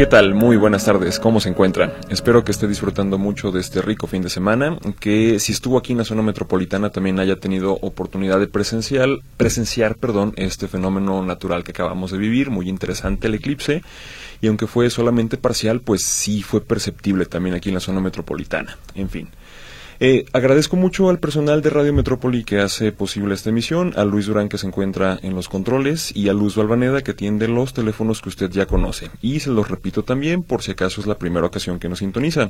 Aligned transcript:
¿Qué 0.00 0.06
tal? 0.06 0.32
Muy 0.32 0.56
buenas 0.56 0.86
tardes, 0.86 1.18
¿cómo 1.18 1.40
se 1.40 1.50
encuentra? 1.50 1.92
Espero 2.08 2.42
que 2.42 2.52
esté 2.52 2.66
disfrutando 2.66 3.18
mucho 3.18 3.52
de 3.52 3.60
este 3.60 3.82
rico 3.82 4.06
fin 4.06 4.22
de 4.22 4.30
semana, 4.30 4.78
que 4.98 5.38
si 5.38 5.52
estuvo 5.52 5.76
aquí 5.76 5.92
en 5.92 5.98
la 5.98 6.06
zona 6.06 6.22
metropolitana 6.22 6.88
también 6.88 7.20
haya 7.20 7.36
tenido 7.36 7.74
oportunidad 7.82 8.40
de 8.40 8.46
presencial, 8.46 9.20
presenciar 9.36 9.96
perdón, 9.96 10.32
este 10.36 10.68
fenómeno 10.68 11.22
natural 11.22 11.64
que 11.64 11.72
acabamos 11.72 12.12
de 12.12 12.16
vivir, 12.16 12.48
muy 12.48 12.70
interesante 12.70 13.26
el 13.26 13.34
eclipse, 13.34 13.82
y 14.40 14.46
aunque 14.46 14.66
fue 14.66 14.88
solamente 14.88 15.36
parcial, 15.36 15.82
pues 15.82 16.02
sí 16.02 16.42
fue 16.42 16.62
perceptible 16.62 17.26
también 17.26 17.54
aquí 17.54 17.68
en 17.68 17.74
la 17.74 17.80
zona 17.80 18.00
metropolitana. 18.00 18.78
En 18.94 19.10
fin. 19.10 19.28
Eh, 20.02 20.24
agradezco 20.32 20.76
mucho 20.76 21.10
al 21.10 21.18
personal 21.18 21.60
de 21.60 21.68
Radio 21.68 21.92
Metrópoli 21.92 22.42
que 22.42 22.58
hace 22.58 22.90
posible 22.90 23.34
esta 23.34 23.50
emisión, 23.50 23.92
a 23.96 24.04
Luis 24.06 24.24
Durán 24.24 24.48
que 24.48 24.56
se 24.56 24.66
encuentra 24.66 25.18
en 25.20 25.34
los 25.34 25.50
controles 25.50 26.16
y 26.16 26.30
a 26.30 26.32
Luz 26.32 26.56
Balvaneda 26.56 27.02
que 27.02 27.10
atiende 27.10 27.48
los 27.48 27.74
teléfonos 27.74 28.22
que 28.22 28.30
usted 28.30 28.50
ya 28.50 28.64
conoce. 28.64 29.10
Y 29.20 29.40
se 29.40 29.50
los 29.50 29.68
repito 29.68 30.02
también 30.02 30.42
por 30.42 30.62
si 30.62 30.70
acaso 30.70 31.02
es 31.02 31.06
la 31.06 31.18
primera 31.18 31.46
ocasión 31.46 31.78
que 31.78 31.90
nos 31.90 31.98
sintoniza. 31.98 32.48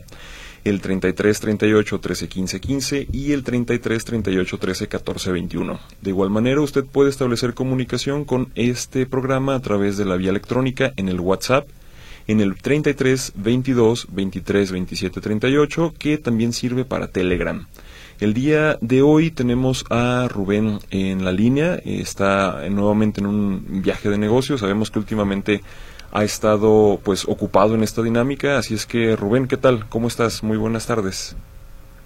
El 0.63 0.81
33 0.81 1.41
38 1.41 1.99
13 1.99 2.29
15 2.29 2.61
15 2.61 3.09
y 3.11 3.33
el 3.33 3.43
33 3.43 4.05
38 4.05 4.59
13 4.59 4.87
14 4.87 5.33
21. 5.33 5.81
De 6.03 6.11
igual 6.11 6.31
manera, 6.31 6.61
usted 6.61 6.85
puede 6.85 7.11
establecer 7.11 7.55
comunicación 7.55 8.25
con 8.25 8.53
este 8.55 9.07
programa 9.07 9.57
a 9.57 9.61
través 9.61 9.97
de 9.97 10.05
la 10.05 10.15
vía 10.15 10.31
electrónica 10.31 10.93
en 10.97 11.09
el 11.09 11.19
WhatsApp 11.19 11.67
en 12.31 12.41
el 12.41 12.55
33 12.55 13.33
22 13.35 14.07
23 14.11 14.71
27 14.71 15.21
38 15.21 15.95
que 15.99 16.17
también 16.17 16.53
sirve 16.53 16.85
para 16.85 17.09
Telegram. 17.09 17.67
El 18.21 18.35
día 18.35 18.79
de 18.81 19.03
hoy 19.03 19.33
tenemos 19.33 19.85
a 19.91 20.29
Rubén 20.29 20.79
en 20.91 21.25
la 21.25 21.33
línea, 21.33 21.81
está 21.85 22.69
nuevamente 22.71 23.21
en 23.21 23.27
un 23.27 23.83
viaje 23.83 24.09
de 24.11 24.19
negocios, 24.19 24.61
sabemos 24.61 24.93
que 24.93 25.01
últimamente 25.01 25.63
ha 26.13 26.23
estado 26.23 27.01
pues 27.03 27.27
ocupado 27.27 27.75
en 27.75 27.83
esta 27.83 28.01
dinámica, 28.01 28.59
así 28.59 28.75
es 28.75 28.87
que 28.87 29.17
Rubén, 29.17 29.49
¿qué 29.49 29.57
tal? 29.57 29.89
¿Cómo 29.89 30.07
estás? 30.07 30.45
Muy 30.45 30.57
buenas 30.57 30.87
tardes. 30.87 31.35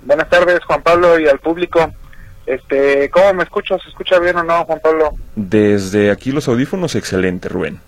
Buenas 0.06 0.30
tardes, 0.30 0.60
Juan 0.64 0.82
Pablo 0.82 1.18
y 1.18 1.26
al 1.28 1.38
público. 1.38 1.92
Este, 2.46 3.10
¿cómo 3.10 3.34
me 3.34 3.42
escuchas? 3.42 3.82
¿Se 3.82 3.90
escucha 3.90 4.18
bien 4.20 4.36
o 4.36 4.42
no, 4.42 4.64
Juan 4.64 4.80
Pablo? 4.82 5.10
Desde 5.36 6.10
aquí 6.10 6.32
los 6.32 6.48
audífonos, 6.48 6.94
excelente, 6.94 7.50
Rubén. 7.50 7.80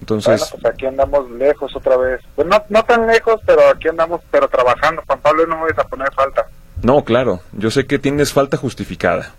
Entonces, 0.00 0.40
bueno, 0.40 0.56
pues 0.62 0.74
aquí 0.74 0.86
andamos 0.86 1.30
lejos 1.30 1.76
otra 1.76 1.96
vez. 1.96 2.20
Pues 2.34 2.48
no, 2.48 2.62
no 2.68 2.84
tan 2.84 3.06
lejos, 3.06 3.40
pero 3.46 3.68
aquí 3.68 3.88
andamos, 3.88 4.20
pero 4.30 4.48
trabajando. 4.48 5.02
Juan 5.06 5.20
Pablo, 5.20 5.46
no 5.46 5.58
voy 5.58 5.70
a 5.76 5.84
poner 5.84 6.12
falta. 6.12 6.46
No, 6.82 7.04
claro. 7.04 7.40
Yo 7.52 7.70
sé 7.70 7.86
que 7.86 7.98
tienes 7.98 8.32
falta 8.32 8.56
justificada. 8.56 9.34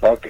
Ok. 0.00 0.26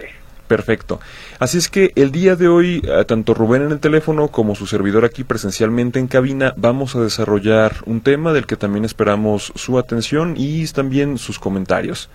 Perfecto. 0.51 0.99
Así 1.39 1.59
es 1.59 1.69
que 1.69 1.93
el 1.95 2.11
día 2.11 2.35
de 2.35 2.49
hoy, 2.49 2.83
eh, 2.85 3.05
tanto 3.05 3.35
Rubén 3.35 3.63
en 3.63 3.71
el 3.71 3.79
teléfono 3.79 4.27
como 4.27 4.57
su 4.57 4.67
servidor 4.67 5.05
aquí 5.05 5.23
presencialmente 5.23 6.01
en 6.01 6.09
cabina, 6.09 6.55
vamos 6.57 6.97
a 6.97 7.01
desarrollar 7.01 7.77
un 7.87 8.01
tema 8.01 8.33
del 8.33 8.47
que 8.47 8.57
también 8.57 8.85
esperamos 8.85 9.53
su 9.55 9.79
atención 9.79 10.35
y 10.37 10.67
también 10.67 11.19
sus 11.19 11.39
comentarios. 11.39 12.11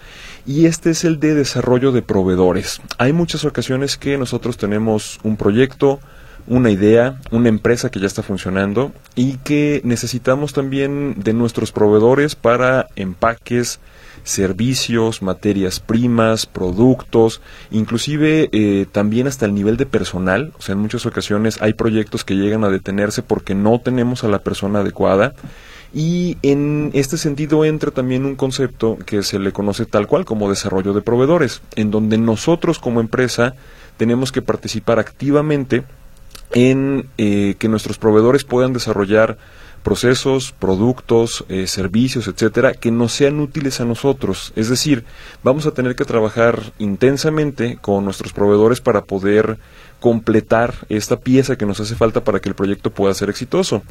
Y 0.46 0.66
este 0.66 0.90
es 0.90 1.06
el 1.06 1.22
de 1.22 1.34
desarrollo 1.34 1.94
de 1.94 2.02
proveedores. 2.02 2.82
Hay 2.98 3.14
muchas 3.14 3.46
ocasiones 3.46 3.96
que 3.96 4.18
nosotros 4.18 4.58
tenemos 4.58 5.18
un 5.24 5.38
proyecto, 5.38 6.02
una 6.48 6.70
idea, 6.70 7.20
una 7.32 7.50
empresa 7.50 7.90
que 7.90 8.00
ya 8.00 8.08
está 8.08 8.22
funcionando 8.24 8.92
y 9.16 9.38
que 9.38 9.82
necesitamos 9.84 10.54
también 10.54 11.16
de 11.18 11.34
nuestros 11.34 11.72
proveedores 11.72 12.36
para 12.36 12.88
empaques, 12.96 13.80
servicios, 14.24 15.22
materias 15.22 15.80
primas, 15.80 16.46
productos, 16.46 17.42
inclusive 17.72 18.50
eh, 18.52 18.86
también 18.92 19.28
hasta 19.28 19.46
el 19.46 19.54
nivel 19.54 19.78
de 19.78 19.86
personal. 19.86 20.54
O 20.58 20.62
sea, 20.62 20.74
en 20.74 20.80
muchas 20.80 21.06
ocasiones 21.06 21.62
hay 21.62 21.74
proyectos 21.74 22.24
que 22.24 22.36
llegan 22.36 22.64
a 22.64 22.70
detenerse 22.70 23.24
porque 23.24 23.56
no 23.56 23.80
tenemos 23.80 24.24
a 24.24 24.28
la 24.28 24.40
persona 24.40 24.80
adecuada. 24.80 25.34
Y 25.94 26.38
en 26.42 26.92
este 26.94 27.18
sentido 27.18 27.64
entra 27.64 27.90
también 27.92 28.26
un 28.26 28.36
concepto 28.36 28.98
que 29.06 29.24
se 29.24 29.40
le 29.40 29.54
conoce 29.54 29.86
tal 29.86 30.08
cual 30.08 30.26
como 30.26 30.50
desarrollo 30.50 30.94
de 30.94 31.02
proveedores, 31.02 31.62
en 31.76 31.90
donde 31.90 32.18
nosotros 32.18 32.80
como 32.80 33.00
empresa 33.00 33.56
tenemos 33.96 34.34
que 34.34 34.42
participar 34.42 35.00
activamente 35.00 35.86
en 36.56 37.10
eh, 37.20 37.56
que 37.60 37.68
nuestros 37.68 38.00
proveedores 38.00 38.46
puedan 38.46 38.74
desarrollar 38.74 39.38
procesos, 39.84 40.52
productos, 40.52 41.46
eh, 41.48 41.68
servicios, 41.68 42.28
etcétera, 42.28 42.74
que 42.74 42.90
nos 42.90 43.12
sean 43.12 43.40
útiles 43.40 43.80
a 43.80 43.86
nosotros. 43.86 44.52
Es 44.56 44.68
decir, 44.68 45.06
vamos 45.44 45.68
a 45.68 45.72
tener 45.72 45.96
que 45.96 46.06
trabajar 46.06 46.74
intensamente 46.80 47.78
con 47.80 48.04
nuestros 48.04 48.34
proveedores 48.34 48.82
para 48.82 49.04
poder 49.04 49.60
completar 50.00 50.74
esta 50.90 51.20
pieza 51.20 51.56
que 51.56 51.68
nos 51.68 51.80
hace 51.80 51.96
falta 51.96 52.24
para 52.24 52.40
que 52.40 52.50
el 52.50 52.56
proyecto 52.56 52.90
pueda 52.90 53.14
ser 53.14 53.30
exitoso. 53.30 53.84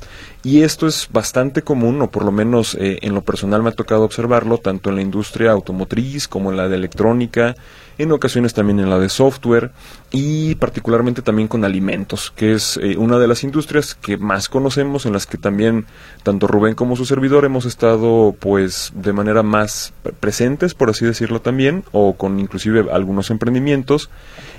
Y 0.42 0.62
esto 0.62 0.88
es 0.88 1.08
bastante 1.12 1.62
común, 1.62 2.02
o 2.02 2.10
por 2.10 2.24
lo 2.24 2.32
menos 2.32 2.74
eh, 2.74 2.98
en 3.02 3.14
lo 3.14 3.22
personal 3.22 3.62
me 3.62 3.68
ha 3.68 3.72
tocado 3.72 4.02
observarlo, 4.02 4.58
tanto 4.58 4.90
en 4.90 4.96
la 4.96 5.02
industria 5.02 5.52
automotriz 5.52 6.26
como 6.26 6.50
en 6.50 6.56
la 6.56 6.68
de 6.68 6.74
electrónica, 6.74 7.54
en 7.98 8.12
ocasiones 8.12 8.54
también 8.54 8.80
en 8.80 8.90
la 8.90 8.98
de 8.98 9.08
software 9.08 9.70
y 10.10 10.54
particularmente 10.56 11.22
también 11.22 11.48
con 11.48 11.64
alimentos, 11.64 12.32
que 12.34 12.52
es 12.52 12.78
eh, 12.82 12.96
una 12.96 13.18
de 13.18 13.26
las 13.26 13.42
industrias 13.44 13.94
que 13.94 14.16
más 14.16 14.48
conocemos, 14.48 15.06
en 15.06 15.12
las 15.12 15.26
que 15.26 15.38
también 15.38 15.86
tanto 16.22 16.46
Rubén 16.46 16.74
como 16.74 16.96
su 16.96 17.04
servidor 17.04 17.44
hemos 17.44 17.64
estado 17.64 18.34
pues 18.38 18.92
de 18.94 19.12
manera 19.12 19.42
más 19.42 19.92
presentes, 20.20 20.74
por 20.74 20.90
así 20.90 21.04
decirlo 21.04 21.40
también, 21.40 21.84
o 21.92 22.14
con 22.14 22.38
inclusive 22.38 22.86
algunos 22.92 23.30
emprendimientos. 23.30 24.10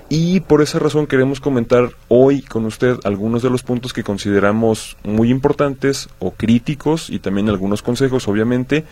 Y 0.07 0.41
por 0.41 0.61
esa 0.61 0.77
razón 0.77 1.07
queremos 1.07 1.39
comentar 1.39 1.89
hoy 2.09 2.43
con 2.43 2.65
usted 2.65 2.97
algunos 3.05 3.41
de 3.41 3.49
los 3.49 3.63
puntos 3.63 3.91
que 3.91 4.03
consideramos 4.03 4.97
muy 5.03 5.31
importantes 5.31 6.09
o 6.19 6.31
críticos 6.31 7.09
y 7.09 7.17
también 7.17 7.49
algunos 7.49 7.81
consejos, 7.81 8.27
obviamente, 8.27 8.85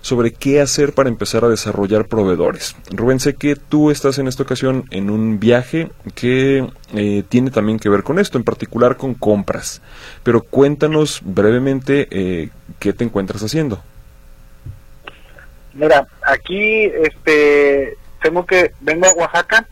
sobre 0.00 0.32
qué 0.32 0.60
hacer 0.60 0.92
para 0.92 1.08
empezar 1.08 1.44
a 1.44 1.48
desarrollar 1.48 2.06
proveedores. 2.06 2.76
Rubén, 2.90 3.20
sé 3.20 3.34
que 3.34 3.56
tú 3.56 3.90
estás 3.90 4.18
en 4.18 4.28
esta 4.28 4.42
ocasión 4.42 4.84
en 4.90 5.10
un 5.10 5.38
viaje 5.38 5.90
que 6.14 6.66
eh, 6.94 7.22
tiene 7.28 7.50
también 7.50 7.78
que 7.78 7.88
ver 7.88 8.02
con 8.02 8.18
esto, 8.18 8.38
en 8.38 8.44
particular 8.44 8.96
con 8.96 9.14
compras. 9.14 9.82
Pero 10.22 10.42
cuéntanos 10.42 11.20
brevemente 11.22 12.08
eh, 12.10 12.48
qué 12.78 12.92
te 12.92 13.04
encuentras 13.04 13.42
haciendo. 13.42 13.82
Mira, 15.74 16.06
aquí 16.22 16.84
este 16.84 17.96
tengo 18.22 18.44
que 18.44 18.72
vengo 18.80 19.06
a 19.06 19.12
Oaxaca 19.12 19.66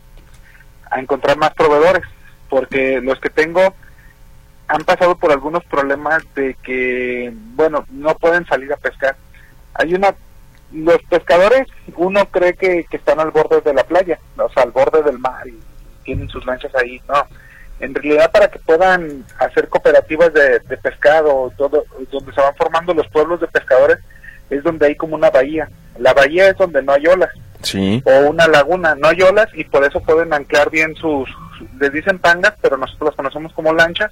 a 0.89 0.99
encontrar 0.99 1.37
más 1.37 1.53
proveedores 1.53 2.03
porque 2.49 2.99
los 3.01 3.19
que 3.19 3.29
tengo 3.29 3.75
han 4.67 4.83
pasado 4.85 5.17
por 5.17 5.31
algunos 5.31 5.63
problemas 5.65 6.23
de 6.35 6.55
que 6.63 7.31
bueno 7.55 7.85
no 7.91 8.15
pueden 8.15 8.45
salir 8.45 8.71
a 8.71 8.77
pescar 8.77 9.15
hay 9.73 9.93
una 9.93 10.15
los 10.71 11.01
pescadores 11.09 11.67
uno 11.95 12.25
cree 12.25 12.53
que, 12.53 12.85
están 12.91 13.19
al 13.19 13.31
borde 13.31 13.61
de 13.61 13.73
la 13.73 13.83
playa 13.83 14.19
o 14.37 14.49
sea 14.49 14.63
al 14.63 14.71
borde 14.71 15.01
del 15.03 15.17
mar 15.17 15.47
y 15.47 15.57
tienen 16.03 16.29
sus 16.29 16.45
lanchas 16.45 16.73
ahí 16.75 17.01
no. 17.07 17.25
En 17.79 17.95
realidad 17.95 18.31
para 18.31 18.49
que 18.49 18.59
puedan 18.59 19.25
hacer 19.37 19.69
cooperativas 19.69 20.33
de, 20.33 20.59
pescado 20.81 21.51
todo 21.57 21.85
donde 22.11 22.33
se 22.33 22.41
van 22.41 22.55
formando 22.55 22.93
los 22.93 23.07
pueblos 23.07 23.39
de 23.39 23.47
pescadores 23.47 23.99
es 24.49 24.63
donde 24.63 24.87
hay 24.87 24.95
como 24.95 25.15
una 25.15 25.29
bahía. 25.29 25.69
La 25.97 26.13
bahía 26.13 26.49
es 26.49 26.57
donde 26.57 26.81
no 26.81 26.93
hay 26.93 27.05
olas. 27.07 27.29
Sí. 27.61 28.01
o 28.05 28.29
una 28.29 28.47
laguna. 28.47 28.95
No 28.95 29.09
hay 29.09 29.21
olas 29.21 29.47
y 29.53 29.65
por 29.65 29.83
eso 29.83 29.99
pueden 30.01 30.33
anclar 30.33 30.69
bien 30.69 30.95
sus 30.95 31.29
les 31.79 31.91
dicen 31.91 32.17
pangas 32.19 32.53
pero 32.61 32.77
nosotros 32.77 33.09
las 33.09 33.15
conocemos 33.15 33.53
como 33.53 33.73
lanchas. 33.73 34.11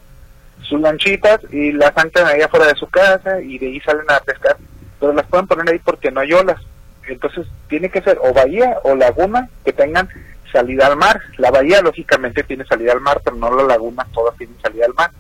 Sus 0.62 0.80
lanchitas 0.80 1.40
y 1.52 1.72
las 1.72 1.96
anclan 1.98 2.28
ahí 2.28 2.42
afuera 2.42 2.68
de 2.68 2.76
su 2.76 2.88
casa 2.88 3.42
y 3.42 3.58
de 3.58 3.68
ahí 3.68 3.80
salen 3.82 4.06
a 4.10 4.20
pescar 4.20 4.58
pero 5.00 5.14
las 5.14 5.26
pueden 5.28 5.48
poner 5.48 5.70
ahí 5.70 5.80
porque 5.80 6.12
no 6.12 6.22
hay 6.22 6.34
olas. 6.34 6.62
Entonces 7.08 7.48
tiene 7.70 7.90
que 7.90 8.02
ser 8.02 8.20
o 8.22 8.34
bahía 8.34 8.78
o 8.84 8.96
laguna 8.96 9.50
que 9.64 9.74
tengan 9.74 10.10
salida 10.52 10.88
al 10.88 10.98
mar. 10.98 11.20
La 11.38 11.52
bahía 11.52 11.82
lógicamente 11.82 12.44
tiene 12.44 12.66
salida 12.66 12.94
al 12.94 13.02
mar, 13.02 13.22
pero 13.24 13.36
no 13.36 13.56
la 13.56 13.64
laguna 13.64 14.06
todas 14.14 14.36
tienen 14.38 14.60
salida 14.62 14.86
al 14.86 14.94
mar. 14.94 15.12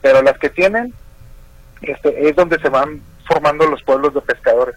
Pero 0.00 0.22
las 0.22 0.38
que 0.38 0.48
tienen 0.50 0.94
este, 1.82 2.28
es 2.28 2.36
donde 2.36 2.58
se 2.58 2.68
van 2.68 3.02
formando 3.26 3.66
los 3.66 3.82
pueblos 3.82 4.14
de 4.14 4.20
pescadores. 4.22 4.74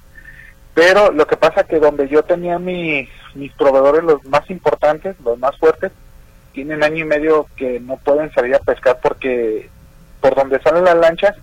Pero 0.74 1.12
lo 1.12 1.28
que 1.28 1.38
pasa 1.38 1.66
que 1.66 1.80
donde 1.80 2.08
yo 2.08 2.24
tenía 2.24 2.58
mis 2.60 3.10
proveedores, 3.58 4.04
los 4.04 4.24
más 4.26 4.50
importantes, 4.50 5.16
los 5.24 5.38
más 5.38 5.58
fuertes, 5.58 5.92
tienen 6.54 6.84
año 6.84 7.04
y 7.04 7.08
medio 7.08 7.48
que 7.56 7.80
no 7.80 7.98
pueden 7.98 8.32
salir 8.34 8.56
a 8.56 8.60
pescar 8.60 9.00
porque 9.02 9.70
por 10.22 10.36
donde 10.36 10.62
salen 10.62 10.86
las 10.86 10.96
lanchas 10.96 11.36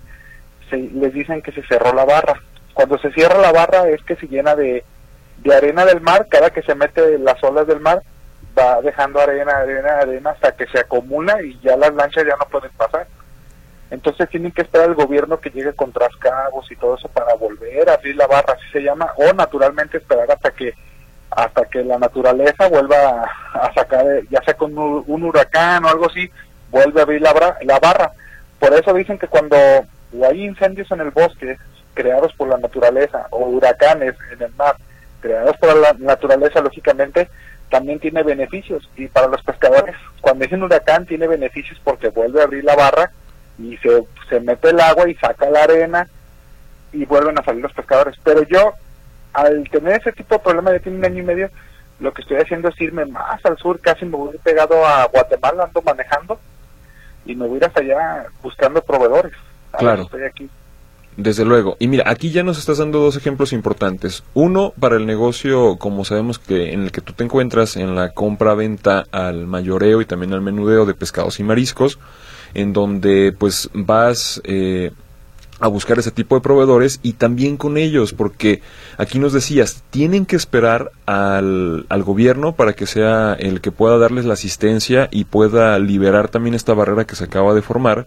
se, 0.71 0.77
les 0.77 1.13
dicen 1.13 1.43
que 1.43 1.53
se 1.53 1.63
cerró 1.67 1.93
la 1.93 2.05
barra. 2.05 2.41
Cuando 2.81 2.97
se 2.97 3.12
cierra 3.12 3.38
la 3.38 3.53
barra 3.53 3.91
es 3.91 4.03
que 4.05 4.17
se 4.17 4.27
llena 4.27 4.56
de, 4.56 4.82
arena 5.55 5.85
del 5.85 6.00
mar, 6.00 6.27
cada 6.31 6.49
que 6.49 6.62
se 6.62 6.75
mete 6.75 7.19
las 7.19 7.44
olas 7.44 7.67
del 7.67 7.79
mar, 7.79 8.03
va 8.59 8.81
dejando 8.81 9.21
arena, 9.21 9.53
arena, 9.55 9.99
arena 9.99 10.31
hasta 10.31 10.53
que 10.53 10.67
se 10.67 10.81
acumula 10.81 11.43
y 11.43 11.61
ya 11.61 11.77
las 11.77 11.93
lanchas 11.93 12.25
ya 12.25 12.37
no 12.37 12.47
pueden 12.47 12.71
pasar. 12.79 13.06
Entonces 13.91 14.31
tienen 14.31 14.53
que 14.53 14.62
esperar 14.62 14.88
el 14.88 14.94
gobierno 14.94 15.38
que 15.38 15.50
llegue 15.50 15.75
con 15.75 15.93
trascabos 15.93 16.73
y 16.73 16.77
todo 16.77 16.94
eso 16.97 17.06
para 17.09 17.35
volver 17.35 17.91
a 17.91 17.94
abrir 17.97 18.17
la 18.17 18.27
barra, 18.27 18.55
así 18.55 18.65
se 18.73 18.81
llama, 18.81 19.12
o 19.17 19.31
naturalmente 19.35 19.99
esperar 19.99 20.31
hasta 20.31 20.50
que 20.50 20.73
hasta 21.31 21.67
que 21.67 21.85
la 21.85 21.99
naturaleza 21.99 22.67
vuelva 22.71 23.31
a, 23.53 23.75
sacar, 23.75 24.06
ya 24.31 24.43
sea 24.43 24.55
con 24.55 24.77
un, 24.79 25.23
huracán 25.23 25.85
o 25.85 25.88
algo 25.88 26.06
así, 26.06 26.31
vuelve 26.71 27.00
a 27.00 27.03
abrir 27.03 27.21
la, 27.21 27.59
la 27.61 27.79
barra. 27.79 28.11
Por 28.59 28.73
eso 28.73 28.94
dicen 28.94 29.19
que 29.19 29.29
cuando 29.29 29.55
hay 30.27 30.47
incendios 30.47 30.91
en 30.93 31.03
el 31.03 31.11
bosque 31.11 31.59
creados 32.00 32.32
por 32.32 32.49
la 32.49 32.56
naturaleza 32.56 33.26
o 33.31 33.44
huracanes 33.47 34.14
en 34.32 34.43
el 34.43 34.52
mar 34.55 34.75
creados 35.20 35.55
por 35.58 35.76
la 35.76 35.93
naturaleza, 35.99 36.62
lógicamente, 36.62 37.29
también 37.69 38.00
tiene 38.00 38.23
beneficios. 38.23 38.88
Y 38.97 39.06
para 39.08 39.29
los 39.29 39.43
pescadores, 39.43 39.94
cuando 40.23 40.47
es 40.47 40.52
un 40.52 40.62
huracán, 40.62 41.05
tiene 41.05 41.26
beneficios 41.26 41.79
porque 41.85 42.08
vuelve 42.08 42.41
a 42.41 42.44
abrir 42.44 42.64
la 42.64 42.75
barra 42.75 43.11
y 43.58 43.76
se, 43.76 44.02
se 44.31 44.41
mete 44.41 44.70
el 44.70 44.81
agua 44.81 45.11
y 45.11 45.14
saca 45.17 45.50
la 45.50 45.64
arena 45.64 46.08
y 46.93 47.05
vuelven 47.05 47.38
a 47.38 47.44
salir 47.44 47.62
los 47.62 47.75
pescadores. 47.75 48.17
Pero 48.25 48.43
yo, 48.44 48.73
al 49.35 49.69
tener 49.69 50.00
ese 50.00 50.12
tipo 50.12 50.37
de 50.37 50.41
problema, 50.41 50.73
ya 50.73 50.81
tiene 50.81 50.99
un 50.99 51.05
año 51.05 51.19
y 51.19 51.26
medio, 51.26 51.50
lo 52.00 52.12
que 52.14 52.23
estoy 52.23 52.38
haciendo 52.38 52.70
es 52.70 52.81
irme 52.81 53.05
más 53.05 53.44
al 53.44 53.58
sur, 53.58 53.79
casi 53.81 54.06
me 54.06 54.17
voy 54.17 54.38
pegado 54.38 54.87
a 54.87 55.05
Guatemala, 55.05 55.64
ando 55.64 55.82
manejando 55.82 56.41
y 57.26 57.35
me 57.35 57.46
voy 57.46 57.56
a 57.56 57.58
ir 57.58 57.64
hasta 57.67 57.81
allá 57.81 58.26
buscando 58.43 58.81
proveedores. 58.81 59.32
claro. 59.79 60.03
Estoy 60.03 60.25
aquí. 60.25 60.50
Desde 61.17 61.45
luego. 61.45 61.77
Y 61.79 61.89
mira, 61.89 62.05
aquí 62.07 62.31
ya 62.31 62.43
nos 62.43 62.59
estás 62.59 62.79
dando 62.79 63.01
dos 63.01 63.17
ejemplos 63.17 63.53
importantes. 63.53 64.23
Uno, 64.33 64.73
para 64.79 64.97
el 64.97 65.07
negocio, 65.07 65.77
como 65.77 66.05
sabemos 66.05 66.39
que 66.39 66.73
en 66.73 66.83
el 66.85 66.93
que 66.93 67.01
tú 67.01 67.12
te 67.12 67.25
encuentras, 67.25 67.77
en 67.77 67.95
la 67.95 68.11
compra-venta 68.11 69.07
al 69.11 69.47
mayoreo 69.47 70.01
y 70.01 70.07
también 70.07 70.33
al 70.33 70.41
menudeo 70.41 70.87
de 70.87 70.95
pescados 70.95 71.41
y 71.41 71.43
mariscos, 71.43 71.99
en 72.55 72.73
donde 72.73 73.35
pues 73.37 73.69
vas 73.75 74.41
eh, 74.45 74.93
a 75.61 75.69
buscar 75.69 75.99
ese 75.99 76.11
tipo 76.11 76.35
de 76.35 76.41
proveedores 76.41 77.01
y 77.03 77.13
también 77.15 77.56
con 77.56 77.77
ellos, 77.77 78.13
porque 78.13 78.63
aquí 78.97 79.19
nos 79.19 79.33
decías, 79.33 79.83
tienen 79.91 80.25
que 80.27 80.37
esperar 80.37 80.91
al, 81.06 81.87
al 81.89 82.03
gobierno 82.03 82.55
para 82.55 82.73
que 82.73 82.87
sea 82.87 83.35
el 83.39 83.61
que 83.61 83.73
pueda 83.73 83.99
darles 83.99 84.25
la 84.25 84.35
asistencia 84.35 85.09
y 85.11 85.25
pueda 85.25 85.79
liberar 85.79 86.29
también 86.29 86.55
esta 86.55 86.73
barrera 86.73 87.05
que 87.05 87.17
se 87.17 87.25
acaba 87.25 87.53
de 87.53 87.63
formar 87.63 88.06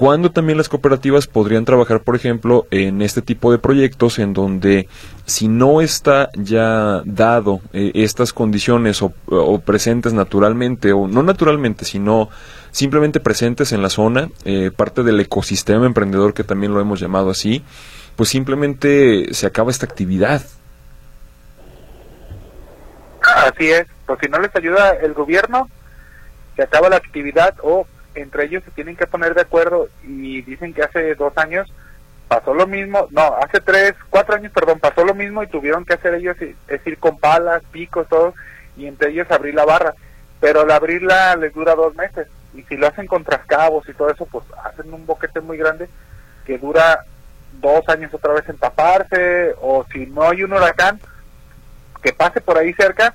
cuando 0.00 0.30
también 0.30 0.56
las 0.56 0.70
cooperativas 0.70 1.26
podrían 1.26 1.66
trabajar, 1.66 2.00
por 2.00 2.16
ejemplo, 2.16 2.66
en 2.70 3.02
este 3.02 3.20
tipo 3.20 3.52
de 3.52 3.58
proyectos 3.58 4.18
en 4.18 4.32
donde 4.32 4.88
si 5.26 5.46
no 5.46 5.82
está 5.82 6.30
ya 6.36 7.02
dado 7.04 7.60
eh, 7.74 7.90
estas 7.92 8.32
condiciones 8.32 9.02
o, 9.02 9.12
presentes 9.58 10.14
naturalmente, 10.14 10.94
o 10.94 11.06
no 11.06 11.22
naturalmente, 11.22 11.84
sino 11.84 12.30
simplemente 12.70 13.20
presentes 13.20 13.72
en 13.72 13.82
la 13.82 13.90
zona, 13.90 14.30
eh, 14.46 14.70
parte 14.74 15.02
del 15.02 15.20
ecosistema 15.20 15.84
emprendedor 15.84 16.32
que 16.32 16.44
también 16.44 16.72
lo 16.72 16.80
hemos 16.80 16.98
llamado 16.98 17.28
así, 17.28 17.62
pues 18.16 18.30
simplemente 18.30 19.34
se 19.34 19.46
acaba 19.46 19.70
esta 19.70 19.84
actividad. 19.84 20.40
Así 23.20 23.70
es, 23.70 23.86
pues 24.06 24.18
si 24.22 24.30
no 24.30 24.38
les 24.38 24.56
ayuda 24.56 24.92
el 24.92 25.12
gobierno, 25.12 25.68
se 26.56 26.62
acaba 26.62 26.88
la 26.88 26.96
actividad 26.96 27.54
o 27.62 27.86
entre 28.20 28.44
ellos 28.44 28.62
se 28.64 28.70
tienen 28.70 28.96
que 28.96 29.06
poner 29.06 29.34
de 29.34 29.42
acuerdo 29.42 29.88
y 30.02 30.42
dicen 30.42 30.72
que 30.74 30.82
hace 30.82 31.14
dos 31.14 31.36
años 31.36 31.70
pasó 32.30 32.54
lo 32.54 32.68
mismo, 32.68 33.08
no, 33.10 33.34
hace 33.42 33.60
tres, 33.60 33.94
cuatro 34.08 34.36
años, 34.36 34.52
perdón, 34.52 34.78
pasó 34.78 35.04
lo 35.04 35.14
mismo 35.14 35.42
y 35.42 35.48
tuvieron 35.48 35.84
que 35.84 35.94
hacer 35.94 36.14
ellos, 36.14 36.36
es 36.40 36.86
ir 36.86 36.96
con 36.98 37.18
palas, 37.18 37.60
picos, 37.72 38.08
todo, 38.08 38.34
y 38.76 38.86
entre 38.86 39.10
ellos 39.10 39.28
abrir 39.32 39.52
la 39.52 39.64
barra, 39.64 39.94
pero 40.38 40.60
al 40.60 40.70
abrirla 40.70 41.34
les 41.34 41.52
dura 41.52 41.74
dos 41.74 41.92
meses, 41.96 42.28
y 42.54 42.62
si 42.62 42.76
lo 42.76 42.86
hacen 42.86 43.08
con 43.08 43.24
trascabos 43.24 43.88
y 43.88 43.94
todo 43.94 44.10
eso, 44.10 44.26
pues 44.26 44.44
hacen 44.64 44.94
un 44.94 45.06
boquete 45.06 45.40
muy 45.40 45.58
grande 45.58 45.88
que 46.44 46.56
dura 46.56 47.04
dos 47.54 47.88
años 47.88 48.14
otra 48.14 48.32
vez 48.32 48.48
en 48.48 48.58
taparse, 48.58 49.56
o 49.60 49.84
si 49.92 50.06
no 50.06 50.28
hay 50.28 50.44
un 50.44 50.52
huracán 50.52 51.00
que 52.00 52.12
pase 52.12 52.40
por 52.40 52.56
ahí 52.58 52.72
cerca, 52.74 53.12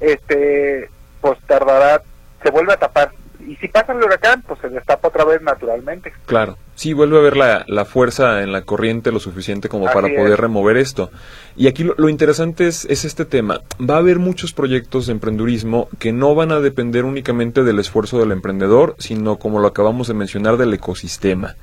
este, 0.00 0.90
pues 1.20 1.38
tardará, 1.46 2.02
se 2.42 2.50
vuelve 2.50 2.72
a 2.72 2.78
tapar 2.78 3.12
y 3.46 3.56
si 3.56 3.68
pasa 3.68 3.92
el 3.92 4.02
huracán, 4.02 4.42
pues 4.42 4.60
se 4.60 4.68
destapa 4.68 5.08
otra 5.08 5.24
vez 5.24 5.40
naturalmente. 5.42 6.12
Claro, 6.26 6.56
sí, 6.76 6.92
vuelve 6.92 7.16
a 7.16 7.20
haber 7.20 7.36
la, 7.36 7.64
la 7.66 7.84
fuerza 7.84 8.42
en 8.42 8.52
la 8.52 8.62
corriente 8.62 9.10
lo 9.10 9.18
suficiente 9.18 9.68
como 9.68 9.86
para 9.86 10.08
poder 10.14 10.40
remover 10.40 10.76
esto. 10.76 11.10
Y 11.56 11.68
aquí 11.68 11.84
lo, 11.84 12.08
interesante 12.08 12.68
es, 12.68 12.84
es, 12.84 13.04
este 13.04 13.24
tema. 13.24 13.62
Va 13.80 13.94
a 13.94 13.98
haber 13.98 14.18
muchos 14.18 14.52
proyectos 14.52 15.06
de 15.06 15.12
emprendurismo 15.12 15.88
que 15.98 16.12
no 16.12 16.34
van 16.34 16.52
a 16.52 16.60
depender 16.60 17.04
únicamente 17.04 17.64
del 17.64 17.78
esfuerzo 17.78 18.18
del 18.18 18.30
emprendedor, 18.30 18.94
sino, 18.98 19.38
como 19.38 19.58
lo 19.58 19.68
acabamos 19.68 20.06
de 20.06 20.14
mencionar, 20.14 20.58
del 20.58 20.74
ecosistema. 20.74 21.56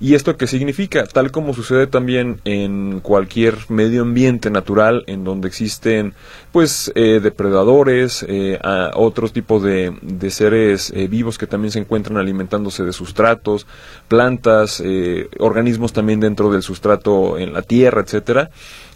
¿Y 0.00 0.14
esto 0.14 0.36
qué 0.36 0.46
significa? 0.46 1.04
Tal 1.04 1.30
como 1.30 1.54
sucede 1.54 1.86
también 1.86 2.40
en 2.44 3.00
cualquier 3.00 3.56
medio 3.68 4.02
ambiente 4.02 4.50
natural 4.50 5.04
en 5.06 5.24
donde 5.24 5.48
existen 5.48 6.14
pues 6.52 6.90
eh, 6.94 7.20
depredadores, 7.22 8.24
eh, 8.28 8.58
otros 8.94 9.32
tipos 9.32 9.62
de, 9.62 9.96
de 10.02 10.30
seres 10.30 10.90
eh, 10.94 11.06
vivos 11.06 11.38
que 11.38 11.46
también 11.46 11.70
se 11.70 11.78
encuentran 11.78 12.18
alimentándose 12.18 12.84
de 12.84 12.92
sustratos, 12.92 13.66
plantas, 14.08 14.53
eh, 14.84 15.28
organismos 15.38 15.92
también 15.92 16.20
dentro 16.20 16.50
del 16.50 16.62
sustrato 16.62 17.38
en 17.38 17.52
la 17.52 17.62
tierra, 17.62 18.00
etcétera 18.00 18.50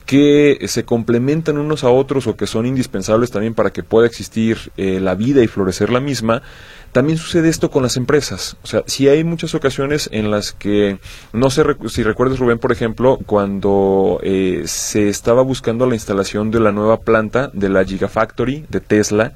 que 0.06 0.64
se 0.68 0.86
complementan 0.86 1.58
unos 1.58 1.84
a 1.84 1.90
otros 1.90 2.26
o 2.26 2.34
que 2.34 2.46
son 2.46 2.64
indispensables 2.64 3.30
también 3.30 3.52
para 3.52 3.74
que 3.74 3.82
pueda 3.82 4.06
existir 4.06 4.72
la 4.78 5.14
vida 5.14 5.42
y 5.42 5.48
florecer 5.48 5.90
la 5.90 6.00
misma, 6.00 6.40
también 6.92 7.18
sucede 7.18 7.48
esto 7.48 7.70
con 7.70 7.82
las 7.82 7.96
empresas. 7.96 8.56
O 8.62 8.66
sea, 8.66 8.82
si 8.86 9.08
hay 9.08 9.24
muchas 9.24 9.54
ocasiones 9.54 10.08
en 10.12 10.30
las 10.30 10.52
que, 10.52 10.98
no 11.32 11.50
sé 11.50 11.62
si 11.88 12.02
recuerdas 12.02 12.38
Rubén, 12.38 12.58
por 12.58 12.72
ejemplo, 12.72 13.18
cuando 13.26 14.20
eh, 14.22 14.62
se 14.66 15.08
estaba 15.08 15.42
buscando 15.42 15.86
la 15.86 15.94
instalación 15.94 16.50
de 16.50 16.60
la 16.60 16.72
nueva 16.72 17.00
planta 17.00 17.50
de 17.52 17.68
la 17.68 17.84
Gigafactory 17.84 18.64
de 18.68 18.80
Tesla, 18.80 19.34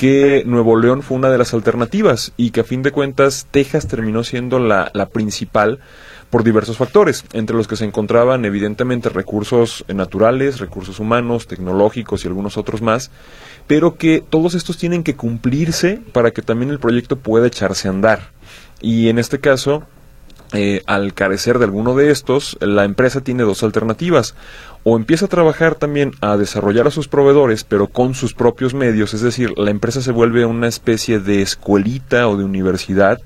que 0.00 0.44
Nuevo 0.46 0.78
León 0.78 1.02
fue 1.02 1.18
una 1.18 1.28
de 1.28 1.36
las 1.36 1.52
alternativas 1.52 2.32
y 2.38 2.52
que 2.52 2.60
a 2.60 2.64
fin 2.64 2.80
de 2.82 2.90
cuentas 2.90 3.46
Texas 3.50 3.86
terminó 3.86 4.24
siendo 4.24 4.58
la, 4.58 4.90
la 4.94 5.10
principal 5.10 5.78
por 6.30 6.42
diversos 6.42 6.78
factores, 6.78 7.26
entre 7.34 7.54
los 7.54 7.68
que 7.68 7.76
se 7.76 7.84
encontraban 7.84 8.46
evidentemente 8.46 9.10
recursos 9.10 9.84
naturales, 9.88 10.58
recursos 10.58 11.00
humanos, 11.00 11.46
tecnológicos 11.46 12.24
y 12.24 12.28
algunos 12.28 12.56
otros 12.56 12.80
más, 12.80 13.10
pero 13.66 13.96
que 13.96 14.24
todos 14.26 14.54
estos 14.54 14.78
tienen 14.78 15.02
que 15.02 15.16
cumplirse 15.16 16.00
para 16.14 16.30
que 16.30 16.40
también 16.40 16.70
el 16.70 16.78
proyecto 16.78 17.16
pueda 17.16 17.48
echarse 17.48 17.86
a 17.86 17.90
andar. 17.90 18.30
Y 18.80 19.10
en 19.10 19.18
este 19.18 19.38
caso, 19.38 19.82
eh, 20.52 20.82
al 20.86 21.14
carecer 21.14 21.58
de 21.58 21.66
alguno 21.66 21.94
de 21.94 22.10
estos, 22.10 22.56
la 22.60 22.84
empresa 22.84 23.20
tiene 23.20 23.44
dos 23.44 23.62
alternativas. 23.62 24.34
O 24.82 24.96
empieza 24.96 25.26
a 25.26 25.28
trabajar 25.28 25.74
también 25.74 26.12
a 26.20 26.36
desarrollar 26.36 26.86
a 26.86 26.90
sus 26.90 27.06
proveedores, 27.06 27.64
pero 27.64 27.88
con 27.88 28.14
sus 28.14 28.32
propios 28.32 28.72
medios, 28.72 29.12
es 29.12 29.20
decir, 29.20 29.52
la 29.58 29.70
empresa 29.70 30.00
se 30.00 30.12
vuelve 30.12 30.46
una 30.46 30.68
especie 30.68 31.20
de 31.20 31.42
escuelita 31.42 32.28
o 32.28 32.36
de 32.36 32.44
universidad 32.44 33.18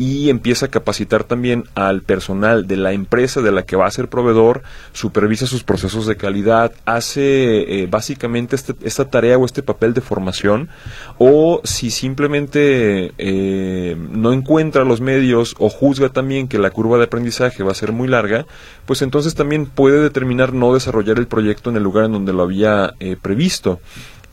y 0.00 0.30
empieza 0.30 0.64
a 0.64 0.70
capacitar 0.70 1.24
también 1.24 1.64
al 1.74 2.00
personal 2.00 2.66
de 2.66 2.78
la 2.78 2.92
empresa 2.92 3.42
de 3.42 3.52
la 3.52 3.64
que 3.64 3.76
va 3.76 3.84
a 3.84 3.90
ser 3.90 4.08
proveedor, 4.08 4.62
supervisa 4.94 5.46
sus 5.46 5.62
procesos 5.62 6.06
de 6.06 6.16
calidad, 6.16 6.72
hace 6.86 7.82
eh, 7.82 7.86
básicamente 7.86 8.56
este, 8.56 8.74
esta 8.82 9.10
tarea 9.10 9.36
o 9.36 9.44
este 9.44 9.62
papel 9.62 9.92
de 9.92 10.00
formación, 10.00 10.70
o 11.18 11.60
si 11.64 11.90
simplemente 11.90 13.12
eh, 13.18 13.94
no 14.10 14.32
encuentra 14.32 14.84
los 14.84 15.02
medios 15.02 15.54
o 15.58 15.68
juzga 15.68 16.08
también 16.08 16.48
que 16.48 16.58
la 16.58 16.70
curva 16.70 16.96
de 16.96 17.04
aprendizaje 17.04 17.62
va 17.62 17.72
a 17.72 17.74
ser 17.74 17.92
muy 17.92 18.08
larga, 18.08 18.46
pues 18.86 19.02
entonces 19.02 19.34
también 19.34 19.66
puede 19.66 20.00
determinar 20.00 20.54
no 20.54 20.72
desarrollar 20.72 21.18
el 21.18 21.26
proyecto 21.26 21.68
en 21.68 21.76
el 21.76 21.82
lugar 21.82 22.06
en 22.06 22.12
donde 22.12 22.32
lo 22.32 22.44
había 22.44 22.94
eh, 23.00 23.18
previsto. 23.20 23.80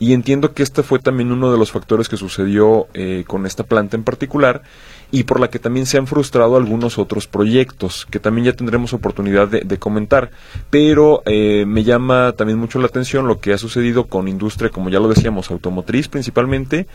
Y 0.00 0.14
entiendo 0.14 0.54
que 0.54 0.62
este 0.62 0.82
fue 0.82 1.00
también 1.00 1.30
uno 1.30 1.52
de 1.52 1.58
los 1.58 1.72
factores 1.72 2.08
que 2.08 2.16
sucedió 2.16 2.86
con 3.26 3.46
esta 3.46 3.64
planta 3.64 3.96
en 3.96 4.04
particular 4.04 4.62
y 5.10 5.24
por 5.24 5.40
la 5.40 5.48
que 5.48 5.58
también 5.58 5.86
se 5.86 5.96
han 5.96 6.06
frustrado 6.06 6.56
algunos 6.56 6.98
otros 6.98 7.26
proyectos 7.26 8.06
que 8.10 8.20
también 8.20 8.46
ya 8.46 8.52
tendremos 8.52 8.92
oportunidad 8.92 9.48
de, 9.48 9.78
comentar. 9.78 10.30
Pero 10.70 11.22
eh, 11.24 11.64
me 11.66 11.84
llama 11.84 12.32
también 12.32 12.58
mucho 12.58 12.78
la 12.78 12.86
atención 12.86 13.26
lo 13.26 13.40
que 13.40 13.52
ha 13.52 13.58
sucedido 13.58 14.04
con 14.04 14.28
industria, 14.28 14.70
como 14.70 14.90
ya 14.90 15.00
lo 15.00 15.08
decíamos, 15.08 15.50
automotriz 15.50 16.08
principalmente, 16.08 16.86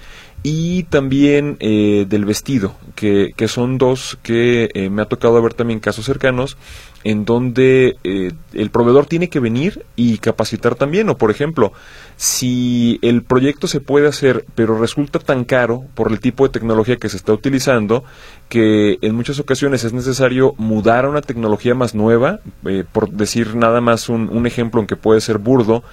y 0.44 0.84
también 0.84 1.56
eh, 1.62 2.06
del 2.08 2.26
vestido, 2.26 2.76
que, 2.96 3.34
que, 3.36 3.48
son 3.48 3.78
dos 3.78 4.20
que 4.22 4.70
eh, 4.74 4.90
me 4.90 5.02
ha 5.02 5.06
tocado 5.06 5.42
ver 5.42 5.54
también 5.54 5.80
casos 5.80 6.06
cercanos 6.06 6.58
en 7.06 7.26
donde 7.26 7.98
el 8.04 8.70
proveedor 8.70 9.08
tiene 9.08 9.28
que 9.28 9.42
venir 9.42 9.86
y 9.98 10.20
capacitar 10.20 10.76
también, 10.76 11.10
o 11.10 11.18
por 11.18 11.32
ejemplo, 11.32 11.74
si 12.16 12.98
el 13.02 13.24
proyecto 13.24 13.68
se 13.68 13.82
puede 13.82 14.08
hacer, 14.08 14.46
pero 14.56 14.80
resulta 14.80 15.20
tan 15.20 15.44
caro 15.44 15.84
por 15.96 16.12
el 16.12 16.22
tipo 16.22 16.46
de 16.46 16.54
tecnología 16.54 16.96
que 16.96 17.10
se 17.10 17.18
está 17.18 17.34
utilizando, 17.34 18.06
que 18.48 19.00
en 19.02 19.16
muchas 19.16 19.40
ocasiones 19.40 19.84
es 19.84 19.92
necesario 19.92 20.54
mudar 20.58 21.06
a 21.06 21.10
una 21.10 21.22
tecnología 21.22 21.76
más 21.76 21.94
nueva, 21.94 22.40
eh, 22.66 22.86
por 22.90 23.10
decir 23.10 23.56
nada 23.56 23.82
más 23.82 24.08
un, 24.08 24.30
un 24.30 24.48
ejemplo 24.48 24.80
en 24.80 24.88
que 24.88 24.96
puede 24.96 25.20
ser 25.20 25.40
burdo, 25.40 25.84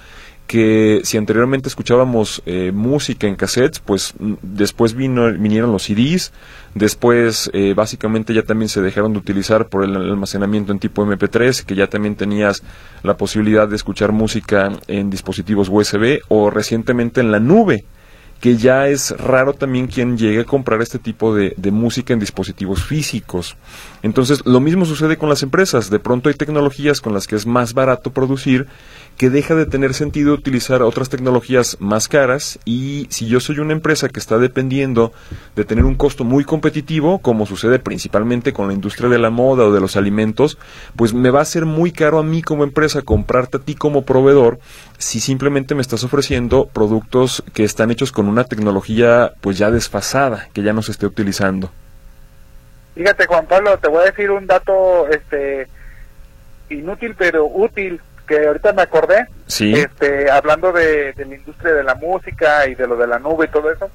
que 0.51 0.99
si 1.05 1.15
anteriormente 1.15 1.69
escuchábamos 1.69 2.43
eh, 2.45 2.73
música 2.73 3.25
en 3.25 3.37
cassettes, 3.37 3.79
pues 3.79 4.13
mm, 4.19 4.33
después 4.41 4.93
vino, 4.95 5.31
vinieron 5.31 5.71
los 5.71 5.83
CDs, 5.83 6.33
después 6.75 7.49
eh, 7.53 7.73
básicamente 7.73 8.33
ya 8.33 8.43
también 8.43 8.67
se 8.67 8.81
dejaron 8.81 9.13
de 9.13 9.19
utilizar 9.19 9.69
por 9.69 9.85
el 9.85 9.95
almacenamiento 9.95 10.73
en 10.73 10.79
tipo 10.79 11.05
MP3, 11.05 11.63
que 11.63 11.73
ya 11.73 11.87
también 11.87 12.15
tenías 12.15 12.63
la 13.01 13.15
posibilidad 13.15 13.65
de 13.65 13.77
escuchar 13.77 14.11
música 14.11 14.73
en 14.87 15.09
dispositivos 15.09 15.69
USB 15.69 16.19
o 16.27 16.49
recientemente 16.49 17.21
en 17.21 17.31
la 17.31 17.39
nube 17.39 17.85
que 18.41 18.57
ya 18.57 18.87
es 18.87 19.11
raro 19.11 19.53
también 19.53 19.85
quien 19.85 20.17
llegue 20.17 20.41
a 20.41 20.45
comprar 20.45 20.81
este 20.81 20.97
tipo 20.97 21.33
de, 21.33 21.53
de, 21.57 21.69
música 21.69 22.11
en 22.11 22.19
dispositivos 22.19 22.83
físicos. 22.83 23.55
Entonces, 24.01 24.43
lo 24.45 24.59
mismo 24.59 24.83
sucede 24.85 25.15
con 25.15 25.29
las 25.29 25.43
empresas. 25.43 25.91
De 25.91 25.99
pronto 25.99 26.27
hay 26.27 26.33
tecnologías 26.33 27.01
con 27.01 27.13
las 27.13 27.27
que 27.27 27.35
es 27.35 27.45
más 27.45 27.75
barato 27.75 28.11
producir 28.11 28.65
que 29.21 29.29
deja 29.29 29.53
de 29.53 29.67
tener 29.67 29.93
sentido 29.93 30.33
utilizar 30.33 30.81
otras 30.81 31.09
tecnologías 31.09 31.77
más 31.79 32.07
caras 32.07 32.57
y 32.65 33.05
si 33.11 33.27
yo 33.27 33.39
soy 33.39 33.59
una 33.59 33.73
empresa 33.73 34.09
que 34.09 34.19
está 34.19 34.39
dependiendo 34.39 35.13
de 35.55 35.63
tener 35.63 35.85
un 35.85 35.93
costo 35.93 36.23
muy 36.23 36.43
competitivo, 36.43 37.19
como 37.19 37.45
sucede 37.45 37.77
principalmente 37.77 38.51
con 38.51 38.67
la 38.67 38.73
industria 38.73 39.09
de 39.09 39.19
la 39.19 39.29
moda 39.29 39.65
o 39.65 39.71
de 39.71 39.79
los 39.79 39.95
alimentos, 39.95 40.57
pues 40.95 41.13
me 41.13 41.29
va 41.29 41.41
a 41.41 41.45
ser 41.45 41.67
muy 41.67 41.91
caro 41.91 42.17
a 42.17 42.23
mí 42.23 42.41
como 42.41 42.63
empresa 42.63 43.03
comprarte 43.03 43.57
a 43.57 43.59
ti 43.59 43.75
como 43.75 44.05
proveedor 44.05 44.57
si 44.97 45.19
simplemente 45.19 45.75
me 45.75 45.83
estás 45.83 46.03
ofreciendo 46.03 46.65
productos 46.65 47.43
que 47.53 47.63
están 47.63 47.91
hechos 47.91 48.11
con 48.11 48.27
una 48.27 48.45
tecnología 48.45 49.33
pues 49.39 49.55
ya 49.59 49.69
desfasada, 49.69 50.49
que 50.51 50.63
ya 50.63 50.73
no 50.73 50.81
se 50.81 50.93
esté 50.93 51.05
utilizando. 51.05 51.69
Fíjate 52.95 53.27
Juan 53.27 53.45
Pablo, 53.45 53.77
te 53.77 53.87
voy 53.87 54.01
a 54.01 54.05
decir 54.05 54.31
un 54.31 54.47
dato 54.47 55.07
este 55.09 55.67
inútil 56.71 57.13
pero 57.15 57.45
útil 57.45 58.01
que 58.31 58.47
ahorita 58.47 58.71
me 58.71 58.83
acordé, 58.83 59.27
este, 59.45 60.31
hablando 60.31 60.71
de, 60.71 61.13
la 61.17 61.35
industria 61.35 61.73
de 61.73 61.83
la 61.83 61.95
música 61.95 62.65
y 62.65 62.75
de 62.75 62.87
lo 62.87 62.95
de 62.95 63.05
la 63.05 63.19
nube 63.19 63.45
y 63.45 63.49
todo 63.49 63.69
eso, 63.69 63.91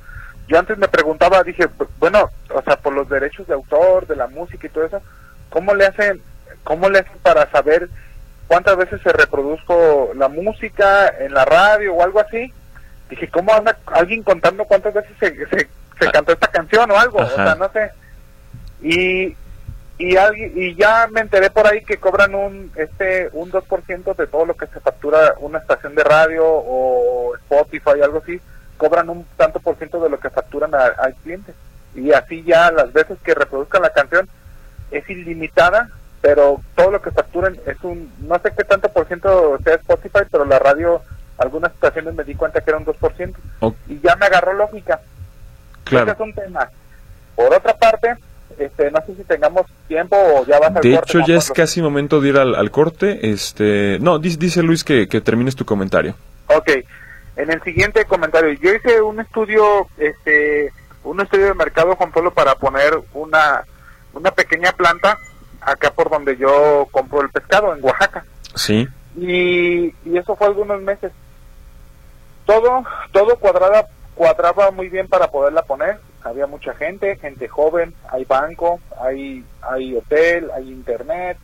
yo 0.47 0.59
antes 0.59 0.77
me 0.77 0.89
preguntaba, 0.89 1.43
dije, 1.43 1.67
bueno, 1.99 2.31
o 2.55 2.63
sea, 2.63 2.77
por 2.77 2.93
los 2.93 3.09
derechos 3.09 3.47
de 3.47 3.55
autor, 3.55 4.07
de 4.07 4.15
la 4.15 4.27
música 4.27 4.67
y 4.67 4.71
todo 4.71 4.85
eso, 4.85 5.01
¿cómo 5.49 5.75
le 5.75 5.87
hacen, 5.87 6.21
cómo 6.65 6.91
le 6.91 6.99
hacen 6.99 7.17
para 7.23 7.51
saber 7.51 7.89
cuántas 8.47 8.77
veces 8.77 9.01
se 9.01 9.11
reproduzco 9.11 10.11
la 10.15 10.29
música 10.29 11.09
en 11.19 11.33
la 11.33 11.47
radio 11.47 11.95
o 11.95 12.03
algo 12.03 12.21
así? 12.21 12.53
Dije, 13.09 13.29
¿cómo 13.29 13.55
anda 13.55 13.79
alguien 13.87 14.23
contando 14.23 14.67
cuántas 14.67 14.93
veces 14.93 15.13
se, 15.19 15.47
se, 15.47 15.69
ah. 16.07 16.13
cantó 16.13 16.33
esta 16.33 16.49
canción 16.49 16.91
o 16.91 16.99
algo? 16.99 17.21
O 17.21 17.31
sea, 17.31 17.55
no 17.55 17.71
sé. 17.73 17.91
Y 18.83 19.35
y 19.99 20.17
alguien 20.17 20.53
y 20.55 20.75
ya 20.75 21.09
me 21.11 21.21
enteré 21.21 21.51
por 21.51 21.67
ahí 21.67 21.83
que 21.83 21.97
cobran 21.97 22.35
un 22.35 22.71
este 22.77 23.31
un 23.33 23.51
2% 23.51 24.15
de 24.15 24.27
todo 24.27 24.45
lo 24.45 24.55
que 24.55 24.67
se 24.67 24.81
factura 24.81 25.35
una 25.41 25.59
estación 25.59 25.95
de 25.95 26.05
radio 26.05 26.45
o 26.47 27.35
Spotify 27.37 28.03
algo 28.03 28.19
así 28.19 28.41
cobran 28.77 29.09
un 29.09 29.27
tanto 29.37 29.59
por 29.61 29.77
ciento 29.77 30.03
de 30.03 30.11
lo 30.11 30.21
que 30.21 30.31
facturan 30.31 30.75
al 30.75 31.15
cliente. 31.23 31.55
Y 31.95 32.13
así 32.13 32.43
ya 32.43 32.71
las 32.71 32.93
veces 32.93 33.17
que 33.25 33.35
reproduzcan 33.35 33.81
la 33.81 33.91
canción 33.91 34.29
es 34.91 35.09
ilimitada 35.09 35.89
pero 36.21 36.61
todo 36.75 36.91
lo 36.91 37.01
que 37.01 37.11
facturan 37.11 37.57
es 37.67 37.83
un 37.83 38.13
no 38.21 38.39
sé 38.41 38.53
qué 38.57 38.65
tanto 38.65 38.91
por 38.91 39.07
ciento 39.07 39.59
sea 39.65 39.77
Spotify 39.77 40.21
pero 40.31 40.45
la 40.45 40.59
radio 40.59 41.01
algunas 41.39 41.73
estaciones 41.73 42.15
me 42.15 42.25
di 42.25 42.35
cuenta 42.35 42.61
que 42.61 42.71
era 42.71 42.79
un 42.79 42.87
2% 42.87 43.35
y 43.89 44.01
ya 44.01 44.17
me 44.17 44.27
agarró 44.27 44.53
lógica. 44.53 45.01
Claro. 45.85 46.07
Ese 46.07 46.15
es 46.15 46.21
un 46.21 46.35
tema. 46.35 46.71
Por 47.35 47.55
otra 47.55 47.77
parte 47.77 48.17
este, 48.59 48.91
no 48.91 49.01
sé 49.07 49.15
si 49.15 49.25
tengamos 49.25 49.67
tiempo 49.89 50.17
o 50.17 50.47
ya 50.47 50.59
vas 50.59 50.75
al 50.75 50.83
De 50.83 50.95
hecho, 50.95 51.21
ya 51.27 51.37
es 51.37 51.51
casi 51.51 51.83
momento 51.83 52.21
de 52.21 52.29
ir 52.31 52.39
al, 52.39 52.71
corte. 52.71 53.31
Este, 53.31 53.99
no, 54.01 54.19
dice, 54.19 54.39
dice 54.39 54.63
Luis 54.63 54.85
que, 54.85 55.09
que, 55.09 55.21
termines 55.21 55.57
tu 55.57 55.65
comentario. 55.65 56.15
Ok, 56.49 56.71
en 57.37 57.51
el 57.51 57.63
siguiente 57.63 58.05
comentario, 58.07 58.53
yo 58.55 58.73
hice 58.73 59.01
un 59.03 59.21
estudio, 59.21 59.89
este, 59.99 60.73
un 61.05 61.21
estudio 61.21 61.47
de 61.47 61.55
mercado, 61.55 61.97
Juan 61.97 62.13
Pablo, 62.13 62.33
para 62.33 62.55
poner 62.55 62.99
una, 63.13 63.65
una 64.15 64.31
pequeña 64.31 64.73
planta 64.73 65.19
acá 65.61 65.91
por 65.91 66.09
donde 66.09 66.37
yo 66.37 66.89
compro 66.91 67.21
el 67.21 67.31
pescado, 67.31 67.75
en 67.75 67.85
Oaxaca. 67.85 68.25
Sí. 68.55 68.89
Y, 69.17 69.95
y 70.09 70.17
eso 70.17 70.37
fue 70.37 70.47
algunos 70.47 70.81
meses. 70.81 71.13
Todo, 72.47 72.85
todo 73.13 73.37
cuadrada, 73.37 73.87
cuadraba 74.15 74.71
muy 74.71 74.89
bien 74.89 75.09
para 75.09 75.29
poderla 75.29 75.63
poner 75.63 75.99
había 76.27 76.47
mucha 76.47 76.75
gente, 76.75 77.17
gente 77.17 77.49
joven, 77.49 77.95
hay 78.11 78.25
banco, 78.25 78.81
hay, 79.01 79.45
hay 79.63 79.97
hotel, 79.97 80.51
hay 80.55 80.71
internet, 80.71 81.39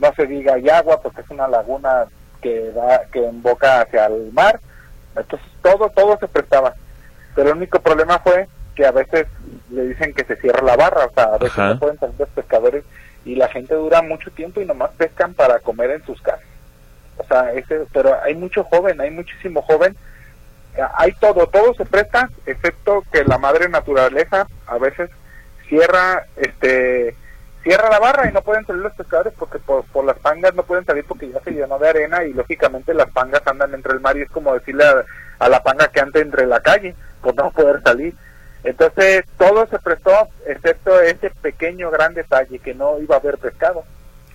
no 0.00 0.12
se 0.14 0.26
diga 0.26 0.54
hay 0.54 0.68
agua 0.68 1.00
porque 1.00 1.20
es 1.20 1.30
una 1.30 1.48
laguna 1.48 2.06
que 2.40 2.72
da, 2.72 3.02
que 3.12 3.26
emboca 3.26 3.82
hacia 3.82 4.06
el 4.06 4.32
mar, 4.32 4.60
entonces 5.16 5.48
todo, 5.62 5.90
todo 5.90 6.18
se 6.18 6.28
prestaba. 6.28 6.74
Pero 7.34 7.50
el 7.50 7.56
único 7.56 7.80
problema 7.80 8.18
fue 8.18 8.48
que 8.74 8.86
a 8.86 8.90
veces 8.90 9.26
le 9.70 9.88
dicen 9.88 10.14
que 10.14 10.24
se 10.24 10.36
cierra 10.36 10.62
la 10.62 10.76
barra, 10.76 11.06
o 11.06 11.12
sea, 11.14 11.24
a 11.24 11.38
veces 11.38 11.58
no 11.58 11.78
pueden 11.78 11.98
salir 11.98 12.14
los 12.18 12.28
pescadores 12.30 12.84
y 13.24 13.36
la 13.36 13.48
gente 13.48 13.74
dura 13.74 14.02
mucho 14.02 14.30
tiempo 14.30 14.60
y 14.60 14.66
nomás 14.66 14.90
pescan 14.92 15.34
para 15.34 15.58
comer 15.60 15.90
en 15.90 16.04
sus 16.04 16.20
casas. 16.22 16.44
O 17.18 17.24
sea, 17.24 17.52
ese, 17.52 17.86
pero 17.92 18.20
hay 18.22 18.34
mucho 18.34 18.64
joven, 18.64 19.00
hay 19.00 19.10
muchísimo 19.10 19.62
joven 19.62 19.96
hay 20.94 21.12
todo, 21.12 21.46
todo 21.48 21.74
se 21.74 21.84
presta, 21.84 22.28
excepto 22.46 23.04
que 23.12 23.24
la 23.24 23.38
madre 23.38 23.68
naturaleza 23.68 24.46
a 24.66 24.78
veces 24.78 25.10
cierra, 25.68 26.26
este, 26.36 27.14
cierra 27.62 27.90
la 27.90 27.98
barra 27.98 28.28
y 28.28 28.32
no 28.32 28.42
pueden 28.42 28.66
salir 28.66 28.82
los 28.82 28.94
pescadores 28.94 29.32
porque 29.38 29.58
por, 29.58 29.84
las 30.04 30.18
pangas 30.18 30.54
no 30.54 30.62
pueden 30.62 30.84
salir 30.84 31.04
porque 31.04 31.30
ya 31.30 31.40
se 31.40 31.50
llenó 31.52 31.78
de 31.78 31.88
arena 31.88 32.24
y 32.24 32.32
lógicamente 32.32 32.94
las 32.94 33.10
pangas 33.10 33.42
andan 33.46 33.74
entre 33.74 33.92
el 33.92 34.00
mar 34.00 34.16
y 34.16 34.22
es 34.22 34.30
como 34.30 34.54
decirle 34.54 34.84
a, 35.38 35.48
la 35.48 35.62
panga 35.62 35.88
que 35.88 36.00
ande 36.00 36.20
entre 36.20 36.46
la 36.46 36.60
calle 36.60 36.94
por 37.20 37.34
no 37.34 37.50
poder 37.50 37.82
salir. 37.82 38.14
Entonces 38.64 39.24
todo 39.38 39.66
se 39.66 39.78
prestó 39.78 40.28
excepto 40.46 41.00
ese 41.00 41.30
pequeño 41.30 41.90
gran 41.90 42.14
detalle 42.14 42.58
que 42.60 42.74
no 42.74 42.98
iba 43.00 43.16
a 43.16 43.18
haber 43.18 43.38
pescado. 43.38 43.84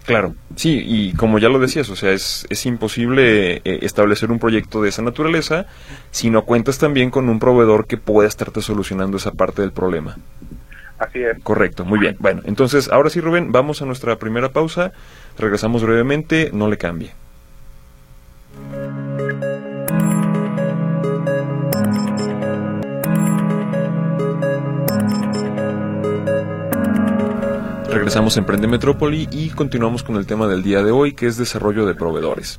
Claro, 0.08 0.36
sí, 0.56 0.82
y 0.88 1.12
como 1.14 1.38
ya 1.38 1.50
lo 1.50 1.60
decías, 1.60 1.90
o 1.90 1.98
sea, 1.98 2.14
es, 2.14 2.48
es 2.50 2.66
imposible 2.66 3.56
eh, 3.58 3.80
establecer 3.82 4.32
un 4.32 4.40
proyecto 4.40 4.82
de 4.82 4.88
esa 4.88 5.02
naturaleza 5.02 5.66
si 6.12 6.30
no 6.30 6.46
cuentas 6.46 6.78
también 6.78 7.10
con 7.10 7.28
un 7.28 7.40
proveedor 7.40 7.88
que 7.88 7.98
pueda 7.98 8.26
estarte 8.26 8.62
solucionando 8.62 9.18
esa 9.18 9.34
parte 9.34 9.62
del 9.62 9.74
problema. 9.74 10.16
Así 10.98 11.20
es. 11.20 11.38
Correcto, 11.44 11.84
muy 11.84 12.00
bien. 12.00 12.16
Bueno, 12.20 12.42
entonces, 12.46 12.90
ahora 12.90 13.10
sí, 13.10 13.20
Rubén, 13.20 13.52
vamos 13.52 13.82
a 13.82 13.86
nuestra 13.86 14.16
primera 14.16 14.54
pausa. 14.54 14.94
Regresamos 15.38 15.84
brevemente, 15.84 16.52
no 16.54 16.70
le 16.70 16.78
cambie. 16.78 17.12
Regresamos 28.08 28.38
a 28.38 28.40
Emprende 28.40 28.68
Metrópoli 28.70 29.28
y 29.34 29.50
continuamos 29.50 30.02
con 30.02 30.16
el 30.16 30.26
tema 30.26 30.48
del 30.48 30.64
día 30.64 30.82
de 30.82 30.92
hoy, 30.92 31.12
que 31.12 31.28
es 31.28 31.36
desarrollo 31.36 31.86
de 31.86 31.94
proveedores. 31.94 32.58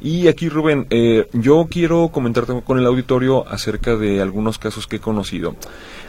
Y 0.00 0.28
aquí, 0.28 0.48
Rubén, 0.48 0.86
eh, 0.88 1.28
yo 1.34 1.66
quiero 1.70 2.08
comentarte 2.08 2.62
con 2.62 2.78
el 2.78 2.86
auditorio 2.86 3.46
acerca 3.46 3.94
de 3.96 4.22
algunos 4.22 4.58
casos 4.58 4.86
que 4.86 4.96
he 4.96 4.98
conocido. 4.98 5.54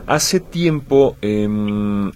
Hace 0.05 0.39
tiempo, 0.39 1.17
em, 1.19 2.13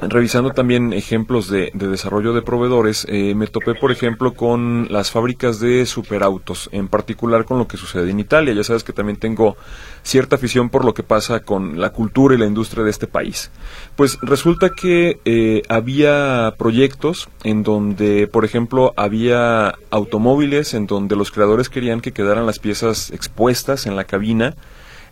revisando 0.00 0.50
también 0.50 0.92
ejemplos 0.92 1.48
de, 1.48 1.70
desarrollo 1.74 2.32
de 2.32 2.42
proveedores, 2.42 3.06
eh, 3.08 3.34
me 3.34 3.46
topé, 3.46 3.74
por 3.74 3.92
ejemplo, 3.92 4.34
con 4.34 4.86
las 4.90 5.10
fábricas 5.10 5.60
de 5.60 5.86
superautos, 5.86 6.68
en 6.72 6.88
particular 6.88 7.44
con 7.44 7.58
lo 7.58 7.68
que 7.68 7.76
sucede 7.76 8.10
en 8.10 8.20
Italia. 8.20 8.54
Ya 8.54 8.64
sabes 8.64 8.84
que 8.84 8.92
también 8.92 9.18
tengo 9.18 9.56
cierta 10.02 10.36
afición 10.36 10.70
por 10.70 10.84
lo 10.84 10.94
que 10.94 11.02
pasa 11.02 11.40
con 11.40 11.80
la 11.80 11.90
cultura 11.90 12.34
y 12.34 12.38
la 12.38 12.46
industria 12.46 12.84
de 12.84 12.90
este 12.90 13.06
país. 13.06 13.50
Pues 13.96 14.18
resulta 14.22 14.70
que 14.70 15.20
eh, 15.24 15.62
había 15.68 16.54
proyectos 16.58 17.28
en 17.44 17.62
donde, 17.62 18.26
por 18.26 18.44
ejemplo, 18.44 18.92
había 18.96 19.74
automóviles 19.90 20.74
en 20.74 20.86
donde 20.86 21.16
los 21.16 21.30
creadores 21.30 21.68
querían 21.68 22.00
que 22.00 22.12
quedaran 22.12 22.46
las 22.46 22.58
piezas 22.58 23.10
expuestas 23.10 23.86
en 23.86 23.96
la 23.96 24.04
cabina 24.04 24.54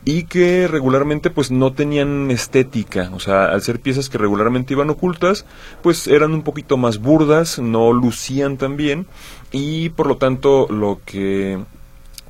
y 0.05 0.25
que 0.25 0.69
regularmente 0.69 1.31
pues 1.31 1.51
no 1.51 1.73
tenían 1.73 2.31
estética, 2.31 3.11
o 3.15 3.21
sea, 3.21 3.47
al 3.47 3.63
ser 3.63 3.81
piezas 3.81 4.11
que 4.11 4.19
regularmente 4.19 4.75
iban 4.75 4.91
ocultas, 4.91 5.47
pues 5.83 6.07
eran 6.07 6.33
un 6.33 6.43
poquito 6.43 6.77
más 6.77 6.99
burdas, 6.99 7.59
no 7.59 7.93
lucían 7.93 8.59
tan 8.59 8.77
bien 8.77 9.07
y 9.51 9.89
por 9.91 10.07
lo 10.07 10.17
tanto 10.17 10.67
lo 10.69 11.01
que 11.05 11.59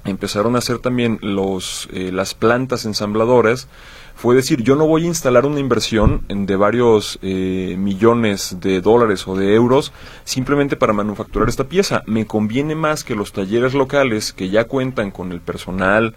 empezaron 0.05 0.55
a 0.55 0.59
hacer 0.59 0.79
también 0.79 1.19
los 1.23 1.89
eh, 1.93 2.13
las 2.13 2.35
plantas 2.35 2.85
ensambladoras 2.85 3.69
fue 4.17 4.37
decir, 4.37 4.63
yo 4.63 4.77
no 4.77 4.87
voy 4.87 5.05
a 5.05 5.09
instalar 5.09 5.45
una 5.45 5.61
inversión 5.61 6.25
de 6.29 6.57
varios 6.57 7.19
eh, 7.21 7.75
millones 7.79 8.59
de 8.61 8.81
dólares 8.81 9.27
o 9.27 9.37
de 9.37 9.55
euros 9.55 9.93
simplemente 10.25 10.77
para 10.77 10.93
manufacturar 10.93 11.49
esta 11.49 11.65
pieza. 11.65 12.03
Me 12.07 12.27
conviene 12.27 12.75
más 12.75 13.03
que 13.05 13.17
los 13.17 13.33
talleres 13.33 13.75
locales 13.75 14.33
que 14.33 14.51
ya 14.51 14.65
cuentan 14.65 15.11
con 15.11 15.33
el 15.33 15.41
personal, 15.41 16.15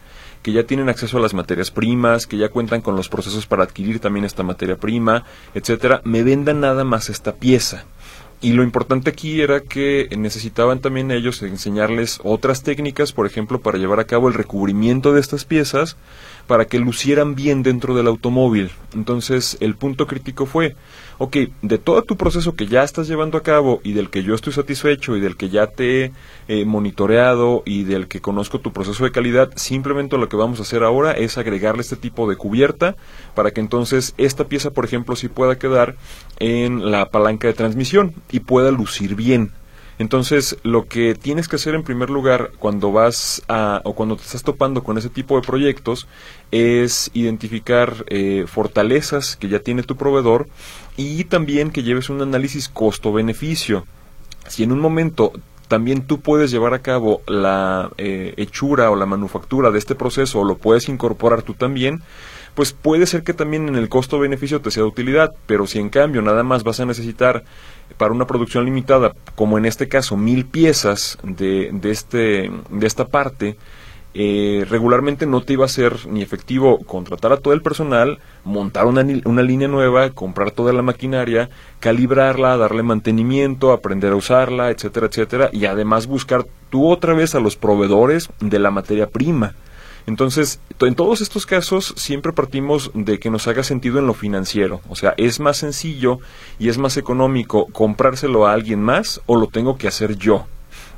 que 0.48 0.54
ya 0.54 0.64
tienen 0.64 0.88
acceso 0.88 1.18
a 1.18 1.20
las 1.20 1.34
materias 1.34 1.72
primas, 1.72 2.26
que 2.26 2.38
ya 2.38 2.48
cuentan 2.48 2.80
con 2.80 2.96
los 2.96 3.10
procesos 3.10 3.46
para 3.46 3.64
adquirir 3.64 4.00
también 4.00 4.24
esta 4.24 4.44
materia 4.44 4.78
prima, 4.78 5.26
etcétera, 5.54 6.00
me 6.06 6.24
vendan 6.24 6.62
nada 6.62 6.86
más 6.86 7.10
esta 7.10 7.36
pieza. 7.36 7.84
Y 8.40 8.54
lo 8.54 8.64
importante 8.64 9.10
aquí 9.10 9.42
era 9.42 9.60
que 9.60 10.08
necesitaban 10.18 10.80
también 10.80 11.12
ellos 11.12 11.42
enseñarles 11.42 12.22
otras 12.24 12.64
técnicas, 12.64 13.12
por 13.12 13.26
ejemplo, 13.26 13.60
para 13.60 13.78
llevar 13.78 14.00
a 14.00 14.06
cabo 14.06 14.30
el 14.30 14.36
recubrimiento 14.36 15.12
de 15.12 15.20
estas 15.20 15.44
piezas, 15.44 15.98
para 16.48 16.64
que 16.64 16.80
lucieran 16.80 17.36
bien 17.36 17.62
dentro 17.62 17.94
del 17.94 18.08
automóvil. 18.08 18.72
Entonces, 18.96 19.58
el 19.60 19.76
punto 19.76 20.08
crítico 20.08 20.46
fue, 20.46 20.78
ok, 21.18 21.38
de 21.62 21.78
todo 21.78 22.04
tu 22.04 22.18
proceso 22.18 22.56
que 22.56 22.68
ya 22.68 22.84
estás 22.84 23.08
llevando 23.08 23.38
a 23.38 23.44
cabo 23.44 23.82
y 23.84 23.94
del 23.94 24.10
que 24.10 24.24
yo 24.24 24.36
estoy 24.36 24.54
satisfecho 24.54 25.16
y 25.16 25.20
del 25.20 25.36
que 25.36 25.50
ya 25.50 25.68
te 25.68 26.06
he 26.06 26.12
eh, 26.48 26.66
monitoreado 26.66 27.64
y 27.66 27.84
del 27.84 28.08
que 28.08 28.22
conozco 28.22 28.60
tu 28.60 28.72
proceso 28.72 29.04
de 29.04 29.12
calidad, 29.12 29.52
simplemente 29.56 30.18
lo 30.18 30.30
que 30.30 30.38
vamos 30.38 30.60
a 30.60 30.64
hacer 30.64 30.84
ahora 30.84 31.12
es 31.14 31.38
agregarle 31.38 31.82
este 31.82 31.96
tipo 31.96 32.30
de 32.30 32.36
cubierta 32.36 32.96
para 33.36 33.52
que 33.52 33.62
entonces 33.62 34.14
esta 34.18 34.46
pieza, 34.46 34.72
por 34.72 34.86
ejemplo, 34.86 35.16
sí 35.16 35.28
pueda 35.28 35.58
quedar 35.58 35.96
en 36.40 36.92
la 36.92 37.10
palanca 37.10 37.48
de 37.48 37.54
transmisión 37.54 38.14
y 38.32 38.42
pueda 38.42 38.72
lucir 38.72 39.16
bien. 39.16 39.52
Entonces, 40.00 40.58
lo 40.62 40.86
que 40.86 41.16
tienes 41.16 41.48
que 41.48 41.56
hacer 41.56 41.74
en 41.74 41.84
primer 41.84 42.12
lugar 42.12 42.52
cuando 42.60 42.92
vas 42.92 43.42
a, 43.48 43.82
o 43.84 43.96
cuando 43.96 44.16
te 44.16 44.24
estás 44.24 44.44
topando 44.44 44.84
con 44.84 44.98
ese 44.98 45.10
tipo 45.10 45.36
de 45.36 45.48
proyectos 45.48 46.08
es 46.52 47.10
identificar 47.14 48.06
eh, 48.08 48.46
fortalezas 48.48 49.36
que 49.36 49.50
ya 49.50 49.60
tiene 49.60 49.82
tu 49.82 49.96
proveedor 49.96 50.48
y 50.98 51.24
también 51.26 51.72
que 51.72 51.84
lleves 51.84 52.10
un 52.10 52.22
análisis 52.22 52.68
costo-beneficio. 52.68 53.86
Si 54.48 54.64
en 54.64 54.72
un 54.72 54.80
momento 54.80 55.32
también 55.68 56.08
tú 56.08 56.20
puedes 56.20 56.52
llevar 56.52 56.74
a 56.74 56.80
cabo 56.80 57.22
la 57.28 57.92
eh, 57.98 58.34
hechura 58.38 58.90
o 58.90 58.96
la 58.96 59.06
manufactura 59.06 59.70
de 59.72 59.80
este 59.80 59.96
proceso 59.96 60.40
o 60.40 60.46
lo 60.46 60.58
puedes 60.58 60.90
incorporar 60.90 61.44
tú 61.44 61.54
también, 61.54 62.02
pues 62.56 62.74
puede 62.74 63.06
ser 63.06 63.24
que 63.24 63.34
también 63.34 63.68
en 63.68 63.76
el 63.76 63.90
costo-beneficio 63.90 64.62
te 64.62 64.72
sea 64.72 64.84
de 64.84 64.90
utilidad, 64.90 65.36
pero 65.46 65.68
si 65.68 65.78
en 65.78 65.90
cambio 65.90 66.22
nada 66.22 66.42
más 66.44 66.64
vas 66.64 66.80
a 66.80 66.86
necesitar 66.86 67.44
para 67.98 68.14
una 68.14 68.26
producción 68.26 68.66
limitada, 68.66 69.14
como 69.36 69.58
en 69.58 69.66
este 69.66 69.88
caso 69.88 70.18
mil 70.18 70.46
piezas 70.46 71.20
de, 71.22 71.70
de, 71.72 71.92
este, 71.92 72.50
de 72.72 72.88
esta 72.88 73.06
parte, 73.06 73.58
eh, 74.14 74.66
regularmente 74.68 75.28
no 75.28 75.42
te 75.42 75.54
iba 75.54 75.66
a 75.66 75.70
ser 75.70 76.08
ni 76.08 76.24
efectivo 76.24 76.80
contratar 76.80 77.32
a 77.34 77.38
todo 77.38 77.54
el 77.54 77.62
personal, 77.62 78.18
montar 78.48 78.86
una, 78.86 79.06
una, 79.26 79.42
línea 79.44 79.68
nueva, 79.68 80.10
comprar 80.10 80.52
toda 80.52 80.74
la 80.74 80.82
maquinaria, 80.82 81.50
calibrarla, 81.80 82.58
darle 82.58 82.82
mantenimiento, 82.82 83.72
aprender 83.72 84.14
a 84.14 84.16
usarla, 84.16 84.72
etcétera, 84.72 85.08
etcétera, 85.08 85.50
y 85.54 85.66
además 85.66 86.08
buscar 86.08 86.46
tú 86.70 86.90
otra 86.90 87.14
vez 87.14 87.36
a 87.36 87.40
los 87.40 87.56
proveedores 87.56 88.30
de 88.40 88.60
la 88.60 88.72
materia 88.72 89.08
prima. 89.08 89.54
Entonces, 90.08 90.62
en 90.80 90.96
todos 90.96 91.20
estos 91.20 91.46
casos 91.46 91.94
siempre 91.98 92.32
partimos 92.32 92.92
de 92.94 93.20
que 93.20 93.30
nos 93.30 93.48
haga 93.48 93.64
sentido 93.64 94.00
en 94.00 94.08
lo 94.08 94.14
financiero. 94.14 94.80
O 94.88 94.96
sea, 94.96 95.14
es 95.18 95.42
más 95.42 95.58
sencillo 95.58 96.20
y 96.60 96.70
es 96.70 96.78
más 96.78 96.96
económico 96.96 97.68
comprárselo 97.74 98.48
a 98.48 98.54
alguien 98.54 98.82
más 98.82 99.22
o 99.26 99.36
lo 99.36 99.48
tengo 99.48 99.78
que 99.78 99.90
hacer 99.90 100.16
yo. 100.16 100.48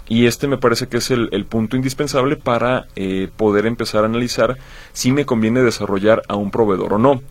Y 0.10 0.25
este 0.25 0.48
me 0.48 0.58
parece 0.58 0.88
que 0.88 0.98
es 0.98 1.12
el, 1.12 1.46
punto 1.46 1.78
indispensable 1.78 2.36
para 2.36 2.88
eh, 2.96 3.30
poder 3.38 3.68
empezar 3.68 4.04
a 4.04 4.08
analizar 4.08 4.58
si 4.92 5.12
me 5.12 5.25
conviene 5.25 5.62
desarrollar 5.62 6.24
a 6.28 6.36
un 6.36 6.50
proveedor 6.50 6.94
o 6.94 6.98
no. 6.98 7.22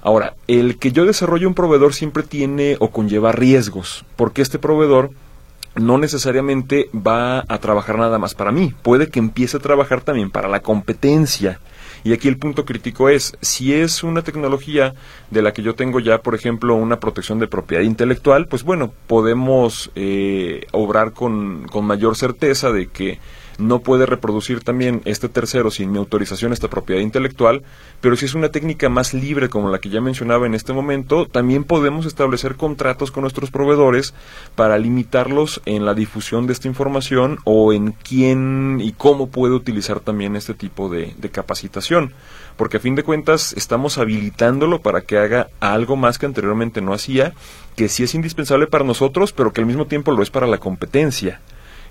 Ahora, 0.00 0.34
el 0.46 0.78
que 0.78 0.92
yo 0.92 1.04
desarrolle 1.04 1.46
un 1.46 1.54
proveedor 1.54 1.92
siempre 1.92 2.22
tiene 2.22 2.76
o 2.78 2.90
conlleva 2.90 3.32
riesgos, 3.32 4.04
porque 4.16 4.42
este 4.42 4.60
proveedor 4.60 5.10
no 5.74 5.98
necesariamente 5.98 6.88
va 6.94 7.44
a 7.48 7.58
trabajar 7.58 7.98
nada 7.98 8.18
más 8.18 8.34
para 8.34 8.52
mí, 8.52 8.74
puede 8.82 9.08
que 9.08 9.18
empiece 9.18 9.56
a 9.56 9.60
trabajar 9.60 10.00
también 10.00 10.30
para 10.30 10.48
la 10.48 10.60
competencia. 10.60 11.58
Y 12.04 12.12
aquí 12.12 12.28
el 12.28 12.38
punto 12.38 12.64
crítico 12.64 13.08
es, 13.08 13.36
si 13.40 13.74
es 13.74 14.02
una 14.02 14.22
tecnología 14.22 14.94
de 15.30 15.42
la 15.42 15.52
que 15.52 15.62
yo 15.62 15.74
tengo 15.74 16.00
ya, 16.00 16.22
por 16.22 16.34
ejemplo, 16.34 16.74
una 16.74 17.00
protección 17.00 17.38
de 17.38 17.46
propiedad 17.46 17.82
intelectual, 17.82 18.46
pues 18.46 18.62
bueno, 18.62 18.92
podemos 19.06 19.90
eh, 19.94 20.66
obrar 20.72 21.12
con, 21.12 21.66
con 21.68 21.84
mayor 21.84 22.16
certeza 22.16 22.72
de 22.72 22.86
que 22.86 23.18
no 23.60 23.80
puede 23.80 24.06
reproducir 24.06 24.64
también 24.64 25.02
este 25.04 25.28
tercero 25.28 25.70
sin 25.70 25.92
mi 25.92 25.98
autorización 25.98 26.52
esta 26.52 26.68
propiedad 26.68 27.00
intelectual, 27.00 27.62
pero 28.00 28.16
si 28.16 28.24
es 28.24 28.34
una 28.34 28.50
técnica 28.50 28.88
más 28.88 29.14
libre 29.14 29.48
como 29.48 29.70
la 29.70 29.78
que 29.78 29.90
ya 29.90 30.00
mencionaba 30.00 30.46
en 30.46 30.54
este 30.54 30.72
momento, 30.72 31.26
también 31.26 31.64
podemos 31.64 32.06
establecer 32.06 32.56
contratos 32.56 33.10
con 33.10 33.22
nuestros 33.22 33.50
proveedores 33.50 34.14
para 34.54 34.78
limitarlos 34.78 35.60
en 35.66 35.84
la 35.84 35.94
difusión 35.94 36.46
de 36.46 36.52
esta 36.52 36.68
información 36.68 37.38
o 37.44 37.72
en 37.72 37.92
quién 37.92 38.80
y 38.82 38.92
cómo 38.92 39.28
puede 39.28 39.54
utilizar 39.54 40.00
también 40.00 40.36
este 40.36 40.54
tipo 40.54 40.88
de, 40.88 41.14
de 41.18 41.30
capacitación 41.30 42.12
porque 42.60 42.76
a 42.76 42.80
fin 42.80 42.94
de 42.94 43.04
cuentas 43.04 43.54
estamos 43.54 43.96
habilitándolo 43.96 44.82
para 44.82 45.00
que 45.00 45.16
haga 45.16 45.48
algo 45.60 45.96
más 45.96 46.18
que 46.18 46.26
anteriormente 46.26 46.82
no 46.82 46.92
hacía, 46.92 47.32
que 47.74 47.88
sí 47.88 48.02
es 48.02 48.14
indispensable 48.14 48.66
para 48.66 48.84
nosotros, 48.84 49.32
pero 49.32 49.50
que 49.50 49.62
al 49.62 49.66
mismo 49.66 49.86
tiempo 49.86 50.12
lo 50.12 50.22
es 50.22 50.28
para 50.28 50.46
la 50.46 50.58
competencia. 50.58 51.40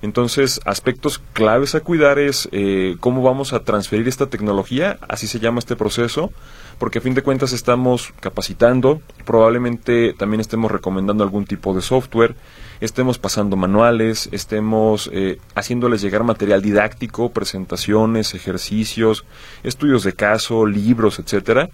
Entonces, 0.02 0.62
aspectos 0.66 1.22
claves 1.34 1.76
a 1.76 1.82
cuidar 1.82 2.20
es 2.20 2.48
eh, 2.52 2.96
cómo 3.00 3.22
vamos 3.22 3.54
a 3.54 3.64
transferir 3.64 4.08
esta 4.08 4.28
tecnología, 4.28 4.98
así 5.08 5.28
se 5.28 5.40
llama 5.40 5.60
este 5.60 5.76
proceso, 5.76 6.32
porque 6.80 7.00
a 7.00 7.02
fin 7.02 7.14
de 7.14 7.22
cuentas 7.22 7.52
estamos 7.52 8.14
capacitando, 8.22 9.02
probablemente 9.26 10.14
también 10.14 10.40
estemos 10.40 10.72
recomendando 10.72 11.24
algún 11.24 11.46
tipo 11.46 11.74
de 11.76 11.82
software, 11.82 12.36
estemos 12.80 13.20
pasando 13.20 13.58
manuales, 13.58 14.30
estemos 14.32 15.10
eh, 15.14 15.40
haciéndoles 15.56 16.02
llegar 16.02 16.24
material 16.24 16.62
didáctico, 16.62 17.30
presentaciones, 17.32 18.34
ejercicios, 18.34 19.26
estudios 19.62 20.04
de 20.04 20.14
caso, 20.14 20.66
libros, 20.66 21.20
etcétera. 21.20 21.70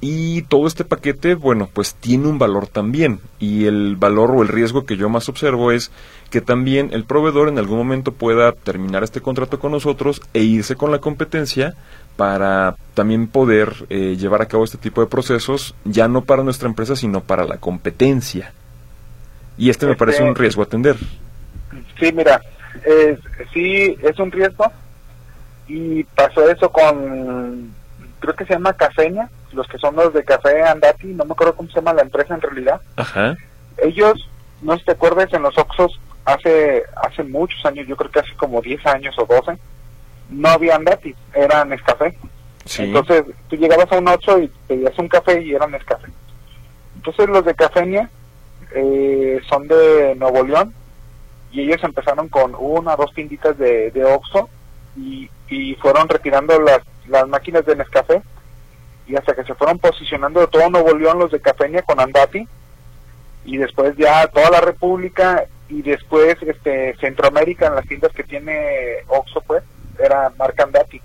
Y 0.00 0.42
todo 0.42 0.66
este 0.66 0.84
paquete, 0.84 1.34
bueno, 1.34 1.70
pues 1.72 1.94
tiene 1.94 2.28
un 2.28 2.38
valor 2.38 2.66
también. 2.66 3.20
Y 3.38 3.64
el 3.64 3.96
valor 3.96 4.30
o 4.30 4.42
el 4.42 4.48
riesgo 4.48 4.84
que 4.84 4.98
yo 4.98 5.08
más 5.08 5.28
observo 5.30 5.72
es 5.72 5.90
que 6.30 6.42
también 6.42 6.90
el 6.92 7.04
proveedor 7.04 7.48
en 7.48 7.58
algún 7.58 7.78
momento 7.78 8.12
pueda 8.12 8.52
terminar 8.52 9.04
este 9.04 9.22
contrato 9.22 9.58
con 9.58 9.72
nosotros 9.72 10.20
e 10.34 10.42
irse 10.42 10.76
con 10.76 10.90
la 10.90 10.98
competencia 10.98 11.74
para 12.16 12.76
también 12.94 13.28
poder 13.28 13.72
eh, 13.90 14.16
llevar 14.16 14.42
a 14.42 14.46
cabo 14.46 14.64
este 14.64 14.78
tipo 14.78 15.00
de 15.00 15.06
procesos, 15.06 15.74
ya 15.84 16.08
no 16.08 16.22
para 16.22 16.42
nuestra 16.42 16.68
empresa, 16.68 16.96
sino 16.96 17.20
para 17.20 17.44
la 17.44 17.58
competencia. 17.58 18.52
Y 19.58 19.70
este 19.70 19.86
me 19.86 19.96
parece 19.96 20.22
un 20.22 20.30
este, 20.30 20.40
riesgo 20.40 20.62
a 20.62 20.64
atender. 20.64 20.96
Sí, 21.98 22.12
mira, 22.12 22.40
sí 23.52 23.96
es 24.02 24.18
un 24.18 24.30
riesgo 24.30 24.70
y 25.68 26.04
pasó 26.04 26.48
eso 26.48 26.70
con, 26.70 27.74
creo 28.20 28.34
que 28.34 28.44
se 28.44 28.54
llama 28.54 28.74
Cafeña, 28.74 29.28
los 29.52 29.66
que 29.68 29.78
son 29.78 29.96
los 29.96 30.12
de 30.12 30.24
Café 30.24 30.62
Andati, 30.62 31.08
no 31.08 31.24
me 31.24 31.32
acuerdo 31.32 31.54
cómo 31.54 31.68
se 31.68 31.76
llama 31.76 31.94
la 31.94 32.02
empresa 32.02 32.34
en 32.34 32.42
realidad. 32.42 32.80
Ajá. 32.96 33.36
Ellos, 33.78 34.28
no 34.62 34.72
sé 34.72 34.80
si 34.80 34.84
te 34.86 34.92
acuerdas, 34.92 35.32
en 35.32 35.42
los 35.42 35.56
Oxos 35.58 35.98
hace 36.24 36.82
hace 36.96 37.22
muchos 37.22 37.64
años, 37.64 37.86
yo 37.86 37.96
creo 37.96 38.10
que 38.10 38.20
hace 38.20 38.34
como 38.36 38.60
10 38.60 38.84
años 38.86 39.14
o 39.18 39.26
12, 39.26 39.58
no 40.30 40.48
había 40.48 40.76
Andati, 40.76 41.14
era 41.34 41.64
Nescafé. 41.64 42.16
Entonces 42.78 43.24
tú 43.48 43.56
llegabas 43.56 43.90
a 43.92 43.98
un 43.98 44.08
Oxxo 44.08 44.40
y 44.40 44.50
pedías 44.66 44.98
un 44.98 45.08
café 45.08 45.40
y 45.40 45.54
era 45.54 45.66
Nescafé. 45.66 46.08
Entonces 46.96 47.28
los 47.28 47.44
de 47.44 47.54
Cafeña 47.54 48.10
eh, 48.74 49.40
son 49.48 49.68
de 49.68 50.14
Nuevo 50.16 50.42
León 50.42 50.74
y 51.52 51.62
ellos 51.62 51.82
empezaron 51.84 52.28
con 52.28 52.54
una 52.58 52.94
o 52.94 52.96
dos 52.96 53.14
tinditas 53.14 53.56
de, 53.56 53.90
de 53.92 54.04
Oxxo 54.04 54.48
y, 54.96 55.30
y 55.48 55.74
fueron 55.76 56.08
retirando 56.08 56.60
las, 56.60 56.80
las 57.06 57.28
máquinas 57.28 57.64
de 57.64 57.76
Nescafé 57.76 58.22
y 59.06 59.14
hasta 59.14 59.34
que 59.34 59.44
se 59.44 59.54
fueron 59.54 59.78
posicionando 59.78 60.40
de 60.40 60.48
todo 60.48 60.68
Nuevo 60.68 60.94
León 60.94 61.20
los 61.20 61.30
de 61.30 61.40
Cafeña 61.40 61.82
con 61.82 62.00
Andati 62.00 62.46
y 63.44 63.56
después 63.56 63.96
ya 63.96 64.26
toda 64.26 64.50
la 64.50 64.60
República 64.60 65.44
y 65.68 65.82
después 65.82 66.36
este 66.42 66.96
Centroamérica 66.96 67.68
en 67.68 67.76
las 67.76 67.86
tiendas 67.86 68.12
que 68.12 68.24
tiene 68.24 69.04
Oxxo 69.06 69.40
pues 69.42 69.62
era 69.98 70.30
marca 70.38 70.64
Andati. 70.64 71.00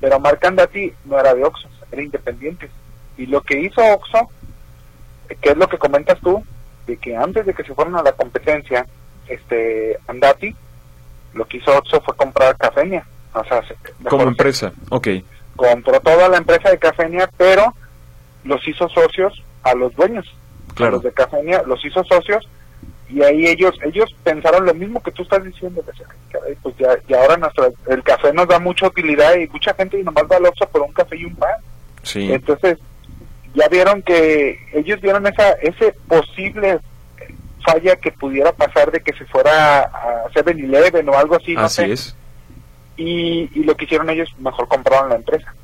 Pero 0.00 0.20
marca 0.20 0.48
Andati 0.48 0.92
no 1.04 1.18
era 1.18 1.34
de 1.34 1.44
Oxxo 1.44 1.68
era 1.92 2.02
independiente. 2.02 2.70
Y 3.16 3.26
lo 3.26 3.42
que 3.42 3.60
hizo 3.60 3.82
Oxxo 3.82 4.30
que 5.40 5.50
es 5.50 5.56
lo 5.56 5.68
que 5.68 5.78
comentas 5.78 6.18
tú 6.20 6.44
de 6.86 6.96
que 6.96 7.16
antes 7.16 7.46
de 7.46 7.54
que 7.54 7.62
se 7.62 7.74
fueran 7.74 7.94
a 7.96 8.02
la 8.02 8.12
competencia 8.12 8.86
este 9.28 9.96
Andati 10.08 10.54
lo 11.34 11.44
que 11.44 11.58
hizo 11.58 11.76
Oxxo 11.76 12.00
fue 12.00 12.16
comprar 12.16 12.56
Cafeña. 12.56 13.06
O 13.32 13.44
sea 13.44 13.62
como 14.08 14.24
empresa 14.24 14.72
ok. 14.90 15.08
compró 15.56 16.00
toda 16.00 16.28
la 16.28 16.38
empresa 16.38 16.70
de 16.70 16.78
Cafeña, 16.78 17.28
pero 17.36 17.74
los 18.44 18.66
hizo 18.66 18.88
socios 18.88 19.42
a 19.62 19.74
los 19.74 19.94
dueños, 19.94 20.26
claro. 20.74 20.92
los 20.92 21.02
de 21.02 21.12
Cafeña, 21.12 21.62
los 21.62 21.84
hizo 21.84 22.02
socios 22.04 22.48
y 23.12 23.22
ahí 23.22 23.46
ellos 23.46 23.74
ellos 23.84 24.14
pensaron 24.22 24.66
lo 24.66 24.74
mismo 24.74 25.02
que 25.02 25.12
tú 25.12 25.22
estás 25.22 25.44
diciendo, 25.44 25.82
pues 26.62 26.76
ya, 26.78 26.96
y 27.08 27.14
ahora 27.14 27.36
nuestro, 27.36 27.72
el 27.88 28.02
café 28.02 28.32
nos 28.32 28.48
da 28.48 28.58
mucha 28.58 28.86
utilidad 28.86 29.34
y 29.36 29.48
mucha 29.48 29.74
gente 29.74 29.98
y 29.98 30.04
nomás 30.04 30.24
va 30.30 30.36
al 30.36 30.46
Oxxo 30.46 30.68
por 30.68 30.82
un 30.82 30.92
café 30.92 31.16
y 31.16 31.24
un 31.24 31.36
pan. 31.36 31.56
Sí. 32.02 32.32
Entonces, 32.32 32.78
ya 33.54 33.68
vieron 33.68 34.02
que 34.02 34.58
ellos 34.72 35.00
vieron 35.00 35.26
esa 35.26 35.52
ese 35.62 35.92
posible 36.08 36.78
falla 37.64 37.96
que 37.96 38.12
pudiera 38.12 38.52
pasar 38.52 38.90
de 38.90 39.00
que 39.00 39.12
se 39.12 39.26
fuera 39.26 39.80
a 39.80 40.30
7-Eleven 40.34 41.08
o 41.08 41.18
algo 41.18 41.36
así, 41.36 41.54
no 41.54 41.62
así 41.62 41.82
es 41.90 42.16
y, 43.00 43.64
lo 43.64 43.76
que 43.76 43.84
hicieron 43.84 44.10
ellos, 44.10 44.28
mejor 44.38 44.68
compraron 44.68 45.08
la 45.08 45.16
empresa. 45.16 45.54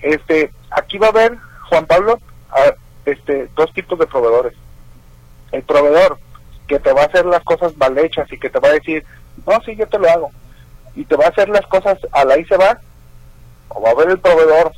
Este, 0.00 0.50
aquí 0.70 0.98
va 0.98 1.08
a 1.08 1.10
haber, 1.10 1.36
Juan 1.68 1.86
Pablo, 1.86 2.18
este, 3.04 3.48
dos 3.54 3.72
tipos 3.74 3.98
de 3.98 4.06
proveedores. 4.06 4.54
El 5.52 5.62
proveedor 5.62 6.18
que 6.72 6.80
te 6.80 6.92
va 6.94 7.02
a 7.02 7.04
hacer 7.04 7.26
las 7.26 7.44
cosas 7.44 7.76
mal 7.76 7.98
hechas 7.98 8.32
y 8.32 8.38
que 8.38 8.48
te 8.48 8.58
va 8.58 8.68
a 8.68 8.72
decir, 8.72 9.04
no, 9.46 9.60
sí, 9.60 9.76
yo 9.76 9.86
te 9.86 9.98
lo 9.98 10.08
hago. 10.08 10.30
Y 10.94 11.04
te 11.04 11.16
va 11.16 11.26
a 11.26 11.28
hacer 11.28 11.50
las 11.50 11.66
cosas 11.66 11.98
a 12.12 12.24
la 12.24 12.38
y 12.38 12.46
se 12.46 12.56
va. 12.56 12.80
O 13.68 13.82
va 13.82 13.90
a 13.90 13.92
haber 13.92 14.08
el 14.08 14.18
proveedor 14.18 14.72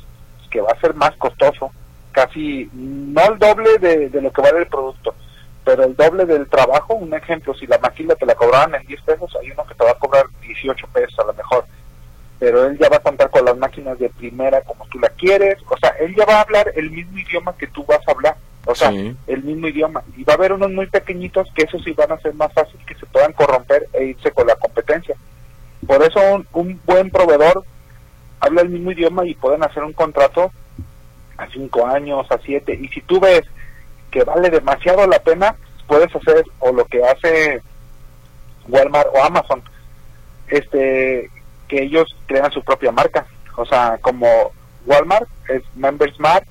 que 0.51 0.59
va 0.59 0.71
a 0.71 0.79
ser 0.81 0.93
más 0.93 1.15
costoso, 1.15 1.71
casi 2.11 2.69
no 2.73 3.21
el 3.31 3.39
doble 3.39 3.77
de, 3.77 4.09
lo 4.21 4.31
que 4.31 4.41
vale 4.41 4.59
el 4.59 4.67
producto, 4.67 5.15
pero 5.63 5.85
el 5.85 5.95
doble 5.95 6.25
del 6.25 6.49
trabajo. 6.49 6.95
Un 6.95 7.13
ejemplo, 7.13 7.53
si 7.53 7.65
la 7.65 7.77
máquina 7.77 8.13
te 8.15 8.25
la 8.25 8.35
cobraban 8.35 8.75
en 8.75 8.85
10 8.87 9.01
pesos, 9.03 9.37
hay 9.41 9.51
uno 9.51 9.65
que 9.65 9.75
te 9.75 9.85
va 9.85 9.91
a 9.91 9.99
cobrar 9.99 10.25
18 10.41 10.87
pesos 10.87 11.17
a 11.19 11.27
lo 11.27 11.33
mejor. 11.33 11.65
Pero 12.39 12.65
él 12.65 12.77
ya 12.77 12.89
va 12.89 12.97
a 12.97 13.03
contar 13.03 13.29
con 13.29 13.45
las 13.45 13.55
máquinas 13.55 13.97
de 13.99 14.09
primera 14.09 14.59
como 14.63 14.85
tú 14.87 14.99
la 14.99 15.07
quieres. 15.09 15.55
O 15.69 15.77
sea, 15.77 15.91
él 16.01 16.13
ya 16.13 16.25
va 16.25 16.39
a 16.39 16.41
hablar 16.41 16.73
el 16.75 16.91
mismo 16.91 17.17
idioma 17.17 17.55
que 17.57 17.67
tú 17.67 17.85
vas 17.85 18.05
a 18.05 18.11
hablar. 18.11 18.35
O 18.65 18.73
sea, 18.73 18.89
el 18.89 19.43
mismo 19.43 19.67
idioma. 19.67 20.03
Y 20.17 20.23
va 20.23 20.33
a 20.33 20.37
haber 20.37 20.53
unos 20.53 20.71
muy 20.71 20.87
pequeñitos 20.87 21.47
que 21.53 21.63
esos 21.63 21.83
sí 21.83 21.91
van 21.91 22.11
a 22.11 22.19
ser 22.19 22.33
más 22.33 22.51
fácil 22.53 22.79
que 22.85 22.95
se 22.95 23.05
puedan 23.05 23.33
corromper 23.33 23.87
e 23.93 24.05
irse 24.05 24.31
con 24.31 24.47
la 24.47 24.55
competencia. 24.55 25.15
Por 25.85 26.01
eso 26.01 26.19
un, 26.33 26.47
un 26.53 26.81
buen 26.83 27.11
proveedor 27.11 27.63
habla 28.39 28.61
el 28.61 28.69
mismo 28.69 28.91
idioma 28.91 29.25
y 29.25 29.35
pueden 29.35 29.63
hacer 29.63 29.83
un 29.83 29.93
contrato 29.93 30.51
a 31.37 31.47
cinco 31.49 31.85
años, 31.85 32.25
a 32.31 32.39
siete. 32.39 32.77
Y 32.81 32.87
si 32.87 33.01
tú 33.01 33.19
ves 33.19 33.43
que 34.09 34.23
vale 34.23 34.49
demasiado 34.49 35.05
la 35.07 35.19
pena, 35.19 35.55
puedes 35.87 36.13
hacer 36.15 36.43
o 36.59 36.71
lo 36.71 36.85
que 36.85 37.03
hace 37.03 37.61
Walmart 38.67 39.09
o 39.13 39.23
Amazon, 39.23 39.61
este, 40.47 41.29
que 41.67 41.83
ellos 41.83 42.15
crean 42.25 42.51
su 42.51 42.63
propia 42.63 42.91
marca. 42.91 43.25
O 43.57 43.65
sea, 43.65 43.97
como 44.01 44.27
Walmart 44.85 45.27
es 45.49 45.63
Members 45.75 46.19
Mark, 46.19 46.47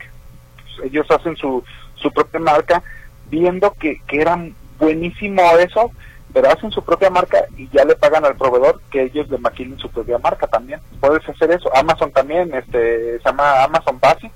ellos 0.83 1.07
hacen 1.11 1.37
su, 1.37 1.63
su 2.05 2.13
propia 2.13 2.39
marca, 2.39 2.83
viendo 3.31 3.73
que, 3.73 4.01
que 4.07 4.21
era 4.21 4.39
buenísimo 4.79 5.43
eso, 5.59 5.91
pero 6.33 6.51
hacen 6.51 6.71
su 6.71 6.85
propia 6.85 7.11
marca 7.11 7.45
y 7.57 7.69
ya 7.71 7.85
le 7.85 7.97
pagan 7.97 8.25
al 8.25 8.37
proveedor 8.37 8.81
que 8.91 9.05
ellos 9.05 9.29
le 9.31 9.39
maquilen 9.39 9.79
su 9.79 9.89
propia 9.89 10.19
marca 10.19 10.47
también. 10.47 10.81
Puedes 11.01 11.27
hacer 11.29 11.51
eso. 11.53 11.75
Amazon 11.75 12.13
también, 12.13 12.53
este, 12.55 13.19
se 13.19 13.25
llama 13.25 13.65
Amazon 13.65 13.99
Basic. 14.01 14.33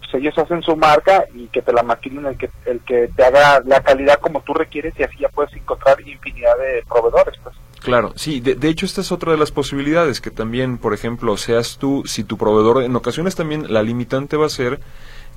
Pues 0.00 0.14
ellos 0.14 0.36
hacen 0.36 0.62
su 0.62 0.76
marca 0.76 1.24
y 1.32 1.46
que 1.46 1.62
te 1.62 1.72
la 1.72 1.82
maquilen 1.82 2.26
el 2.26 2.36
que, 2.36 2.50
el 2.66 2.80
que 2.80 3.08
te 3.16 3.24
haga 3.24 3.62
la 3.64 3.80
calidad 3.80 4.18
como 4.20 4.42
tú 4.42 4.52
requieres 4.52 4.92
y 4.98 5.04
así 5.04 5.16
ya 5.18 5.28
puedes 5.28 5.54
encontrar 5.54 6.00
infinidad 6.00 6.58
de 6.58 6.84
proveedores. 6.88 7.38
Pues. 7.42 7.54
Claro, 7.80 8.12
sí, 8.16 8.40
de, 8.40 8.56
de, 8.56 8.68
hecho 8.68 8.86
esta 8.86 9.02
es 9.02 9.12
otra 9.12 9.32
de 9.32 9.38
las 9.38 9.52
posibilidades, 9.52 10.20
que 10.20 10.30
también, 10.30 10.78
por 10.78 10.94
ejemplo, 10.94 11.36
seas 11.36 11.78
tú, 11.78 12.02
si 12.06 12.24
tu 12.24 12.36
proveedor, 12.38 12.82
en 12.82 12.96
ocasiones 12.96 13.36
también 13.36 13.72
la 13.72 13.82
limitante 13.82 14.36
va 14.36 14.46
a 14.46 14.50
ser 14.50 14.80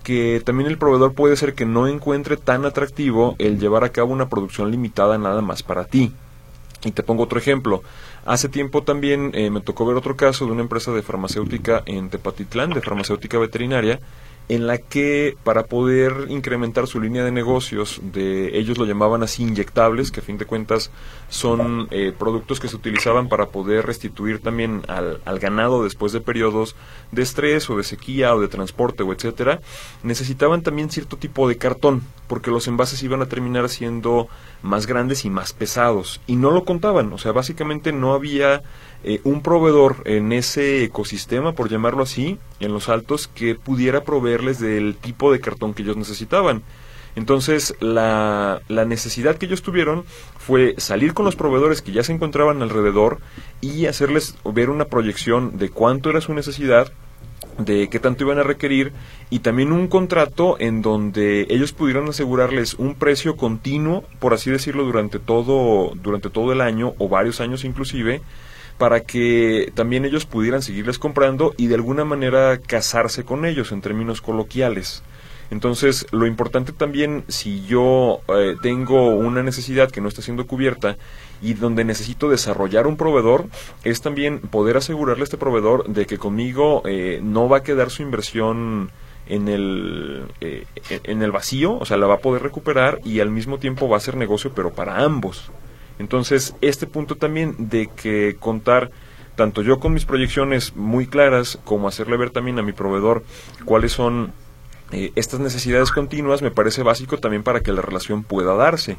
que 0.03 0.41
también 0.43 0.69
el 0.69 0.77
proveedor 0.77 1.13
puede 1.13 1.35
ser 1.35 1.53
que 1.53 1.65
no 1.65 1.87
encuentre 1.87 2.37
tan 2.37 2.65
atractivo 2.65 3.35
el 3.39 3.59
llevar 3.59 3.83
a 3.83 3.91
cabo 3.91 4.13
una 4.13 4.29
producción 4.29 4.71
limitada 4.71 5.17
nada 5.17 5.41
más 5.41 5.63
para 5.63 5.85
ti. 5.85 6.13
Y 6.83 6.91
te 6.91 7.03
pongo 7.03 7.23
otro 7.23 7.39
ejemplo. 7.39 7.81
Hace 8.25 8.49
tiempo 8.49 8.83
también 8.83 9.31
eh, 9.33 9.49
me 9.49 9.61
tocó 9.61 9.85
ver 9.85 9.95
otro 9.95 10.15
caso 10.15 10.45
de 10.45 10.51
una 10.51 10.61
empresa 10.61 10.91
de 10.91 11.01
farmacéutica 11.01 11.83
en 11.85 12.09
Tepatitlán, 12.09 12.71
de 12.71 12.81
farmacéutica 12.81 13.37
veterinaria, 13.37 13.99
en 14.49 14.65
la 14.65 14.77
que 14.77 15.35
para 15.43 15.65
poder 15.65 16.27
incrementar 16.29 16.87
su 16.87 17.01
línea 17.01 17.23
de 17.23 17.31
negocios, 17.31 17.99
de 18.01 18.57
ellos 18.57 18.77
lo 18.77 18.85
llamaban 18.85 19.21
así 19.21 19.43
inyectables, 19.43 20.09
que 20.09 20.21
a 20.21 20.23
fin 20.23 20.37
de 20.37 20.45
cuentas 20.45 20.89
son 21.29 21.87
eh, 21.91 22.13
productos 22.17 22.61
que 22.61 22.69
se 22.69 22.77
utilizaban 22.77 23.27
para 23.27 23.47
poder 23.47 23.85
restituir 23.85 24.39
también 24.39 24.83
al, 24.87 25.19
al, 25.25 25.39
ganado 25.39 25.83
después 25.83 26.13
de 26.13 26.21
periodos 26.21 26.75
de 27.11 27.23
estrés 27.23 27.69
o 27.69 27.75
de 27.75 27.83
sequía 27.83 28.33
o 28.33 28.39
de 28.39 28.47
transporte 28.47 29.03
o 29.03 29.11
etcétera, 29.11 29.59
necesitaban 30.03 30.63
también 30.63 30.89
cierto 30.89 31.17
tipo 31.17 31.49
de 31.49 31.57
cartón, 31.57 32.03
porque 32.27 32.51
los 32.51 32.67
envases 32.67 33.03
iban 33.03 33.21
a 33.21 33.27
terminar 33.27 33.67
siendo 33.67 34.29
más 34.61 34.87
grandes 34.87 35.25
y 35.25 35.29
más 35.29 35.51
pesados, 35.51 36.21
y 36.25 36.37
no 36.37 36.51
lo 36.51 36.63
contaban, 36.63 37.11
o 37.11 37.17
sea, 37.17 37.33
básicamente 37.33 37.91
no 37.91 38.13
había 38.13 38.63
eh, 39.03 39.21
un 39.23 39.41
proveedor 39.41 39.97
en 40.05 40.31
ese 40.33 40.83
ecosistema, 40.83 41.53
por 41.53 41.69
llamarlo 41.69 42.03
así, 42.03 42.37
en 42.59 42.73
los 42.73 42.89
altos, 42.89 43.27
que 43.27 43.55
pudiera 43.55 44.03
proveerles 44.03 44.59
del 44.59 44.95
tipo 44.95 45.31
de 45.31 45.39
cartón 45.39 45.73
que 45.73 45.83
ellos 45.83 45.97
necesitaban. 45.97 46.63
Entonces, 47.15 47.75
la, 47.79 48.61
la, 48.67 48.85
necesidad 48.85 49.37
que 49.37 49.47
ellos 49.47 49.63
tuvieron 49.63 50.03
fue 50.37 50.75
salir 50.77 51.15
con 51.15 51.25
los 51.25 51.35
proveedores 51.35 51.81
que 51.81 51.91
ya 51.91 52.03
se 52.03 52.13
encontraban 52.13 52.61
alrededor 52.61 53.17
y 53.59 53.87
hacerles 53.87 54.35
ver 54.45 54.69
una 54.69 54.85
proyección 54.85 55.57
de 55.57 55.69
cuánto 55.69 56.11
era 56.11 56.21
su 56.21 56.35
necesidad, 56.35 56.91
de 57.57 57.89
qué 57.89 57.99
tanto 57.99 58.23
iban 58.23 58.39
a 58.39 58.43
requerir 58.43 58.93
y 59.29 59.39
también 59.39 59.71
un 59.71 59.87
contrato 59.87 60.57
en 60.59 60.81
donde 60.81 61.47
ellos 61.49 61.73
pudieran 61.73 62.07
asegurarles 62.07 62.75
un 62.75 62.95
precio 62.95 63.35
continuo, 63.35 64.03
por 64.19 64.33
así 64.33 64.51
decirlo, 64.51 64.83
durante 64.83 65.19
todo, 65.19 65.93
durante 65.95 66.29
todo 66.29 66.51
el 66.53 66.61
año 66.61 66.93
o 66.97 67.09
varios 67.09 67.41
años 67.41 67.65
inclusive, 67.65 68.21
para 68.77 69.01
que 69.01 69.71
también 69.75 70.05
ellos 70.05 70.25
pudieran 70.25 70.61
seguirles 70.61 70.99
comprando 70.99 71.53
y 71.57 71.67
de 71.67 71.75
alguna 71.75 72.05
manera 72.05 72.59
casarse 72.59 73.23
con 73.23 73.45
ellos 73.45 73.71
en 73.71 73.81
términos 73.81 74.21
coloquiales. 74.21 75.03
Entonces, 75.49 76.05
lo 76.11 76.27
importante 76.27 76.73
también, 76.73 77.23
si 77.29 77.65
yo 77.65 78.19
eh, 78.27 78.55
tengo 78.61 79.15
una 79.15 79.43
necesidad 79.43 79.89
que 79.89 80.01
no 80.01 80.09
está 80.09 80.21
siendo 80.21 80.45
cubierta 80.45 80.97
y 81.41 81.53
donde 81.53 81.85
necesito 81.85 82.29
desarrollar 82.29 82.85
un 82.85 82.97
proveedor, 82.97 83.45
es 83.83 84.01
también 84.01 84.39
poder 84.39 84.77
asegurarle 84.77 85.21
a 85.21 85.23
este 85.23 85.37
proveedor 85.37 85.87
de 85.87 86.05
que 86.05 86.17
conmigo 86.17 86.81
eh, 86.85 87.21
no 87.23 87.47
va 87.47 87.57
a 87.57 87.63
quedar 87.63 87.89
su 87.91 88.01
inversión 88.01 88.91
en 89.27 89.47
el, 89.47 90.25
eh, 90.41 90.65
en 90.89 91.21
el 91.21 91.31
vacío, 91.31 91.77
o 91.77 91.85
sea, 91.85 91.97
la 91.97 92.07
va 92.07 92.15
a 92.15 92.19
poder 92.19 92.43
recuperar 92.43 92.99
y 93.05 93.21
al 93.21 93.29
mismo 93.29 93.57
tiempo 93.57 93.87
va 93.87 93.97
a 93.97 94.01
ser 94.01 94.17
negocio, 94.17 94.51
pero 94.53 94.71
para 94.71 95.03
ambos. 95.03 95.49
Entonces, 95.99 96.55
este 96.61 96.87
punto 96.87 97.15
también 97.15 97.55
de 97.57 97.87
que 97.87 98.37
contar 98.39 98.91
tanto 99.35 99.61
yo 99.61 99.79
con 99.79 99.93
mis 99.93 100.05
proyecciones 100.05 100.75
muy 100.75 101.07
claras 101.07 101.59
como 101.63 101.87
hacerle 101.87 102.17
ver 102.17 102.31
también 102.31 102.57
a 102.59 102.63
mi 102.63 102.73
proveedor 102.73 103.23
cuáles 103.65 103.91
son 103.91 104.33
eh, 104.91 105.11
estas 105.15 105.39
necesidades 105.39 105.91
continuas 105.91 106.41
me 106.41 106.49
parece 106.49 106.81
básico 106.81 107.17
también 107.17 107.43
para 107.43 107.59
que 107.59 107.73
la 107.73 107.81
relación 107.81 108.23
pueda 108.23 108.55
darse. 108.55 108.97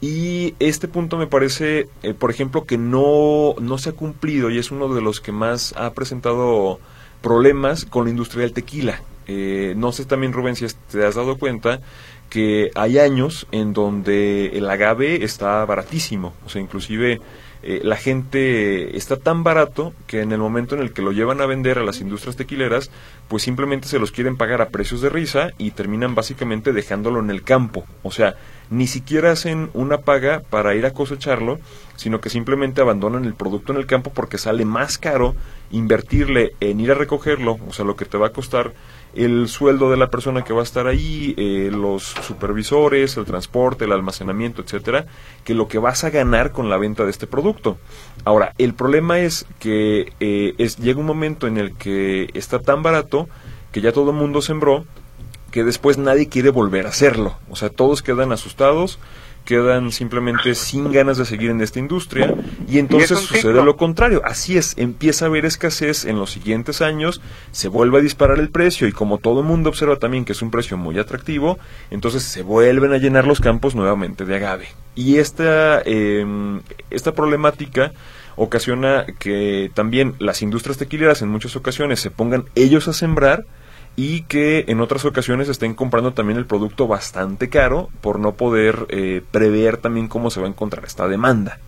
Y 0.00 0.54
este 0.60 0.88
punto 0.88 1.18
me 1.18 1.26
parece, 1.26 1.88
eh, 2.02 2.14
por 2.14 2.30
ejemplo, 2.30 2.64
que 2.64 2.78
no, 2.78 3.54
no 3.60 3.78
se 3.78 3.90
ha 3.90 3.92
cumplido 3.92 4.50
y 4.50 4.58
es 4.58 4.70
uno 4.70 4.92
de 4.94 5.02
los 5.02 5.20
que 5.20 5.30
más 5.30 5.74
ha 5.76 5.92
presentado 5.92 6.80
problemas 7.20 7.84
con 7.84 8.04
la 8.04 8.10
industria 8.10 8.42
del 8.42 8.54
tequila. 8.54 9.02
Eh, 9.26 9.74
no 9.76 9.92
sé 9.92 10.06
también, 10.06 10.32
Rubén, 10.32 10.56
si 10.56 10.66
te 10.90 11.04
has 11.04 11.14
dado 11.14 11.38
cuenta 11.38 11.80
que 12.30 12.70
hay 12.74 12.98
años 12.98 13.46
en 13.52 13.74
donde 13.74 14.56
el 14.56 14.70
agave 14.70 15.24
está 15.24 15.64
baratísimo, 15.66 16.32
o 16.46 16.48
sea, 16.48 16.62
inclusive 16.62 17.20
eh, 17.62 17.80
la 17.84 17.96
gente 17.96 18.96
está 18.96 19.18
tan 19.18 19.44
barato 19.44 19.92
que 20.06 20.22
en 20.22 20.32
el 20.32 20.38
momento 20.38 20.74
en 20.74 20.80
el 20.80 20.94
que 20.94 21.02
lo 21.02 21.12
llevan 21.12 21.42
a 21.42 21.46
vender 21.46 21.78
a 21.78 21.82
las 21.82 22.00
industrias 22.00 22.36
tequileras, 22.36 22.90
pues 23.28 23.42
simplemente 23.42 23.86
se 23.86 23.98
los 23.98 24.12
quieren 24.12 24.38
pagar 24.38 24.62
a 24.62 24.70
precios 24.70 25.02
de 25.02 25.10
risa 25.10 25.50
y 25.58 25.72
terminan 25.72 26.14
básicamente 26.14 26.72
dejándolo 26.72 27.20
en 27.20 27.28
el 27.28 27.42
campo, 27.42 27.84
o 28.02 28.10
sea, 28.10 28.36
ni 28.70 28.86
siquiera 28.86 29.32
hacen 29.32 29.68
una 29.74 29.98
paga 29.98 30.40
para 30.48 30.74
ir 30.74 30.86
a 30.86 30.92
cosecharlo, 30.92 31.58
sino 31.96 32.20
que 32.20 32.30
simplemente 32.30 32.80
abandonan 32.80 33.24
el 33.26 33.34
producto 33.34 33.72
en 33.72 33.78
el 33.78 33.86
campo 33.86 34.10
porque 34.14 34.38
sale 34.38 34.64
más 34.64 34.96
caro 34.96 35.34
invertirle 35.70 36.54
en 36.60 36.80
ir 36.80 36.92
a 36.92 36.94
recogerlo, 36.94 37.58
o 37.68 37.72
sea, 37.72 37.84
lo 37.84 37.96
que 37.96 38.06
te 38.06 38.16
va 38.16 38.28
a 38.28 38.32
costar 38.32 38.72
el 39.14 39.48
sueldo 39.48 39.90
de 39.90 39.96
la 39.96 40.10
persona 40.10 40.42
que 40.42 40.52
va 40.52 40.60
a 40.60 40.64
estar 40.64 40.86
ahí, 40.86 41.34
eh, 41.36 41.70
los 41.72 42.02
supervisores, 42.02 43.16
el 43.16 43.24
transporte, 43.24 43.84
el 43.84 43.92
almacenamiento, 43.92 44.62
etcétera, 44.62 45.06
que 45.44 45.54
lo 45.54 45.68
que 45.68 45.78
vas 45.78 46.04
a 46.04 46.10
ganar 46.10 46.52
con 46.52 46.68
la 46.68 46.76
venta 46.76 47.04
de 47.04 47.10
este 47.10 47.26
producto. 47.26 47.78
Ahora, 48.24 48.54
el 48.58 48.74
problema 48.74 49.18
es 49.20 49.46
que 49.58 50.12
eh, 50.20 50.54
llega 50.80 51.00
un 51.00 51.06
momento 51.06 51.46
en 51.46 51.58
el 51.58 51.76
que 51.76 52.30
está 52.34 52.60
tan 52.60 52.82
barato 52.82 53.28
que 53.72 53.80
ya 53.80 53.92
todo 53.92 54.10
el 54.10 54.16
mundo 54.16 54.42
sembró 54.42 54.84
que 55.50 55.64
después 55.64 55.98
nadie 55.98 56.28
quiere 56.28 56.50
volver 56.50 56.86
a 56.86 56.90
hacerlo. 56.90 57.36
O 57.50 57.56
sea, 57.56 57.68
todos 57.70 58.02
quedan 58.02 58.32
asustados 58.32 58.98
quedan 59.44 59.90
simplemente 59.90 60.54
sin 60.54 60.92
ganas 60.92 61.16
de 61.16 61.24
seguir 61.24 61.50
en 61.50 61.60
esta 61.60 61.78
industria 61.78 62.34
y 62.68 62.78
entonces 62.78 63.18
sucede 63.18 63.62
lo 63.64 63.76
contrario. 63.76 64.22
Así 64.24 64.56
es, 64.56 64.74
empieza 64.76 65.24
a 65.24 65.28
haber 65.28 65.44
escasez 65.44 66.04
en 66.04 66.18
los 66.18 66.30
siguientes 66.30 66.80
años, 66.82 67.20
se 67.50 67.68
vuelve 67.68 67.98
a 67.98 68.02
disparar 68.02 68.38
el 68.38 68.50
precio 68.50 68.86
y 68.86 68.92
como 68.92 69.18
todo 69.18 69.40
el 69.40 69.46
mundo 69.46 69.70
observa 69.70 69.96
también 69.96 70.24
que 70.24 70.32
es 70.32 70.42
un 70.42 70.50
precio 70.50 70.76
muy 70.76 70.98
atractivo, 70.98 71.58
entonces 71.90 72.22
se 72.22 72.42
vuelven 72.42 72.92
a 72.92 72.98
llenar 72.98 73.26
los 73.26 73.40
campos 73.40 73.74
nuevamente 73.74 74.24
de 74.24 74.36
agave. 74.36 74.68
Y 74.94 75.16
esta, 75.16 75.82
eh, 75.84 76.60
esta 76.90 77.12
problemática 77.12 77.92
ocasiona 78.36 79.04
que 79.18 79.70
también 79.74 80.14
las 80.18 80.42
industrias 80.42 80.78
tequileras 80.78 81.22
en 81.22 81.28
muchas 81.28 81.56
ocasiones 81.56 82.00
se 82.00 82.10
pongan 82.10 82.44
ellos 82.54 82.88
a 82.88 82.92
sembrar 82.92 83.46
y 83.96 84.22
que 84.22 84.64
en 84.68 84.80
otras 84.80 85.04
ocasiones 85.04 85.48
estén 85.48 85.74
comprando 85.74 86.12
también 86.12 86.38
el 86.38 86.46
producto 86.46 86.86
bastante 86.86 87.48
caro 87.48 87.90
por 88.00 88.18
no 88.18 88.32
poder 88.32 88.86
eh, 88.88 89.22
prever 89.30 89.76
también 89.76 90.08
cómo 90.08 90.30
se 90.30 90.40
va 90.40 90.46
a 90.46 90.50
encontrar 90.50 90.84
esta 90.84 91.08
demanda. 91.08 91.58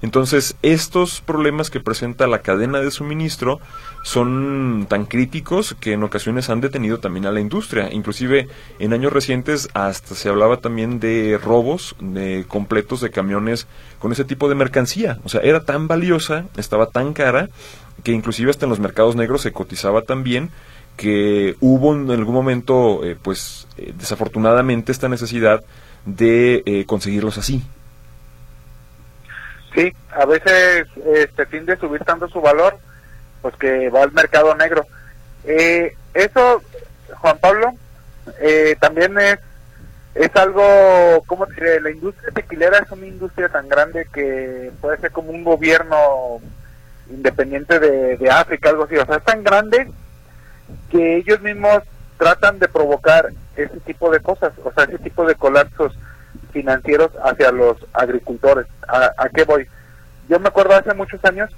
Entonces, 0.00 0.56
estos 0.62 1.20
problemas 1.20 1.70
que 1.70 1.80
presenta 1.80 2.26
la 2.26 2.40
cadena 2.40 2.78
de 2.78 2.90
suministro 2.90 3.60
son 4.04 4.86
tan 4.88 5.06
críticos 5.06 5.74
que 5.80 5.92
en 5.92 6.04
ocasiones 6.04 6.50
han 6.50 6.60
detenido 6.60 6.98
también 6.98 7.26
a 7.26 7.32
la 7.32 7.40
industria. 7.40 7.92
Inclusive 7.92 8.48
en 8.78 8.92
años 8.92 9.12
recientes 9.12 9.68
hasta 9.74 10.14
se 10.14 10.28
hablaba 10.28 10.58
también 10.58 11.00
de 11.00 11.38
robos 11.42 11.96
de 12.00 12.44
completos 12.46 13.00
de 13.00 13.10
camiones 13.10 13.66
con 13.98 14.12
ese 14.12 14.24
tipo 14.24 14.48
de 14.48 14.54
mercancía. 14.54 15.18
O 15.24 15.28
sea, 15.28 15.40
era 15.40 15.64
tan 15.64 15.88
valiosa, 15.88 16.44
estaba 16.56 16.86
tan 16.86 17.12
cara, 17.12 17.48
que 18.04 18.12
inclusive 18.12 18.50
hasta 18.50 18.66
en 18.66 18.70
los 18.70 18.78
mercados 18.78 19.16
negros 19.16 19.42
se 19.42 19.52
cotizaba 19.52 20.02
tan 20.02 20.22
bien 20.22 20.50
que 20.98 21.54
hubo 21.60 21.94
en 21.94 22.10
algún 22.10 22.34
momento, 22.34 23.04
eh, 23.04 23.16
pues 23.22 23.68
eh, 23.78 23.94
desafortunadamente, 23.96 24.90
esta 24.92 25.08
necesidad 25.08 25.62
de 26.04 26.62
eh, 26.66 26.84
conseguirlos 26.86 27.38
así. 27.38 27.62
Sí, 29.74 29.92
a 30.10 30.26
veces 30.26 30.88
este 31.06 31.46
fin 31.46 31.64
de 31.66 31.76
subir 31.76 32.02
tanto 32.04 32.28
su 32.28 32.40
valor, 32.40 32.76
pues 33.40 33.54
que 33.56 33.88
va 33.90 34.02
al 34.02 34.12
mercado 34.12 34.54
negro. 34.56 34.84
eso, 35.44 36.62
Juan 37.20 37.38
Pablo, 37.38 37.72
también 38.80 39.18
es 39.18 39.38
es 40.14 40.34
algo, 40.34 41.22
¿cómo 41.26 41.46
diré? 41.46 41.80
La 41.80 41.90
industria 41.90 42.32
tequilera 42.34 42.78
es 42.78 42.90
una 42.90 43.06
industria 43.06 43.48
tan 43.50 43.68
grande 43.68 44.08
que 44.12 44.72
puede 44.80 44.98
ser 44.98 45.12
como 45.12 45.30
un 45.30 45.44
gobierno 45.44 46.40
independiente 47.08 47.78
de, 47.78 48.16
de 48.16 48.28
África, 48.28 48.70
algo 48.70 48.84
así. 48.84 48.96
O 48.96 49.06
sea, 49.06 49.18
es 49.18 49.24
tan 49.24 49.44
grande 49.44 49.86
que 50.90 51.16
ellos 51.16 51.40
mismos 51.40 51.82
tratan 52.18 52.58
de 52.58 52.68
provocar 52.68 53.30
ese 53.56 53.80
tipo 53.80 54.10
de 54.10 54.20
cosas, 54.20 54.52
o 54.64 54.72
sea, 54.72 54.84
ese 54.84 54.98
tipo 54.98 55.24
de 55.24 55.34
colapsos 55.34 55.96
financieros 56.52 57.10
hacia 57.22 57.52
los 57.52 57.76
agricultores. 57.92 58.66
¿A, 58.86 59.28
qué 59.34 59.44
voy? 59.44 59.66
Yo 60.28 60.38
me 60.40 60.48
acuerdo 60.48 60.74
hace 60.74 60.94
muchos 60.94 61.24
años 61.24 61.50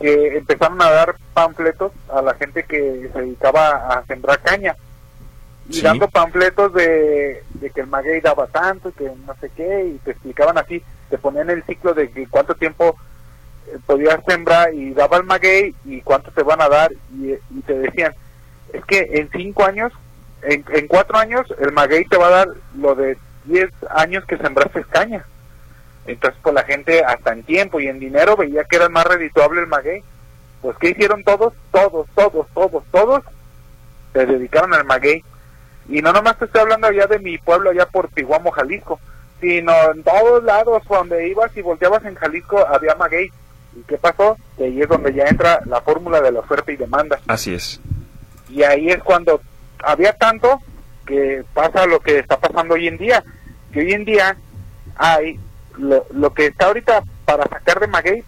que 0.00 0.38
empezaron 0.38 0.80
a 0.80 0.90
dar 0.90 1.16
panfletos 1.32 1.92
a 2.12 2.22
la 2.22 2.34
gente 2.34 2.64
que 2.64 3.10
se 3.12 3.20
dedicaba 3.20 3.88
a 3.88 4.04
sembrar 4.06 4.40
caña 4.40 4.76
y 5.68 5.80
dando 5.80 6.08
panfletos 6.08 6.72
de, 6.74 7.42
que 7.74 7.80
el 7.80 7.86
maguey 7.86 8.20
daba 8.20 8.46
tanto 8.48 8.90
y 8.90 8.92
que 8.92 9.04
no 9.04 9.34
sé 9.40 9.50
qué 9.56 9.92
y 9.94 9.98
te 9.98 10.10
explicaban 10.10 10.58
así, 10.58 10.82
te 11.08 11.16
ponían 11.16 11.48
el 11.50 11.64
ciclo 11.64 11.94
de 11.94 12.10
que 12.10 12.26
cuánto 12.28 12.54
tiempo 12.54 12.96
eh, 13.68 13.78
podías 13.86 14.20
sembrar 14.26 14.74
y 14.74 14.92
daba 14.92 15.16
el 15.16 15.24
maguey 15.24 15.74
y 15.84 16.02
cuánto 16.02 16.30
te 16.32 16.42
van 16.42 16.60
a 16.60 16.68
dar 16.68 16.92
y 16.92 17.60
te 17.62 17.78
decían 17.78 18.14
es 18.74 18.84
que 18.84 19.08
en 19.14 19.30
cinco 19.30 19.64
años, 19.64 19.92
en, 20.42 20.64
en 20.72 20.88
cuatro 20.88 21.16
años, 21.16 21.46
el 21.58 21.72
maguey 21.72 22.04
te 22.06 22.16
va 22.16 22.26
a 22.26 22.30
dar 22.30 22.48
lo 22.76 22.94
de 22.94 23.16
diez 23.44 23.70
años 23.90 24.24
que 24.24 24.36
sembraste 24.36 24.84
caña. 24.84 25.24
Entonces, 26.06 26.38
pues 26.42 26.54
la 26.54 26.64
gente 26.64 27.02
hasta 27.04 27.32
en 27.32 27.44
tiempo 27.44 27.80
y 27.80 27.86
en 27.86 27.98
dinero 27.98 28.36
veía 28.36 28.64
que 28.64 28.76
era 28.76 28.88
más 28.88 29.04
redituable 29.04 29.60
el 29.60 29.66
maguey. 29.68 30.02
Pues, 30.60 30.76
¿qué 30.78 30.90
hicieron 30.90 31.22
todos? 31.24 31.52
Todos, 31.70 32.06
todos, 32.14 32.46
todos, 32.52 32.84
todos 32.90 33.22
se 34.12 34.26
dedicaron 34.26 34.74
al 34.74 34.84
maguey. 34.84 35.22
Y 35.88 36.02
no 36.02 36.12
nomás 36.12 36.38
te 36.38 36.46
estoy 36.46 36.62
hablando 36.62 36.88
allá 36.88 37.06
de 37.06 37.18
mi 37.18 37.38
pueblo, 37.38 37.70
allá 37.70 37.86
por 37.86 38.08
Tihuamo, 38.08 38.50
Jalisco, 38.50 38.98
sino 39.40 39.72
en 39.92 40.02
todos 40.02 40.42
lados 40.42 40.82
donde 40.88 41.28
ibas 41.28 41.56
y 41.56 41.62
volteabas 41.62 42.04
en 42.04 42.14
Jalisco 42.14 42.66
había 42.66 42.94
maguey. 42.96 43.30
¿Y 43.76 43.82
qué 43.82 43.98
pasó? 43.98 44.36
Que 44.56 44.64
ahí 44.64 44.80
es 44.80 44.88
donde 44.88 45.12
ya 45.12 45.24
entra 45.24 45.60
la 45.66 45.80
fórmula 45.80 46.20
de 46.20 46.32
la 46.32 46.40
oferta 46.40 46.70
y 46.72 46.76
demanda. 46.76 47.20
Así 47.26 47.54
es. 47.54 47.80
Y 48.54 48.62
ahí 48.62 48.88
es 48.88 49.02
cuando 49.02 49.40
había 49.82 50.12
tanto 50.12 50.60
que 51.04 51.44
pasa 51.52 51.86
lo 51.86 52.00
que 52.00 52.20
está 52.20 52.38
pasando 52.38 52.74
hoy 52.74 52.86
en 52.86 52.96
día, 52.96 53.22
que 53.72 53.80
hoy 53.80 53.92
en 53.92 54.04
día 54.04 54.36
hay 54.96 55.40
lo, 55.76 56.06
lo 56.12 56.32
que 56.32 56.46
está 56.46 56.66
ahorita 56.66 57.02
para 57.24 57.44
sacar 57.48 57.80
de 57.80 57.88
maguey 57.88 58.22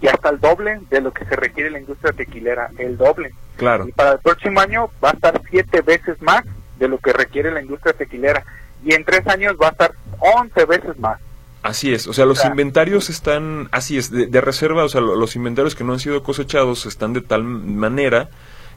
ya 0.00 0.12
está 0.12 0.30
el 0.30 0.40
doble 0.40 0.80
de 0.90 1.00
lo 1.02 1.12
que 1.12 1.26
se 1.26 1.36
requiere 1.36 1.70
la 1.70 1.78
industria 1.78 2.12
tequilera, 2.12 2.70
el 2.78 2.96
doble. 2.96 3.32
Claro. 3.56 3.86
Y 3.86 3.92
para 3.92 4.12
el 4.12 4.18
próximo 4.18 4.60
año 4.60 4.90
va 5.02 5.10
a 5.10 5.12
estar 5.12 5.40
siete 5.50 5.82
veces 5.82 6.20
más 6.22 6.42
de 6.78 6.88
lo 6.88 6.98
que 6.98 7.12
requiere 7.12 7.50
la 7.50 7.62
industria 7.62 7.92
tequilera. 7.92 8.44
Y 8.82 8.94
en 8.94 9.04
tres 9.04 9.26
años 9.26 9.56
va 9.60 9.68
a 9.68 9.72
estar 9.72 9.92
once 10.18 10.64
veces 10.64 10.98
más. 10.98 11.20
Así 11.62 11.94
es, 11.94 12.06
o 12.06 12.12
sea, 12.12 12.26
los 12.26 12.44
inventarios 12.44 13.08
están, 13.08 13.68
así 13.72 13.96
es, 13.96 14.10
de, 14.10 14.26
de, 14.26 14.40
reserva, 14.42 14.84
o 14.84 14.88
sea, 14.90 15.00
los 15.00 15.34
inventarios 15.34 15.74
que 15.74 15.82
no 15.82 15.94
han 15.94 15.98
sido 15.98 16.22
cosechados 16.22 16.84
están 16.84 17.14
de 17.14 17.22
tal 17.22 17.42
manera 17.42 18.28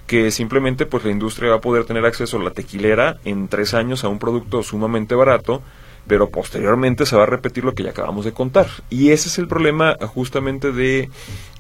que 0.08 0.32
simplemente 0.32 0.86
pues 0.86 1.04
la 1.04 1.12
industria 1.12 1.50
va 1.52 1.58
a 1.58 1.62
poder 1.62 1.86
tener 1.86 2.06
acceso 2.06 2.38
a 2.38 2.44
la 2.44 2.52
tequilera 2.52 3.18
en 3.26 3.50
tres 3.50 3.74
años 3.74 4.04
a 4.04 4.08
un 4.08 4.20
producto 4.20 4.64
sumamente 4.64 5.14
barato, 5.14 5.62
pero 6.08 6.30
posteriormente 6.30 7.06
se 7.06 7.18
va 7.18 7.24
a 7.24 7.28
repetir 7.28 7.66
lo 7.66 7.76
que 7.76 7.84
ya 7.84 7.90
acabamos 7.90 8.24
de 8.24 8.32
contar. 8.32 8.68
Y 8.90 9.12
ese 9.12 9.28
es 9.28 9.38
el 9.38 9.48
problema 9.48 9.98
justamente 10.00 10.72
de 10.72 11.10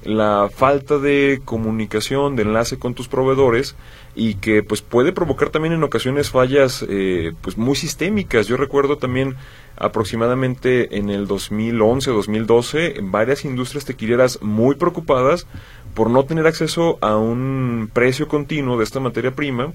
la 0.03 0.49
falta 0.53 0.97
de 0.97 1.41
comunicación, 1.43 2.37
de 2.37 2.43
enlace 2.43 2.79
con 2.79 2.93
tus 2.93 3.09
proveedores 3.09 3.75
y 4.15 4.35
que 4.35 4.63
pues 4.63 4.81
puede 4.81 5.11
provocar 5.11 5.49
también 5.49 5.73
en 5.73 5.83
ocasiones 5.83 6.29
fallas 6.29 6.85
eh, 6.87 7.33
pues 7.41 7.57
muy 7.57 7.75
sistémicas. 7.75 8.47
Yo 8.47 8.55
recuerdo 8.55 8.97
también 8.97 9.35
aproximadamente 9.75 10.97
en 10.97 11.09
el 11.09 11.27
2011 11.27 12.09
o 12.09 12.13
2012 12.15 12.95
varias 13.03 13.43
industrias 13.43 13.83
tequileras 13.83 14.41
muy 14.41 14.75
preocupadas 14.75 15.45
por 15.97 16.11
no 16.11 16.25
tener 16.25 16.45
acceso 16.45 16.99
a 17.01 17.17
un 17.17 17.89
precio 17.91 18.27
continuo 18.27 18.77
de 18.77 18.83
esta 18.83 18.99
materia 18.99 19.31
prima, 19.31 19.73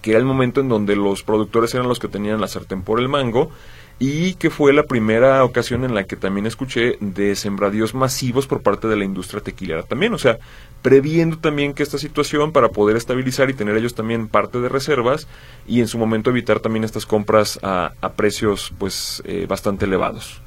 que 0.00 0.12
era 0.12 0.18
el 0.18 0.24
momento 0.24 0.62
en 0.62 0.70
donde 0.70 0.96
los 0.96 1.22
productores 1.22 1.74
eran 1.74 1.88
los 1.88 1.98
que 1.98 2.08
tenían 2.08 2.40
la 2.40 2.48
sartén 2.48 2.80
por 2.80 2.98
el 2.98 3.10
mango, 3.10 3.50
y 3.98 4.32
que 4.36 4.48
fue 4.48 4.72
la 4.72 4.84
primera 4.84 5.44
ocasión 5.44 5.84
en 5.84 5.94
la 5.94 6.04
que 6.04 6.16
también 6.16 6.46
escuché 6.46 6.96
de 7.00 7.36
sembradíos 7.36 7.92
masivos 7.92 8.46
por 8.46 8.62
parte 8.62 8.88
de 8.88 8.96
la 8.96 9.04
industria 9.04 9.42
tequilera 9.42 9.82
también, 9.82 10.14
o 10.14 10.18
sea, 10.18 10.38
previendo 10.80 11.36
también 11.36 11.74
que 11.74 11.82
esta 11.82 11.98
situación 11.98 12.52
para 12.52 12.70
poder 12.70 12.96
estabilizar 12.96 13.50
y 13.50 13.54
tener 13.54 13.76
ellos 13.76 13.94
también 13.94 14.28
parte 14.28 14.58
de 14.58 14.70
reservas 14.70 15.28
y 15.66 15.80
en 15.80 15.86
su 15.86 15.98
momento 15.98 16.30
evitar 16.30 16.60
también 16.60 16.84
estas 16.84 17.04
compras 17.04 17.60
a, 17.62 17.92
precios 18.16 18.72
pues 18.78 19.22
eh, 19.26 19.44
bastante 19.46 19.84
elevados. 19.84 20.40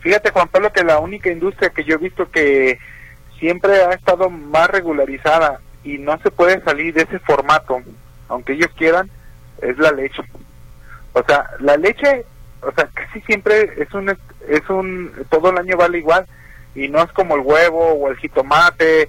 Fíjate 0.00 0.32
Juan 0.32 0.48
Pablo 0.48 0.70
que 0.70 0.84
la 0.84 0.98
única 0.98 1.32
industria 1.32 1.70
que 1.70 1.82
yo 1.82 1.94
he 1.94 1.98
visto 1.98 2.30
que 2.30 2.78
siempre 3.38 3.82
ha 3.82 3.92
estado 3.92 4.30
más 4.30 4.68
regularizada 4.70 5.60
y 5.84 5.98
no 5.98 6.18
se 6.18 6.30
puede 6.30 6.62
salir 6.62 6.94
de 6.94 7.02
ese 7.02 7.18
formato, 7.20 7.80
aunque 8.28 8.54
ellos 8.54 8.70
quieran, 8.76 9.10
es 9.62 9.78
la 9.78 9.92
leche. 9.92 10.22
O 11.12 11.22
sea, 11.26 11.50
la 11.60 11.76
leche, 11.76 12.24
o 12.60 12.72
sea, 12.72 12.88
casi 12.92 13.20
siempre 13.22 13.72
es 13.78 13.92
un, 13.94 14.10
es 14.48 14.68
un, 14.68 15.12
todo 15.30 15.50
el 15.50 15.58
año 15.58 15.76
vale 15.76 15.98
igual 15.98 16.26
y 16.74 16.88
no 16.88 17.02
es 17.02 17.10
como 17.12 17.36
el 17.36 17.42
huevo 17.42 17.94
o 17.94 18.10
el 18.10 18.16
jitomate, 18.18 19.08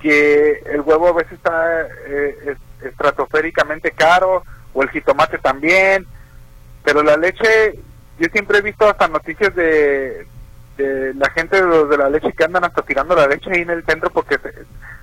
que 0.00 0.62
el 0.66 0.80
huevo 0.80 1.08
a 1.08 1.12
veces 1.12 1.32
está 1.32 1.86
eh, 2.06 2.56
estratosféricamente 2.82 3.90
caro 3.92 4.42
o 4.74 4.82
el 4.82 4.90
jitomate 4.90 5.38
también, 5.38 6.06
pero 6.84 7.02
la 7.02 7.16
leche, 7.16 7.78
yo 8.18 8.28
siempre 8.32 8.58
he 8.58 8.62
visto 8.62 8.88
hasta 8.88 9.08
noticias 9.08 9.54
de, 9.54 10.26
la 10.78 11.30
gente 11.30 11.60
de 11.60 11.86
de 11.86 11.96
la 11.96 12.10
leche 12.10 12.32
que 12.32 12.44
andan 12.44 12.64
hasta 12.64 12.82
tirando 12.82 13.14
la 13.14 13.26
leche 13.26 13.50
ahí 13.50 13.62
en 13.62 13.70
el 13.70 13.84
centro 13.84 14.10
porque 14.10 14.38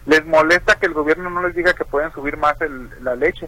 les 0.06 0.26
molesta 0.26 0.76
que 0.76 0.86
el 0.86 0.94
gobierno 0.94 1.30
no 1.30 1.46
les 1.46 1.56
diga 1.56 1.74
que 1.74 1.86
pueden 1.86 2.12
subir 2.12 2.38
más 2.38 2.56
la 3.02 3.16
leche. 3.16 3.48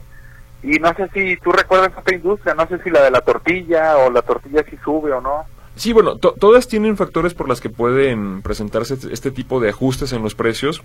Y 0.63 0.79
no 0.79 0.93
sé 0.95 1.09
si 1.13 1.37
tú 1.37 1.51
recuerdas 1.51 1.91
esta 1.95 2.15
industria, 2.15 2.55
no 2.55 2.67
sé 2.67 2.79
si 2.83 2.89
la 2.89 3.03
de 3.03 3.11
la 3.11 3.21
tortilla 3.21 3.97
o 3.97 4.09
la 4.09 4.21
tortilla 4.21 4.63
si 4.69 4.77
sube 4.77 5.11
o 5.13 5.21
no. 5.21 5.45
Sí, 5.75 5.91
bueno, 5.91 6.15
todas 6.17 6.67
tienen 6.67 6.95
factores 6.95 7.33
por 7.33 7.49
las 7.49 7.59
que 7.59 7.69
pueden 7.69 8.41
presentarse 8.41 8.93
este, 8.93 9.13
este 9.13 9.31
tipo 9.31 9.59
de 9.59 9.69
ajustes 9.69 10.13
en 10.13 10.23
los 10.23 10.33
precios, 10.33 10.81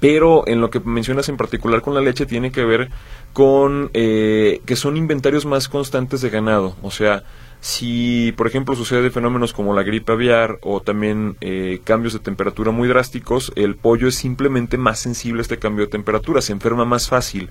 pero 0.00 0.46
en 0.48 0.60
lo 0.60 0.68
que 0.68 0.80
mencionas 0.80 1.28
en 1.28 1.36
particular 1.36 1.80
con 1.80 1.94
la 1.94 2.00
leche 2.00 2.26
tiene 2.26 2.50
que 2.50 2.64
ver 2.64 2.90
con 3.32 3.90
eh, 3.94 4.60
que 4.66 4.74
son 4.74 4.96
inventarios 4.96 5.46
más 5.46 5.68
constantes 5.68 6.20
de 6.22 6.30
ganado, 6.30 6.74
o 6.82 6.90
sea, 6.90 7.22
si, 7.60 8.32
por 8.36 8.46
ejemplo, 8.46 8.74
sucede 8.74 9.10
fenómenos 9.10 9.52
como 9.52 9.74
la 9.74 9.82
gripe 9.82 10.12
aviar 10.12 10.58
o 10.62 10.80
también 10.80 11.36
eh, 11.40 11.80
cambios 11.84 12.14
de 12.14 12.18
temperatura 12.18 12.70
muy 12.70 12.88
drásticos, 12.88 13.52
el 13.54 13.76
pollo 13.76 14.08
es 14.08 14.14
simplemente 14.14 14.78
más 14.78 14.98
sensible 14.98 15.40
a 15.40 15.42
este 15.42 15.58
cambio 15.58 15.84
de 15.84 15.90
temperatura, 15.90 16.40
se 16.40 16.52
enferma 16.52 16.84
más 16.86 17.08
fácil 17.08 17.50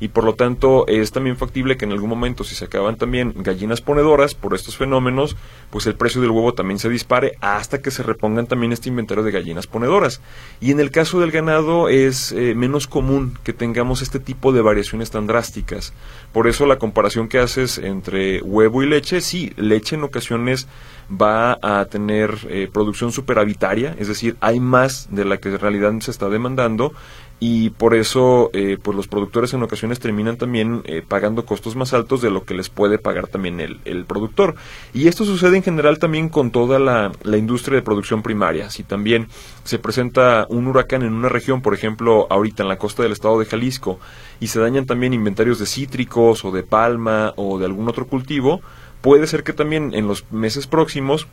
y 0.00 0.08
por 0.08 0.24
lo 0.24 0.34
tanto 0.34 0.86
es 0.88 1.12
también 1.12 1.36
factible 1.36 1.76
que 1.76 1.84
en 1.84 1.92
algún 1.92 2.10
momento 2.10 2.44
si 2.44 2.54
se 2.54 2.66
acaban 2.66 2.96
también 2.96 3.32
gallinas 3.36 3.80
ponedoras 3.80 4.34
por 4.34 4.54
estos 4.54 4.76
fenómenos, 4.76 5.36
pues 5.70 5.86
el 5.86 5.94
precio 5.94 6.20
del 6.20 6.30
huevo 6.30 6.54
también 6.54 6.78
se 6.78 6.88
dispare 6.88 7.32
hasta 7.40 7.80
que 7.80 7.90
se 7.90 8.02
repongan 8.02 8.46
también 8.46 8.72
este 8.72 8.88
inventario 8.88 9.24
de 9.24 9.32
gallinas 9.32 9.66
ponedoras. 9.66 10.20
Y 10.60 10.70
en 10.70 10.80
el 10.80 10.90
caso 10.90 11.20
del 11.20 11.30
ganado 11.30 11.88
es 11.88 12.32
eh, 12.32 12.54
menos 12.54 12.86
común 12.86 13.38
que 13.42 13.52
tengamos 13.52 14.02
este 14.02 14.20
tipo 14.20 14.52
de 14.52 14.60
variaciones 14.60 15.10
tan 15.10 15.26
drásticas. 15.26 15.92
Por 16.32 16.46
eso 16.46 16.66
la 16.66 16.78
comparación 16.78 17.28
que 17.28 17.38
haces 17.38 17.78
entre 17.78 18.42
huevo 18.42 18.82
y 18.82 18.86
leche, 18.86 19.20
sí, 19.20 19.45
leche 19.56 19.96
en 19.96 20.04
ocasiones 20.04 20.68
va 21.10 21.58
a 21.62 21.84
tener 21.86 22.36
eh, 22.48 22.68
producción 22.72 23.12
superavitaria, 23.12 23.94
es 23.98 24.08
decir, 24.08 24.36
hay 24.40 24.60
más 24.60 25.08
de 25.10 25.24
la 25.24 25.38
que 25.38 25.50
en 25.50 25.58
realidad 25.58 25.92
se 26.00 26.10
está 26.10 26.28
demandando 26.28 26.92
y 27.38 27.70
por 27.70 27.94
eso 27.94 28.50
eh, 28.54 28.78
pues 28.82 28.96
los 28.96 29.08
productores 29.08 29.52
en 29.52 29.62
ocasiones 29.62 30.00
terminan 30.00 30.38
también 30.38 30.80
eh, 30.84 31.02
pagando 31.06 31.44
costos 31.44 31.76
más 31.76 31.92
altos 31.92 32.22
de 32.22 32.30
lo 32.30 32.44
que 32.44 32.54
les 32.54 32.70
puede 32.70 32.98
pagar 32.98 33.26
también 33.26 33.60
el, 33.60 33.78
el 33.84 34.06
productor. 34.06 34.54
Y 34.94 35.08
esto 35.08 35.26
sucede 35.26 35.58
en 35.58 35.62
general 35.62 35.98
también 35.98 36.30
con 36.30 36.50
toda 36.50 36.78
la, 36.78 37.12
la, 37.24 37.36
industria 37.36 37.76
de 37.76 37.82
producción 37.82 38.22
primaria. 38.22 38.70
Si 38.70 38.84
también 38.84 39.28
se 39.64 39.78
presenta 39.78 40.46
un 40.48 40.66
huracán 40.66 41.02
en 41.02 41.12
una 41.12 41.28
región 41.28 41.60
por 41.60 41.74
ejemplo 41.74 42.26
ahorita 42.30 42.62
en 42.62 42.70
la 42.70 42.78
costa 42.78 43.02
del 43.02 43.12
estado 43.12 43.38
de 43.38 43.44
Jalisco 43.44 43.98
y 44.40 44.46
se 44.46 44.58
dañan 44.58 44.86
también 44.86 45.12
inventarios 45.12 45.58
de 45.58 45.66
cítricos 45.66 46.42
o 46.44 46.50
de 46.52 46.62
palma 46.62 47.34
o 47.36 47.58
de 47.58 47.66
algún 47.66 47.88
otro 47.88 48.06
cultivo 48.06 48.62
puede 49.06 49.28
ser 49.28 49.44
que 49.44 49.52
también 49.52 49.94
en 49.94 50.08
los 50.08 50.24
meses 50.32 50.66
próximos 50.66 51.28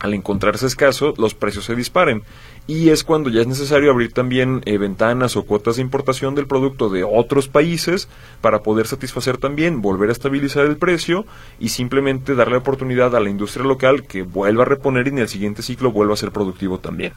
al 0.00 0.12
encontrarse 0.12 0.66
escaso, 0.66 1.14
los 1.16 1.32
precios 1.32 1.64
se 1.64 1.74
disparen. 1.74 2.24
Y 2.66 2.90
es 2.90 3.04
cuando 3.04 3.30
ya 3.30 3.40
es 3.40 3.46
necesario 3.46 3.90
abrir 3.90 4.12
también 4.12 4.60
eh, 4.66 4.76
ventanas 4.76 5.34
o 5.34 5.44
cuotas 5.44 5.76
de 5.76 5.82
importación 5.82 6.34
del 6.34 6.46
producto 6.46 6.90
de 6.90 7.04
otros 7.04 7.48
países 7.48 8.10
para 8.42 8.62
poder 8.62 8.86
satisfacer 8.86 9.38
también, 9.38 9.80
volver 9.80 10.10
a 10.10 10.12
estabilizar 10.12 10.66
el 10.66 10.76
precio 10.76 11.24
y 11.58 11.70
simplemente 11.70 12.34
darle 12.34 12.58
oportunidad 12.58 13.16
a 13.16 13.20
la 13.20 13.30
industria 13.30 13.64
local 13.64 14.06
que 14.06 14.20
vuelva 14.20 14.64
a 14.64 14.66
reponer 14.66 15.06
y 15.06 15.10
en 15.10 15.18
el 15.20 15.28
siguiente 15.28 15.62
ciclo 15.62 15.92
vuelva 15.92 16.12
a 16.12 16.18
ser 16.18 16.32
productivo 16.32 16.80
también. 16.80 17.14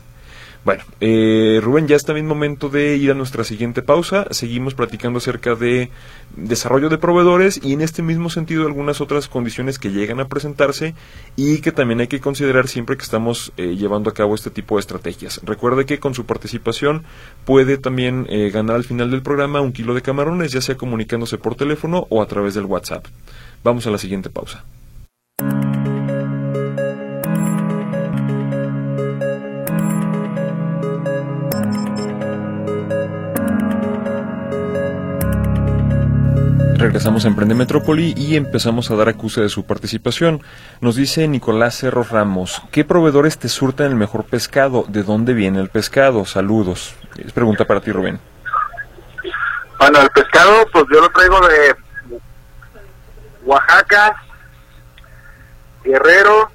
Bueno, 0.66 0.84
eh, 1.00 1.62
Rubén, 1.64 1.88
ya 1.88 1.96
está 1.96 2.12
bien 2.12 2.28
momento 2.28 2.68
de 2.68 2.98
ir 2.98 3.12
a 3.12 3.14
nuestra 3.14 3.46
siguiente 3.46 3.82
pausa. 3.82 4.28
Seguimos 4.32 4.74
platicando 4.74 5.20
acerca 5.20 5.56
de 5.56 5.90
desarrollo 6.36 6.90
de 6.90 6.98
proveedores 6.98 7.62
y 7.64 7.72
en 7.72 7.82
este 7.82 8.02
mismo 8.02 8.30
sentido 8.30 8.66
algunas 8.66 9.00
otras 9.00 9.30
condiciones 9.30 9.80
que 9.80 9.92
llegan 9.92 10.20
a 10.20 10.28
presentarse 10.28 10.96
y 11.38 11.60
que 11.62 11.72
también 11.72 12.02
hay 12.02 12.08
que 12.08 12.20
considerar 12.20 12.68
siempre 12.68 12.98
que 12.98 13.04
estamos 13.04 13.54
eh, 13.56 13.78
llevando 13.78 14.10
a 14.10 14.14
cabo 14.14 14.36
este 14.36 14.50
tipo 14.50 14.76
de 14.76 14.82
estrategias. 14.82 15.40
Recuerde 15.44 15.86
que 15.86 16.00
con 16.00 16.14
su 16.14 16.26
participación 16.26 17.04
puede 17.46 17.78
también 17.78 18.28
eh, 18.30 18.50
ganar 18.52 18.76
al 18.76 18.84
final 18.84 19.12
del 19.12 19.22
programa 19.22 19.62
un 19.62 19.72
kilo 19.72 19.94
de 19.94 20.02
camarones, 20.02 20.52
ya 20.52 20.62
sea 20.62 20.76
comunicándose 20.76 21.38
por 21.38 21.56
teléfono 21.56 22.06
o 22.10 22.22
a 22.22 22.28
través 22.28 22.54
del 22.54 22.66
WhatsApp. 22.66 23.06
Vamos 23.64 23.88
a 23.88 23.92
la 23.92 23.98
siguiente 23.98 24.30
pausa. 24.30 24.66
Regresamos 36.80 37.26
a 37.26 37.28
Emprende 37.28 37.56
Metrópoli 37.56 38.14
y 38.16 38.38
empezamos 38.38 38.90
a 38.90 38.96
dar 38.96 39.10
acuse 39.10 39.42
de 39.42 39.50
su 39.50 39.66
participación. 39.66 40.42
Nos 40.80 40.96
dice 40.96 41.28
Nicolás 41.28 41.76
Cerro 41.76 42.04
Ramos, 42.04 42.62
¿qué 42.72 42.86
proveedores 42.86 43.38
te 43.38 43.50
surten 43.50 43.88
el 43.88 43.96
mejor 43.96 44.24
pescado? 44.24 44.86
¿De 44.88 45.04
dónde 45.04 45.34
viene 45.34 45.60
el 45.60 45.68
pescado? 45.68 46.24
Saludos. 46.24 46.96
Es 47.18 47.34
pregunta 47.34 47.66
para 47.66 47.82
ti, 47.82 47.92
Rubén. 47.92 48.18
Bueno, 49.78 50.00
el 50.02 50.10
pescado, 50.12 50.66
pues 50.72 50.86
yo 50.90 51.02
lo 51.02 51.10
traigo 51.10 51.38
de 51.50 51.76
Oaxaca, 53.44 54.16
Guerrero 55.84 56.50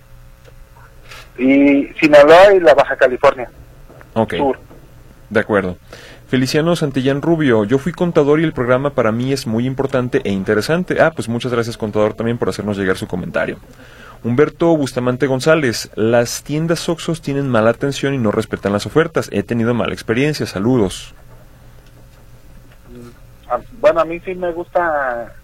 y 1.36 1.88
Sinaloa 2.00 2.54
y 2.54 2.60
la 2.60 2.72
Baja 2.72 2.96
California. 2.96 3.50
Ok. 4.14 4.36
Sur. 4.36 4.58
De 5.28 5.40
acuerdo. 5.40 5.76
Feliciano 6.34 6.74
Santillán 6.74 7.22
Rubio, 7.22 7.62
yo 7.62 7.78
fui 7.78 7.92
contador 7.92 8.40
y 8.40 8.42
el 8.42 8.52
programa 8.52 8.90
para 8.90 9.12
mí 9.12 9.32
es 9.32 9.46
muy 9.46 9.68
importante 9.68 10.20
e 10.24 10.32
interesante. 10.32 11.00
Ah, 11.00 11.12
pues 11.14 11.28
muchas 11.28 11.52
gracias 11.52 11.76
contador 11.76 12.14
también 12.14 12.38
por 12.38 12.48
hacernos 12.48 12.76
llegar 12.76 12.96
su 12.96 13.06
comentario. 13.06 13.58
Humberto 14.24 14.76
Bustamante 14.76 15.28
González, 15.28 15.92
las 15.94 16.42
tiendas 16.42 16.88
Oxos 16.88 17.22
tienen 17.22 17.48
mala 17.48 17.70
atención 17.70 18.14
y 18.14 18.18
no 18.18 18.32
respetan 18.32 18.72
las 18.72 18.84
ofertas. 18.84 19.28
He 19.30 19.44
tenido 19.44 19.74
mala 19.74 19.92
experiencia, 19.92 20.44
saludos. 20.44 21.14
Ah, 23.48 23.60
bueno, 23.80 24.00
a 24.00 24.04
mí 24.04 24.18
sí 24.18 24.34
me 24.34 24.50
gusta, 24.50 25.36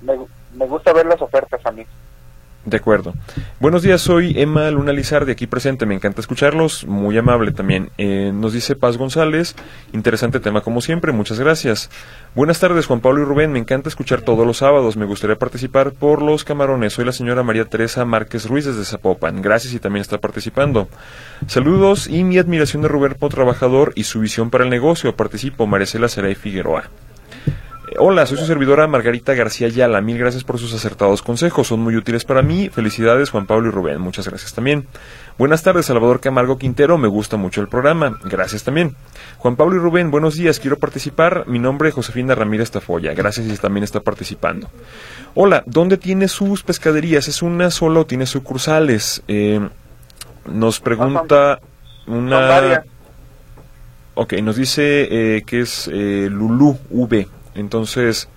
me 0.00 0.66
gusta 0.66 0.94
ver 0.94 1.04
las 1.04 1.20
ofertas 1.20 1.60
a 1.66 1.72
mí. 1.72 1.84
De 2.66 2.78
acuerdo. 2.78 3.14
Buenos 3.60 3.84
días, 3.84 4.00
soy 4.00 4.34
Emma 4.40 4.68
Luna 4.72 4.92
de 4.92 5.32
aquí 5.32 5.46
presente. 5.46 5.86
Me 5.86 5.94
encanta 5.94 6.20
escucharlos, 6.20 6.84
muy 6.84 7.16
amable 7.16 7.52
también. 7.52 7.90
Eh, 7.96 8.32
nos 8.34 8.52
dice 8.54 8.74
Paz 8.74 8.96
González, 8.96 9.54
interesante 9.92 10.40
tema 10.40 10.62
como 10.62 10.80
siempre, 10.80 11.12
muchas 11.12 11.38
gracias. 11.38 11.90
Buenas 12.34 12.58
tardes, 12.58 12.86
Juan 12.86 12.98
Pablo 12.98 13.22
y 13.22 13.24
Rubén, 13.24 13.52
me 13.52 13.60
encanta 13.60 13.88
escuchar 13.88 14.22
todos 14.22 14.44
los 14.44 14.56
sábados. 14.56 14.96
Me 14.96 15.06
gustaría 15.06 15.36
participar 15.36 15.92
por 15.92 16.22
los 16.22 16.42
camarones. 16.42 16.94
Soy 16.94 17.04
la 17.04 17.12
señora 17.12 17.44
María 17.44 17.66
Teresa 17.66 18.04
Márquez 18.04 18.48
Ruiz 18.48 18.64
desde 18.64 18.84
Zapopan. 18.84 19.42
Gracias 19.42 19.72
y 19.72 19.78
también 19.78 20.00
está 20.00 20.18
participando. 20.18 20.88
Saludos 21.46 22.08
y 22.08 22.24
mi 22.24 22.36
admiración 22.36 22.82
de 22.82 22.88
Rubén 22.88 23.14
como 23.14 23.30
trabajador 23.30 23.92
y 23.94 24.02
su 24.02 24.18
visión 24.18 24.50
para 24.50 24.64
el 24.64 24.70
negocio. 24.70 25.14
Participo, 25.14 25.68
Maricela 25.68 26.08
Seray 26.08 26.34
Figueroa. 26.34 26.90
Hola, 27.98 28.26
soy 28.26 28.36
su 28.36 28.46
servidora 28.46 28.86
Margarita 28.86 29.34
García 29.34 29.68
Yala. 29.68 30.00
Mil 30.00 30.18
gracias 30.18 30.44
por 30.44 30.58
sus 30.58 30.74
acertados 30.74 31.22
consejos. 31.22 31.68
Son 31.68 31.80
muy 31.80 31.96
útiles 31.96 32.24
para 32.24 32.42
mí. 32.42 32.68
Felicidades, 32.68 33.30
Juan 33.30 33.46
Pablo 33.46 33.68
y 33.68 33.70
Rubén. 33.70 34.00
Muchas 34.00 34.28
gracias 34.28 34.52
también. 34.52 34.86
Buenas 35.38 35.62
tardes, 35.62 35.86
Salvador 35.86 36.20
Camargo 36.20 36.58
Quintero. 36.58 36.98
Me 36.98 37.08
gusta 37.08 37.36
mucho 37.36 37.60
el 37.60 37.68
programa. 37.68 38.18
Gracias 38.24 38.64
también. 38.64 38.96
Juan 39.38 39.56
Pablo 39.56 39.76
y 39.76 39.78
Rubén, 39.78 40.10
buenos 40.10 40.34
días. 40.34 40.60
Quiero 40.60 40.78
participar. 40.78 41.44
Mi 41.46 41.58
nombre 41.58 41.88
es 41.88 41.94
Josefina 41.94 42.34
Ramírez 42.34 42.70
Tafoya. 42.70 43.14
Gracias 43.14 43.46
y 43.46 43.56
también 43.56 43.84
está 43.84 44.00
participando. 44.00 44.68
Hola, 45.34 45.62
¿dónde 45.66 45.96
tiene 45.96 46.28
sus 46.28 46.62
pescaderías? 46.62 47.28
¿Es 47.28 47.40
una 47.40 47.70
sola 47.70 48.00
o 48.00 48.06
tiene 48.06 48.26
sucursales? 48.26 49.22
Eh, 49.28 49.60
nos 50.44 50.80
pregunta 50.80 51.60
una... 52.06 52.82
Ok, 54.18 54.32
nos 54.42 54.56
dice 54.56 55.36
eh, 55.36 55.42
que 55.46 55.60
es 55.60 55.90
eh, 55.92 56.28
Lulú 56.30 56.78
V. 56.90 57.28
Entonces, 57.56 58.28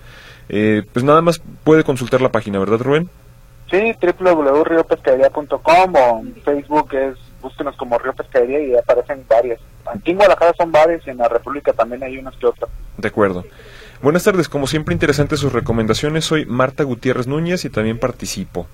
eh, 0.48 0.82
pues 0.92 1.04
nada 1.04 1.22
más 1.22 1.40
puede 1.64 1.84
consultar 1.84 2.20
la 2.20 2.32
página, 2.32 2.58
¿verdad, 2.58 2.80
Rubén? 2.80 3.08
Sí, 3.70 3.94
www.riopescadería.com 4.02 5.94
o 5.94 6.20
en 6.20 6.34
Facebook 6.42 6.92
es, 6.94 7.16
búsquenos 7.40 7.76
como 7.76 7.98
Río 7.98 8.12
Pescadería 8.14 8.60
y 8.60 8.74
aparecen 8.74 9.24
varias. 9.28 9.60
Aquí 9.86 10.10
en 10.10 10.16
Guadalajara 10.16 10.52
son 10.58 10.72
varias 10.72 11.06
y 11.06 11.10
en 11.10 11.18
la 11.18 11.28
República 11.28 11.72
también 11.72 12.02
hay 12.02 12.18
unas 12.18 12.34
que 12.36 12.46
otras. 12.46 12.68
De 12.96 13.08
acuerdo. 13.08 13.44
Buenas 14.02 14.24
tardes, 14.24 14.48
como 14.48 14.66
siempre 14.66 14.94
interesantes 14.94 15.40
sus 15.40 15.52
recomendaciones. 15.52 16.24
Soy 16.24 16.46
Marta 16.46 16.84
Gutiérrez 16.84 17.26
Núñez 17.26 17.64
y 17.64 17.70
también 17.70 17.98
participo. 17.98 18.66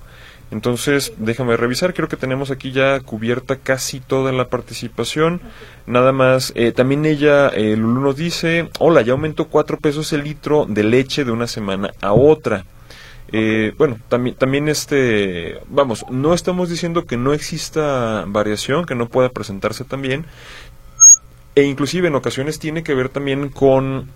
Entonces, 0.49 1.13
déjame 1.17 1.57
revisar, 1.57 1.93
creo 1.93 2.07
que 2.07 2.15
tenemos 2.15 2.51
aquí 2.51 2.71
ya 2.71 2.99
cubierta 3.01 3.57
casi 3.57 3.99
toda 3.99 4.31
la 4.31 4.47
participación. 4.47 5.41
Nada 5.85 6.13
más, 6.13 6.53
eh, 6.55 6.71
también 6.71 7.05
ella, 7.05 7.49
eh, 7.49 7.75
nos 7.75 8.15
dice, 8.15 8.69
hola, 8.79 9.01
ya 9.01 9.11
aumentó 9.11 9.45
cuatro 9.45 9.77
pesos 9.77 10.13
el 10.13 10.23
litro 10.23 10.65
de 10.67 10.83
leche 10.83 11.25
de 11.25 11.31
una 11.31 11.47
semana 11.47 11.91
a 12.01 12.13
otra. 12.13 12.65
Eh, 13.33 13.73
bueno, 13.77 13.97
también, 14.07 14.35
también 14.37 14.69
este, 14.69 15.59
vamos, 15.67 16.05
no 16.09 16.33
estamos 16.33 16.69
diciendo 16.69 17.05
que 17.05 17.17
no 17.17 17.33
exista 17.33 18.23
variación, 18.25 18.85
que 18.85 18.95
no 18.95 19.09
pueda 19.09 19.29
presentarse 19.29 19.83
también, 19.83 20.25
e 21.55 21.63
inclusive 21.63 22.07
en 22.07 22.15
ocasiones 22.15 22.59
tiene 22.59 22.83
que 22.83 22.93
ver 22.93 23.09
también 23.09 23.49
con 23.49 24.07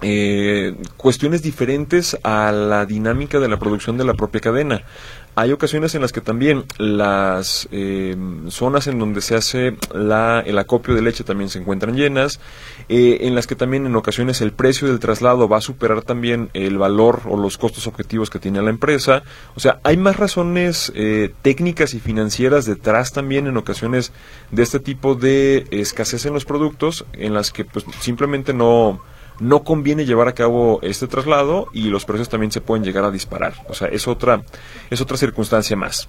eh, 0.00 0.76
cuestiones 0.96 1.42
diferentes 1.42 2.16
a 2.22 2.52
la 2.52 2.86
dinámica 2.86 3.40
de 3.40 3.48
la 3.48 3.58
producción 3.58 3.98
de 3.98 4.04
la 4.04 4.14
propia 4.14 4.40
cadena. 4.40 4.82
Hay 5.38 5.52
ocasiones 5.52 5.94
en 5.94 6.02
las 6.02 6.10
que 6.10 6.20
también 6.20 6.64
las 6.78 7.68
eh, 7.70 8.16
zonas 8.48 8.88
en 8.88 8.98
donde 8.98 9.20
se 9.20 9.36
hace 9.36 9.76
la, 9.94 10.40
el 10.44 10.58
acopio 10.58 10.96
de 10.96 11.00
leche 11.00 11.22
también 11.22 11.48
se 11.48 11.60
encuentran 11.60 11.94
llenas, 11.94 12.40
eh, 12.88 13.18
en 13.20 13.36
las 13.36 13.46
que 13.46 13.54
también 13.54 13.86
en 13.86 13.94
ocasiones 13.94 14.40
el 14.40 14.50
precio 14.50 14.88
del 14.88 14.98
traslado 14.98 15.48
va 15.48 15.58
a 15.58 15.60
superar 15.60 16.02
también 16.02 16.50
el 16.54 16.76
valor 16.76 17.20
o 17.26 17.36
los 17.36 17.56
costos 17.56 17.86
objetivos 17.86 18.30
que 18.30 18.40
tiene 18.40 18.60
la 18.62 18.70
empresa. 18.70 19.22
O 19.54 19.60
sea, 19.60 19.78
hay 19.84 19.96
más 19.96 20.16
razones 20.16 20.90
eh, 20.96 21.32
técnicas 21.42 21.94
y 21.94 22.00
financieras 22.00 22.66
detrás 22.66 23.12
también 23.12 23.46
en 23.46 23.56
ocasiones 23.56 24.10
de 24.50 24.64
este 24.64 24.80
tipo 24.80 25.14
de 25.14 25.68
escasez 25.70 26.26
en 26.26 26.34
los 26.34 26.46
productos 26.46 27.06
en 27.12 27.32
las 27.32 27.52
que 27.52 27.64
pues 27.64 27.84
simplemente 28.00 28.52
no 28.52 29.00
no 29.40 29.62
conviene 29.62 30.04
llevar 30.04 30.28
a 30.28 30.34
cabo 30.34 30.80
este 30.82 31.06
traslado 31.06 31.66
y 31.72 31.88
los 31.88 32.04
precios 32.04 32.28
también 32.28 32.52
se 32.52 32.60
pueden 32.60 32.84
llegar 32.84 33.04
a 33.04 33.10
disparar. 33.10 33.54
O 33.68 33.74
sea, 33.74 33.88
es 33.88 34.08
otra, 34.08 34.42
es 34.90 35.00
otra 35.00 35.16
circunstancia 35.16 35.76
más. 35.76 36.08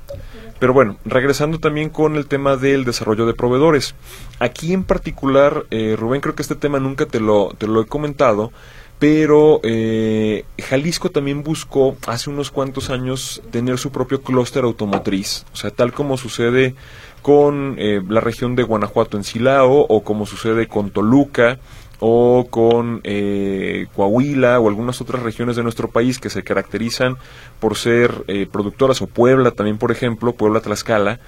Pero 0.60 0.74
bueno, 0.74 0.98
regresando 1.06 1.60
también 1.60 1.90
con 1.90 2.16
el 2.16 2.28
tema 2.28 2.58
del 2.58 2.84
desarrollo 2.84 3.26
de 3.26 3.34
proveedores. 3.34 3.96
Aquí 4.40 4.74
en 4.74 4.84
particular, 4.84 5.66
eh, 5.72 5.96
Rubén, 5.98 6.22
creo 6.22 6.36
que 6.36 6.42
este 6.42 6.56
tema 6.56 6.80
nunca 6.80 7.06
te 7.06 7.20
lo, 7.20 7.56
te 7.58 7.66
lo 7.66 7.82
he 7.82 7.86
comentado, 7.86 8.52
pero 9.00 9.62
eh, 9.64 10.44
Jalisco 10.62 11.10
también 11.10 11.44
buscó 11.44 11.96
hace 12.06 12.30
unos 12.30 12.52
cuantos 12.52 12.90
años 12.90 13.42
tener 13.52 13.78
su 13.78 13.92
propio 13.92 14.22
clúster 14.22 14.66
automotriz. 14.66 15.46
O 15.54 15.56
sea, 15.56 15.72
tal 15.72 15.94
como 15.94 16.18
sucede 16.18 16.76
con 17.22 17.76
eh, 17.78 18.02
la 18.08 18.20
región 18.20 18.56
de 18.56 18.64
Guanajuato 18.64 19.16
en 19.16 19.24
Silao 19.24 19.86
o 19.88 20.04
como 20.04 20.26
sucede 20.26 20.68
con 20.68 20.92
Toluca 20.92 21.60
o 22.00 22.48
con 22.50 23.02
eh, 23.04 23.88
Coahuila 23.96 24.60
o 24.60 24.70
algunas 24.70 25.02
otras 25.02 25.22
regiones 25.22 25.56
de 25.56 25.64
nuestro 25.64 25.90
país 25.90 26.20
que 26.20 26.30
se 26.30 26.44
caracterizan 26.44 27.18
por 27.60 27.76
ser 27.76 28.24
eh, 28.28 28.48
productoras 28.52 29.02
o 29.02 29.08
Puebla 29.08 29.52
también 29.52 29.78
por 29.78 29.92
ejemplo 29.92 30.34
Puebla 30.34 30.62
Tlaxcala 30.62 31.20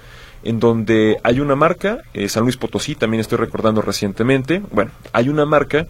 en 0.44 0.60
donde 0.60 1.18
hay 1.22 1.40
una 1.40 1.56
marca 1.56 1.98
eh, 2.14 2.28
San 2.28 2.44
Luis 2.44 2.56
Potosí 2.56 2.94
también 2.94 3.20
estoy 3.20 3.38
recordando 3.38 3.82
recientemente 3.82 4.62
bueno 4.70 4.92
hay 5.12 5.28
una 5.28 5.44
marca 5.44 5.86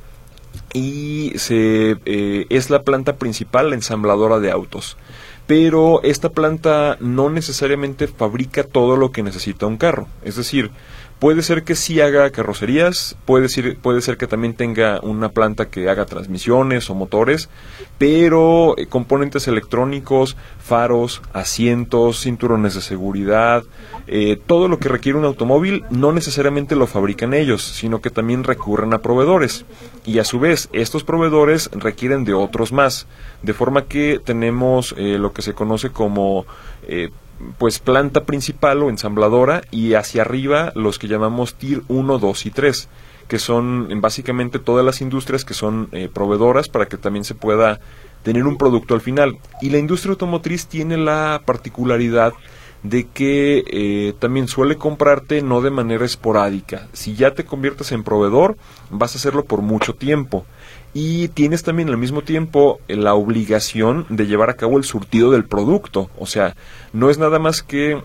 y 0.72 1.32
se, 1.36 1.96
eh, 2.04 2.46
es 2.48 2.70
la 2.70 2.82
planta 2.82 3.16
principal, 3.16 3.70
la 3.70 3.76
ensambladora 3.76 4.38
de 4.38 4.50
autos. 4.50 4.96
Pero 5.46 6.02
esta 6.02 6.30
planta 6.30 6.96
no 7.00 7.28
necesariamente 7.28 8.06
fabrica 8.06 8.64
todo 8.64 8.96
lo 8.96 9.10
que 9.10 9.22
necesita 9.22 9.66
un 9.66 9.76
carro. 9.76 10.08
Es 10.24 10.36
decir, 10.36 10.70
Puede 11.22 11.42
ser 11.42 11.62
que 11.62 11.76
sí 11.76 12.00
haga 12.00 12.28
carrocerías, 12.30 13.16
puede 13.26 13.48
ser, 13.48 13.76
puede 13.76 14.00
ser 14.00 14.16
que 14.16 14.26
también 14.26 14.54
tenga 14.54 14.98
una 15.02 15.28
planta 15.28 15.68
que 15.68 15.88
haga 15.88 16.04
transmisiones 16.04 16.90
o 16.90 16.96
motores, 16.96 17.48
pero 17.96 18.76
eh, 18.76 18.86
componentes 18.88 19.46
electrónicos, 19.46 20.36
faros, 20.58 21.22
asientos, 21.32 22.22
cinturones 22.22 22.74
de 22.74 22.80
seguridad, 22.80 23.62
eh, 24.08 24.36
todo 24.46 24.66
lo 24.66 24.80
que 24.80 24.88
requiere 24.88 25.16
un 25.16 25.24
automóvil 25.24 25.84
no 25.90 26.10
necesariamente 26.10 26.74
lo 26.74 26.88
fabrican 26.88 27.34
ellos, 27.34 27.62
sino 27.62 28.00
que 28.00 28.10
también 28.10 28.42
recurren 28.42 28.92
a 28.92 28.98
proveedores. 28.98 29.64
Y 30.04 30.18
a 30.18 30.24
su 30.24 30.40
vez, 30.40 30.68
estos 30.72 31.04
proveedores 31.04 31.70
requieren 31.72 32.24
de 32.24 32.34
otros 32.34 32.72
más, 32.72 33.06
de 33.42 33.54
forma 33.54 33.84
que 33.84 34.20
tenemos 34.24 34.92
eh, 34.98 35.18
lo 35.20 35.32
que 35.32 35.42
se 35.42 35.54
conoce 35.54 35.90
como 35.90 36.46
pues 37.58 37.78
planta 37.78 38.24
principal 38.24 38.82
o 38.82 38.90
ensambladora 38.90 39.62
y 39.70 39.94
hacia 39.94 40.22
arriba 40.22 40.72
los 40.74 40.98
que 40.98 41.08
llamamos 41.08 41.54
TIR 41.54 41.82
1, 41.88 42.18
2 42.18 42.46
y 42.46 42.50
3 42.50 42.88
que 43.28 43.38
son 43.38 43.88
básicamente 44.00 44.58
todas 44.58 44.84
las 44.84 45.00
industrias 45.00 45.44
que 45.44 45.54
son 45.54 45.88
eh, 45.92 46.10
proveedoras 46.12 46.68
para 46.68 46.86
que 46.86 46.98
también 46.98 47.24
se 47.24 47.34
pueda 47.34 47.80
tener 48.22 48.46
un 48.46 48.58
producto 48.58 48.94
al 48.94 49.00
final. 49.00 49.38
Y 49.60 49.70
la 49.70 49.78
industria 49.78 50.10
automotriz 50.10 50.66
tiene 50.66 50.96
la 50.96 51.40
particularidad 51.44 52.34
de 52.82 53.06
que 53.06 53.64
eh, 53.66 54.12
también 54.18 54.48
suele 54.48 54.76
comprarte 54.76 55.40
no 55.40 55.60
de 55.60 55.70
manera 55.70 56.04
esporádica. 56.04 56.88
Si 56.92 57.14
ya 57.14 57.32
te 57.32 57.44
conviertes 57.44 57.92
en 57.92 58.02
proveedor, 58.02 58.56
vas 58.90 59.14
a 59.14 59.18
hacerlo 59.18 59.44
por 59.44 59.62
mucho 59.62 59.94
tiempo 59.94 60.44
y 60.94 61.28
tienes 61.28 61.62
también 61.62 61.88
al 61.88 61.96
mismo 61.96 62.22
tiempo 62.22 62.80
la 62.88 63.14
obligación 63.14 64.06
de 64.08 64.26
llevar 64.26 64.50
a 64.50 64.54
cabo 64.54 64.78
el 64.78 64.84
surtido 64.84 65.30
del 65.30 65.44
producto. 65.44 66.10
O 66.18 66.26
sea, 66.26 66.54
no 66.92 67.08
es 67.10 67.18
nada 67.18 67.38
más 67.38 67.62
que 67.62 68.02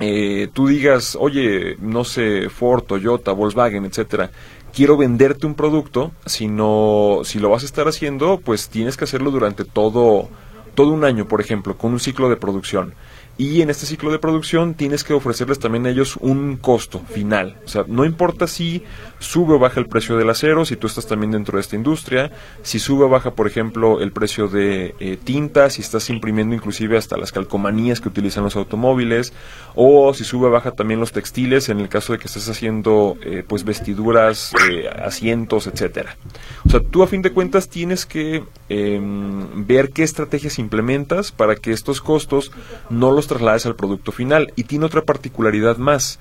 eh, 0.00 0.48
tú 0.52 0.68
digas, 0.68 1.16
oye, 1.20 1.76
no 1.80 2.04
sé, 2.04 2.48
Ford, 2.48 2.82
Toyota, 2.84 3.32
Volkswagen, 3.32 3.84
etcétera, 3.84 4.30
quiero 4.72 4.96
venderte 4.96 5.46
un 5.46 5.54
producto, 5.54 6.12
sino 6.26 7.20
si 7.24 7.38
lo 7.38 7.50
vas 7.50 7.62
a 7.62 7.66
estar 7.66 7.86
haciendo, 7.88 8.40
pues 8.40 8.68
tienes 8.68 8.96
que 8.96 9.04
hacerlo 9.04 9.30
durante 9.30 9.64
todo 9.64 10.28
todo 10.74 10.88
un 10.88 11.04
año, 11.04 11.28
por 11.28 11.40
ejemplo, 11.40 11.78
con 11.78 11.92
un 11.92 12.00
ciclo 12.00 12.28
de 12.28 12.34
producción 12.34 12.94
y 13.36 13.62
en 13.62 13.70
este 13.70 13.86
ciclo 13.86 14.12
de 14.12 14.18
producción 14.18 14.74
tienes 14.74 15.02
que 15.02 15.12
ofrecerles 15.12 15.58
también 15.58 15.86
a 15.86 15.90
ellos 15.90 16.16
un 16.20 16.56
costo 16.56 17.00
final. 17.00 17.56
O 17.64 17.68
sea, 17.68 17.84
no 17.88 18.04
importa 18.04 18.46
si 18.46 18.84
sube 19.18 19.54
o 19.54 19.58
baja 19.58 19.80
el 19.80 19.86
precio 19.86 20.16
del 20.16 20.30
acero, 20.30 20.64
si 20.64 20.76
tú 20.76 20.86
estás 20.86 21.06
también 21.06 21.32
dentro 21.32 21.56
de 21.56 21.62
esta 21.62 21.76
industria, 21.76 22.30
si 22.62 22.78
sube 22.78 23.04
o 23.04 23.08
baja, 23.08 23.32
por 23.32 23.46
ejemplo, 23.46 24.00
el 24.00 24.12
precio 24.12 24.48
de 24.48 24.94
eh, 25.00 25.18
tinta, 25.22 25.70
si 25.70 25.82
estás 25.82 26.10
imprimiendo 26.10 26.54
inclusive 26.54 26.96
hasta 26.96 27.16
las 27.16 27.32
calcomanías 27.32 28.00
que 28.00 28.08
utilizan 28.08 28.44
los 28.44 28.56
automóviles, 28.56 29.32
o 29.74 30.12
si 30.14 30.24
sube 30.24 30.48
o 30.48 30.50
baja 30.50 30.72
también 30.72 31.00
los 31.00 31.12
textiles 31.12 31.68
en 31.68 31.80
el 31.80 31.88
caso 31.88 32.12
de 32.12 32.18
que 32.18 32.26
estés 32.26 32.48
haciendo 32.48 33.16
eh, 33.22 33.44
pues 33.46 33.64
vestiduras, 33.64 34.52
eh, 34.70 34.88
asientos, 34.88 35.66
etcétera. 35.66 36.16
O 36.66 36.70
sea, 36.70 36.80
tú 36.80 37.02
a 37.02 37.06
fin 37.06 37.22
de 37.22 37.32
cuentas 37.32 37.68
tienes 37.68 38.06
que 38.06 38.44
em, 38.68 39.66
ver 39.66 39.90
qué 39.90 40.02
estrategias 40.02 40.58
implementas 40.58 41.32
para 41.32 41.56
que 41.56 41.72
estos 41.72 42.00
costos 42.00 42.52
no 42.90 43.12
los 43.12 43.26
traslades 43.26 43.66
al 43.66 43.76
producto 43.76 44.12
final. 44.12 44.52
Y 44.56 44.64
tiene 44.64 44.86
otra 44.86 45.02
particularidad 45.02 45.76
más. 45.76 46.18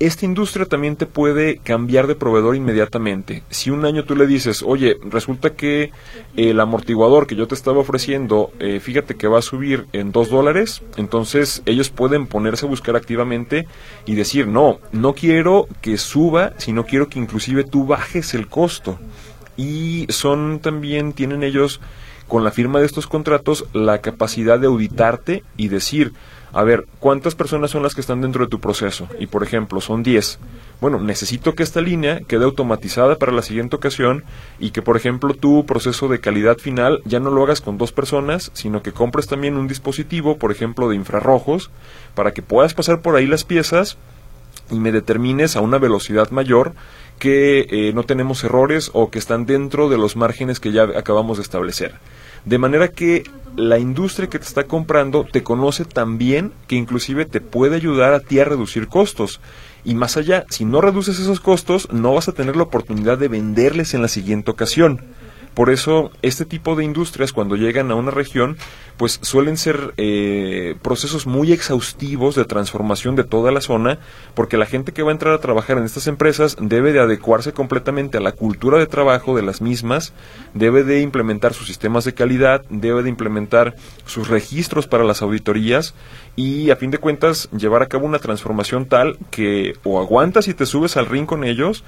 Esta 0.00 0.24
industria 0.24 0.66
también 0.66 0.96
te 0.96 1.06
puede 1.06 1.58
cambiar 1.58 2.08
de 2.08 2.16
proveedor 2.16 2.56
inmediatamente. 2.56 3.44
Si 3.50 3.70
un 3.70 3.84
año 3.84 4.04
tú 4.04 4.16
le 4.16 4.26
dices, 4.26 4.64
oye, 4.66 4.96
resulta 5.04 5.50
que 5.50 5.92
el 6.36 6.58
amortiguador 6.58 7.28
que 7.28 7.36
yo 7.36 7.46
te 7.46 7.54
estaba 7.54 7.78
ofreciendo, 7.78 8.50
eh, 8.58 8.80
fíjate 8.80 9.14
que 9.14 9.28
va 9.28 9.38
a 9.38 9.42
subir 9.42 9.86
en 9.92 10.10
dos 10.10 10.30
dólares, 10.30 10.82
entonces 10.96 11.62
ellos 11.64 11.90
pueden 11.90 12.26
ponerse 12.26 12.66
a 12.66 12.68
buscar 12.68 12.96
activamente 12.96 13.68
y 14.04 14.16
decir, 14.16 14.48
no, 14.48 14.80
no 14.90 15.14
quiero 15.14 15.68
que 15.80 15.96
suba, 15.96 16.54
sino 16.58 16.86
quiero 16.86 17.08
que 17.08 17.20
inclusive 17.20 17.62
tú 17.62 17.86
bajes 17.86 18.34
el 18.34 18.48
costo. 18.48 18.98
Y 19.56 20.06
son 20.08 20.58
también, 20.58 21.12
tienen 21.12 21.44
ellos, 21.44 21.80
con 22.26 22.42
la 22.42 22.50
firma 22.50 22.80
de 22.80 22.86
estos 22.86 23.06
contratos, 23.06 23.66
la 23.72 24.00
capacidad 24.00 24.58
de 24.58 24.66
auditarte 24.66 25.44
y 25.56 25.68
decir, 25.68 26.14
a 26.54 26.62
ver, 26.62 26.86
¿cuántas 27.00 27.34
personas 27.34 27.72
son 27.72 27.82
las 27.82 27.94
que 27.94 28.00
están 28.00 28.20
dentro 28.20 28.44
de 28.44 28.50
tu 28.50 28.60
proceso? 28.60 29.08
Y 29.18 29.26
por 29.26 29.42
ejemplo, 29.42 29.80
son 29.80 30.04
10. 30.04 30.38
Bueno, 30.80 31.00
necesito 31.00 31.54
que 31.56 31.64
esta 31.64 31.80
línea 31.80 32.20
quede 32.20 32.44
automatizada 32.44 33.16
para 33.16 33.32
la 33.32 33.42
siguiente 33.42 33.74
ocasión 33.74 34.22
y 34.60 34.70
que, 34.70 34.80
por 34.80 34.96
ejemplo, 34.96 35.34
tu 35.34 35.66
proceso 35.66 36.06
de 36.06 36.20
calidad 36.20 36.58
final 36.58 37.02
ya 37.04 37.18
no 37.18 37.30
lo 37.30 37.42
hagas 37.42 37.60
con 37.60 37.76
dos 37.76 37.90
personas, 37.90 38.52
sino 38.54 38.82
que 38.82 38.92
compres 38.92 39.26
también 39.26 39.56
un 39.56 39.66
dispositivo, 39.66 40.38
por 40.38 40.52
ejemplo, 40.52 40.88
de 40.88 40.94
infrarrojos, 40.94 41.72
para 42.14 42.32
que 42.32 42.42
puedas 42.42 42.72
pasar 42.72 43.02
por 43.02 43.16
ahí 43.16 43.26
las 43.26 43.42
piezas 43.42 43.98
y 44.70 44.76
me 44.76 44.92
determines 44.92 45.56
a 45.56 45.60
una 45.60 45.78
velocidad 45.78 46.30
mayor 46.30 46.72
que 47.18 47.66
eh, 47.68 47.92
no 47.94 48.04
tenemos 48.04 48.44
errores 48.44 48.90
o 48.92 49.10
que 49.10 49.18
están 49.18 49.44
dentro 49.44 49.88
de 49.88 49.98
los 49.98 50.14
márgenes 50.14 50.60
que 50.60 50.70
ya 50.70 50.84
acabamos 50.84 51.38
de 51.38 51.42
establecer. 51.42 51.94
De 52.44 52.58
manera 52.58 52.88
que 52.88 53.24
la 53.56 53.78
industria 53.78 54.28
que 54.28 54.38
te 54.38 54.44
está 54.44 54.64
comprando 54.64 55.24
te 55.24 55.42
conoce 55.42 55.84
tan 55.84 56.18
bien 56.18 56.52
que 56.66 56.76
inclusive 56.76 57.24
te 57.24 57.40
puede 57.40 57.76
ayudar 57.76 58.12
a 58.12 58.20
ti 58.20 58.40
a 58.40 58.44
reducir 58.44 58.88
costos. 58.88 59.40
Y 59.84 59.94
más 59.94 60.16
allá, 60.16 60.44
si 60.48 60.64
no 60.64 60.80
reduces 60.80 61.18
esos 61.18 61.40
costos, 61.40 61.88
no 61.92 62.14
vas 62.14 62.28
a 62.28 62.32
tener 62.32 62.56
la 62.56 62.64
oportunidad 62.64 63.18
de 63.18 63.28
venderles 63.28 63.94
en 63.94 64.02
la 64.02 64.08
siguiente 64.08 64.50
ocasión. 64.50 65.00
Por 65.54 65.70
eso, 65.70 66.10
este 66.22 66.44
tipo 66.44 66.74
de 66.74 66.84
industrias, 66.84 67.32
cuando 67.32 67.54
llegan 67.54 67.90
a 67.90 67.94
una 67.94 68.10
región, 68.10 68.56
pues 68.96 69.18
suelen 69.22 69.56
ser 69.56 69.94
eh, 69.96 70.76
procesos 70.82 71.26
muy 71.26 71.52
exhaustivos 71.52 72.34
de 72.34 72.44
transformación 72.44 73.16
de 73.16 73.24
toda 73.24 73.52
la 73.52 73.60
zona, 73.60 73.98
porque 74.34 74.56
la 74.56 74.66
gente 74.66 74.92
que 74.92 75.02
va 75.02 75.10
a 75.10 75.12
entrar 75.12 75.32
a 75.32 75.40
trabajar 75.40 75.78
en 75.78 75.84
estas 75.84 76.06
empresas 76.06 76.56
debe 76.60 76.92
de 76.92 77.00
adecuarse 77.00 77.52
completamente 77.52 78.18
a 78.18 78.20
la 78.20 78.32
cultura 78.32 78.78
de 78.78 78.86
trabajo 78.86 79.36
de 79.36 79.42
las 79.42 79.60
mismas, 79.60 80.12
debe 80.54 80.82
de 80.82 81.00
implementar 81.00 81.54
sus 81.54 81.66
sistemas 81.66 82.04
de 82.04 82.14
calidad, 82.14 82.62
debe 82.68 83.02
de 83.02 83.08
implementar 83.08 83.76
sus 84.06 84.28
registros 84.28 84.86
para 84.86 85.04
las 85.04 85.22
auditorías 85.22 85.94
y 86.36 86.70
a 86.70 86.76
fin 86.76 86.90
de 86.90 86.98
cuentas 86.98 87.48
llevar 87.56 87.82
a 87.82 87.86
cabo 87.86 88.06
una 88.06 88.18
transformación 88.18 88.86
tal 88.86 89.18
que 89.30 89.74
o 89.84 90.00
aguantas 90.00 90.48
y 90.48 90.54
te 90.54 90.66
subes 90.66 90.96
al 90.96 91.06
ring 91.06 91.26
con 91.26 91.44
ellos 91.44 91.84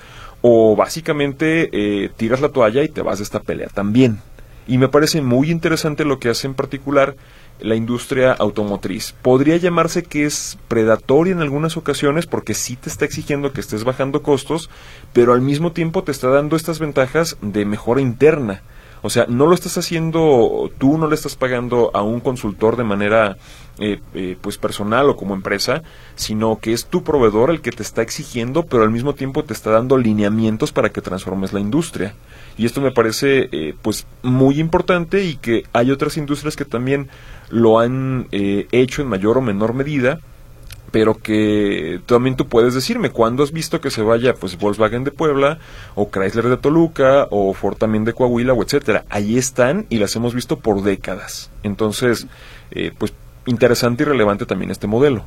o 0.49 0.77
básicamente 0.77 1.71
eh, 1.73 2.09
tiras 2.17 2.41
la 2.41 2.51
toalla 2.51 2.85
y 2.85 2.89
te 2.89 3.03
vas 3.03 3.19
de 3.19 3.25
esta 3.25 3.41
pelea 3.41 3.67
también. 3.67 4.21
Y 4.69 4.79
me 4.79 4.87
parece 4.87 5.21
muy 5.21 5.51
interesante 5.51 6.05
lo 6.05 6.21
que 6.21 6.29
hace 6.29 6.47
en 6.47 6.55
particular 6.55 7.17
la 7.59 7.75
industria 7.75 8.31
automotriz. 8.31 9.13
Podría 9.23 9.57
llamarse 9.57 10.05
que 10.05 10.25
es 10.25 10.57
predatoria 10.69 11.33
en 11.33 11.41
algunas 11.41 11.77
ocasiones 11.77 12.27
porque 12.29 12.55
sí 12.55 12.77
te 12.77 12.89
está 12.89 13.05
exigiendo 13.05 13.53
que 13.53 13.61
estés 13.61 13.83
bajando 13.83 14.23
costos, 14.23 14.71
pero 15.13 15.33
al 15.33 15.41
mismo 15.41 15.73
tiempo 15.73 16.05
te 16.05 16.13
está 16.13 16.29
dando 16.29 16.55
estas 16.55 16.79
ventajas 16.79 17.37
de 17.41 17.65
mejora 17.65 18.01
interna. 18.01 18.63
O 19.03 19.11
sea, 19.11 19.27
no 19.29 19.47
lo 19.47 19.55
estás 19.55 19.79
haciendo 19.79 20.71
tú, 20.79 20.99
no 20.99 21.07
le 21.09 21.15
estás 21.15 21.37
pagando 21.37 21.91
a 21.95 22.03
un 22.03 22.21
consultor 22.21 22.77
de 22.77 22.85
manera 22.85 23.37
eh, 23.79 24.01
eh, 24.15 24.37
pues 24.41 24.59
personal 24.59 25.09
o 25.11 25.17
como 25.17 25.35
empresa, 25.35 25.83
sino 26.15 26.59
que 26.59 26.73
es 26.73 26.87
tu 26.87 27.05
proveedor 27.05 27.51
el 27.51 27.61
que 27.61 27.73
te 27.73 27.83
está 27.83 28.03
exigiendo, 28.03 28.65
pero 28.65 28.83
al 28.83 28.91
mismo 28.91 29.15
tiempo 29.15 29.45
te 29.45 29.53
está 29.53 29.71
dando 29.71 29.99
lineamientos 29.99 30.73
para 30.73 30.91
que 30.91 31.03
transformes 31.03 31.53
la 31.53 31.61
industria. 31.61 32.15
Y 32.57 32.65
esto 32.65 32.81
me 32.81 32.91
parece 32.91 33.49
eh, 33.53 33.75
pues 33.83 34.07
muy 34.23 34.61
importante 34.61 35.25
y 35.25 35.37
que 35.37 35.65
hay 35.73 35.91
otras 35.91 36.17
industrias 36.17 36.57
que 36.57 36.65
también 36.65 37.09
lo 37.51 37.79
han 37.79 38.27
hecho 38.31 39.03
en 39.03 39.09
mayor 39.09 39.39
o 39.39 39.41
menor 39.41 39.73
medida 39.73 40.21
pero 40.91 41.15
que 41.15 42.01
también 42.07 42.37
tú 42.37 42.47
puedes 42.49 42.75
decirme 42.75 43.11
cuándo 43.11 43.43
has 43.43 43.53
visto 43.53 43.81
que 43.81 43.91
se 43.91 44.03
vaya 44.03 44.35
pues 44.35 44.57
Volkswagen 44.59 45.05
de 45.05 45.11
Puebla 45.11 45.59
o 45.95 46.11
Chrysler 46.11 46.47
de 46.49 46.57
Toluca 46.57 47.27
o 47.31 47.55
Ford 47.55 47.77
también 47.77 48.05
de 48.05 48.13
Coahuila 48.13 48.53
o 48.53 48.63
etcétera 48.63 49.05
ahí 49.11 49.37
están 49.37 49.87
y 49.89 49.99
las 49.99 50.15
hemos 50.17 50.35
visto 50.35 50.59
por 50.59 50.83
décadas. 50.83 51.51
Entonces 51.63 52.27
eh, 52.71 52.93
pues 52.97 53.13
interesante 53.47 54.03
y 54.03 54.07
relevante 54.07 54.47
también 54.47 54.71
este 54.71 54.87
modelo. 54.87 55.25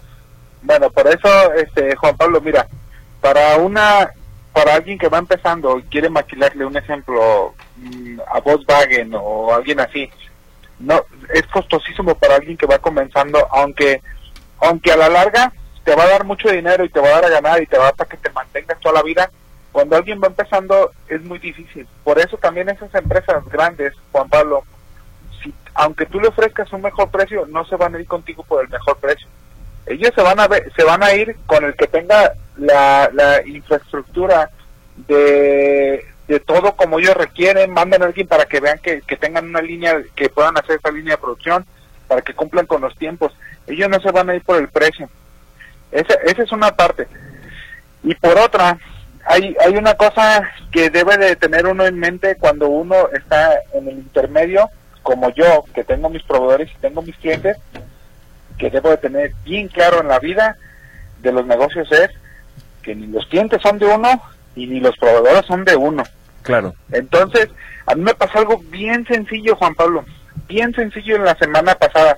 Bueno 0.62 0.90
por 0.90 1.08
eso 1.08 1.54
este 1.54 1.96
Juan 1.96 2.16
Pablo 2.16 2.42
mira 2.42 2.68
para 3.22 3.58
una 3.58 4.10
para 4.54 4.76
alguien 4.76 4.98
que 4.98 5.10
va 5.10 5.20
empezando 5.20 5.78
y 5.78 5.84
quiere 5.84 6.10
maquilarle 6.10 6.66
un 6.66 6.76
ejemplo 6.76 7.54
mm, 7.78 8.20
a 8.34 8.40
Volkswagen 8.40 9.12
o 9.14 9.54
alguien 9.54 9.80
así 9.80 10.10
no 10.80 11.06
es 11.34 11.46
costosísimo 11.48 12.16
para 12.16 12.36
alguien 12.36 12.58
que 12.58 12.66
va 12.66 12.80
comenzando 12.80 13.46
aunque 13.52 14.02
aunque 14.62 14.92
a 14.92 14.98
la 14.98 15.10
larga 15.10 15.54
te 15.84 15.96
va 15.96 16.04
a 16.04 16.10
dar 16.10 16.24
mucho 16.24 16.50
dinero 16.50 16.84
y 16.86 16.90
te 16.90 17.00
va 17.00 17.08
a 17.08 17.22
dar 17.22 17.26
a 17.26 17.30
ganar 17.30 17.62
y 17.62 17.68
te 17.68 17.78
va 17.78 17.88
a 17.88 17.94
para 17.94 18.10
que 18.10 18.18
te 18.18 18.30
mantengas 18.30 18.80
toda 18.80 18.96
la 18.96 19.04
vida, 19.04 19.32
cuando 19.72 19.96
alguien 19.96 20.22
va 20.22 20.28
empezando 20.28 20.92
es 21.08 21.22
muy 21.24 21.40
difícil. 21.40 21.88
Por 22.04 22.20
eso 22.20 22.38
también 22.38 22.70
esas 22.70 22.94
empresas 22.96 23.44
grandes, 23.50 23.94
Juan 24.12 24.30
Pablo, 24.30 24.64
si, 25.42 25.54
aunque 25.74 26.06
tú 26.06 26.20
le 26.20 26.28
ofrezcas 26.28 26.72
un 26.74 26.82
mejor 26.82 27.10
precio, 27.10 27.46
no 27.48 27.66
se 27.66 27.76
van 27.76 27.96
a 27.96 28.00
ir 28.00 28.08
contigo 28.08 28.44
por 28.44 28.64
el 28.64 28.70
mejor 28.70 28.98
precio. 28.98 29.28
Ellos 29.86 30.12
se 30.14 30.22
van 30.22 30.40
a 30.40 30.48
ver, 30.48 30.72
se 30.76 30.84
van 30.84 31.02
a 31.04 31.14
ir 31.14 31.36
con 31.46 31.64
el 31.64 31.76
que 31.76 31.88
tenga 31.88 32.34
la, 32.58 33.42
infraestructura 33.46 34.50
de, 35.08 36.06
todo 36.46 36.76
como 36.76 37.00
ellos 37.00 37.16
requieren, 37.16 37.74
mandan 37.74 38.04
a 38.04 38.06
alguien 38.06 38.28
para 38.28 38.46
que 38.46 38.60
vean 38.60 38.80
que, 38.80 39.02
que 39.02 39.16
tengan 39.16 39.46
una 39.46 39.62
línea, 39.62 40.04
que 40.16 40.30
puedan 40.30 40.58
hacer 40.58 40.78
esa 40.78 40.92
línea 40.92 41.16
de 41.16 41.22
producción, 41.22 41.66
para 42.10 42.22
que 42.22 42.34
cumplan 42.34 42.66
con 42.66 42.82
los 42.82 42.94
tiempos. 42.98 43.32
Ellos 43.68 43.88
no 43.88 44.02
se 44.02 44.12
van 44.12 44.30
a 44.30 44.36
ir 44.36 44.44
por 44.44 44.58
el 44.58 44.68
precio. 44.68 45.10
Esa, 45.92 46.16
esa 46.26 46.44
es 46.44 46.52
una 46.52 46.76
parte. 46.76 47.08
Y 48.04 48.16
por 48.16 48.38
otra, 48.38 48.78
hay, 49.26 49.56
hay 49.64 49.78
una 49.78 49.94
cosa 49.94 50.50
que 50.72 50.90
debe 50.90 51.18
de 51.18 51.36
tener 51.36 51.68
uno 51.68 51.86
en 51.86 51.98
mente 51.98 52.36
cuando 52.36 52.68
uno 52.68 52.96
está 53.14 53.60
en 53.74 53.88
el 53.88 54.00
intermedio, 54.00 54.70
como 55.04 55.30
yo, 55.30 55.64
que 55.74 55.84
tengo 55.84 56.10
mis 56.10 56.24
proveedores 56.24 56.70
y 56.72 56.82
tengo 56.82 57.02
mis 57.04 57.16
clientes, 57.18 57.58
que 58.58 58.70
debo 58.70 58.90
de 58.90 58.98
tener 58.98 59.34
bien 59.46 59.68
claro 59.68 60.02
en 60.02 60.08
la 60.08 60.20
vida 60.20 60.58
de 61.22 61.32
los 61.32 61.46
negocios 61.46 61.92
es 61.92 62.10
que 62.82 62.96
ni 62.96 63.08
los 63.08 63.26
clientes 63.28 63.62
son 63.62 63.78
de 63.78 63.86
uno 63.86 64.22
y 64.56 64.68
ni 64.68 64.80
los 64.80 64.98
proveedores 64.98 65.46
son 65.46 65.64
de 65.66 65.76
uno. 65.76 66.04
Claro. 66.44 66.74
Entonces, 66.92 67.50
a 67.86 67.96
mí 67.96 68.02
me 68.02 68.14
pasó 68.14 68.40
algo 68.40 68.58
bien 68.70 69.06
sencillo, 69.06 69.56
Juan 69.56 69.76
Pablo, 69.76 70.06
bien 70.50 70.74
sencillo 70.74 71.16
en 71.16 71.24
la 71.24 71.36
semana 71.36 71.76
pasada. 71.76 72.18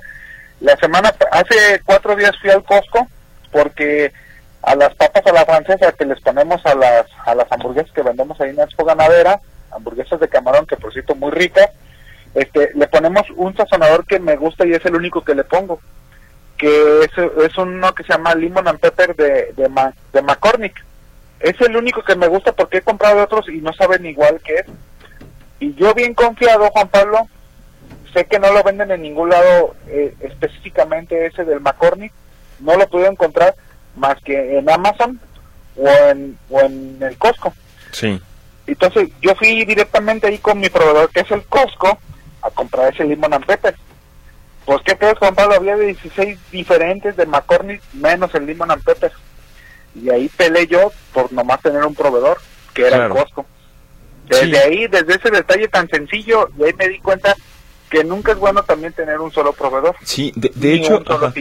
La 0.61 0.75
semana, 0.77 1.13
hace 1.31 1.81
cuatro 1.85 2.15
días 2.15 2.31
fui 2.41 2.49
al 2.49 2.63
Costco 2.63 3.07
porque 3.51 4.11
a 4.63 4.75
las 4.75 4.95
papas 4.95 5.25
a 5.27 5.33
la 5.33 5.45
francesa 5.45 5.91
que 5.91 6.05
les 6.05 6.19
ponemos 6.21 6.65
a 6.65 6.73
las, 6.73 7.05
a 7.25 7.35
las 7.35 7.51
hamburguesas 7.51 7.91
que 7.91 8.01
vendemos 8.03 8.39
ahí 8.39 8.51
en 8.51 8.55
la 8.55 8.63
Expo 8.63 8.85
Ganadera, 8.85 9.39
hamburguesas 9.71 10.19
de 10.19 10.29
camarón 10.29 10.65
que 10.65 10.77
por 10.77 10.93
cierto 10.93 11.13
muy 11.15 11.31
ricas, 11.31 11.69
este, 12.33 12.71
le 12.75 12.87
ponemos 12.87 13.23
un 13.35 13.55
sazonador 13.57 14.05
que 14.05 14.19
me 14.19 14.37
gusta 14.37 14.65
y 14.65 14.73
es 14.73 14.85
el 14.85 14.95
único 14.95 15.23
que 15.23 15.35
le 15.35 15.43
pongo, 15.43 15.81
que 16.57 17.03
es, 17.03 17.11
es 17.17 17.57
uno 17.57 17.93
que 17.93 18.03
se 18.03 18.13
llama 18.13 18.35
Lemon 18.35 18.67
and 18.67 18.79
Pepper 18.79 19.15
de, 19.15 19.53
de, 19.57 19.67
Ma- 19.67 19.93
de 20.13 20.21
McCormick. 20.21 20.75
Es 21.39 21.59
el 21.59 21.75
único 21.75 22.03
que 22.03 22.15
me 22.15 22.27
gusta 22.27 22.51
porque 22.53 22.77
he 22.77 22.81
comprado 22.81 23.23
otros 23.23 23.49
y 23.49 23.59
no 23.61 23.73
saben 23.73 24.05
igual 24.05 24.39
que 24.45 24.55
es. 24.57 24.65
Y 25.59 25.73
yo 25.73 25.93
bien 25.95 26.13
confiado, 26.13 26.69
Juan 26.69 26.87
Pablo, 26.87 27.27
sé 28.13 28.25
que 28.25 28.39
no 28.39 28.51
lo 28.51 28.63
venden 28.63 28.91
en 28.91 29.01
ningún 29.01 29.29
lado 29.29 29.75
eh, 29.87 30.13
específicamente 30.21 31.25
ese 31.25 31.43
del 31.45 31.59
McCormick, 31.61 32.11
no 32.59 32.75
lo 32.77 32.87
pude 32.87 33.07
encontrar 33.07 33.55
más 33.95 34.15
que 34.23 34.57
en 34.57 34.69
Amazon 34.69 35.19
o 35.75 35.87
en, 35.87 36.37
o 36.49 36.59
en 36.61 36.97
el 37.01 37.17
Costco. 37.17 37.53
Sí. 37.91 38.21
Entonces 38.67 39.09
yo 39.21 39.35
fui 39.35 39.65
directamente 39.65 40.27
ahí 40.27 40.37
con 40.37 40.59
mi 40.59 40.69
proveedor, 40.69 41.09
que 41.09 41.21
es 41.21 41.31
el 41.31 41.43
Costco, 41.45 41.97
a 42.41 42.49
comprar 42.51 42.93
ese 42.93 43.03
limón 43.03 43.33
and 43.33 43.45
pepper. 43.45 43.75
Pues 44.65 44.81
qué 44.85 44.95
crees, 44.97 45.17
Juan 45.17 45.35
Pablo, 45.35 45.55
había 45.55 45.75
16 45.75 46.37
diferentes 46.51 47.15
de 47.17 47.25
McCormick 47.25 47.81
menos 47.93 48.33
el 48.35 48.45
limón 48.45 48.71
and 48.71 48.83
pepper. 48.83 49.11
Y 49.95 50.09
ahí 50.09 50.29
peleé 50.29 50.67
yo 50.67 50.91
por 51.13 51.33
nomás 51.33 51.61
tener 51.61 51.83
un 51.83 51.95
proveedor, 51.95 52.39
que 52.73 52.83
era 52.87 52.97
Claro. 52.97 53.15
el 53.15 53.19
Costco. 53.21 53.45
Desde 54.27 54.45
Sí. 54.45 54.55
ahí, 54.55 54.87
desde 54.87 55.15
ese 55.15 55.29
detalle 55.31 55.67
tan 55.67 55.89
sencillo, 55.89 56.49
y 56.57 56.63
ahí 56.63 56.73
me 56.77 56.87
di 56.87 56.99
cuenta 56.99 57.35
que 57.91 58.05
nunca 58.05 58.31
es 58.31 58.39
bueno 58.39 58.63
también 58.63 58.93
tener 58.93 59.19
un 59.19 59.31
solo 59.31 59.51
proveedor. 59.51 59.97
Sí, 60.03 60.31
de, 60.37 60.73
hecho, 60.73 60.99
un 60.99 61.05
solo. 61.05 61.33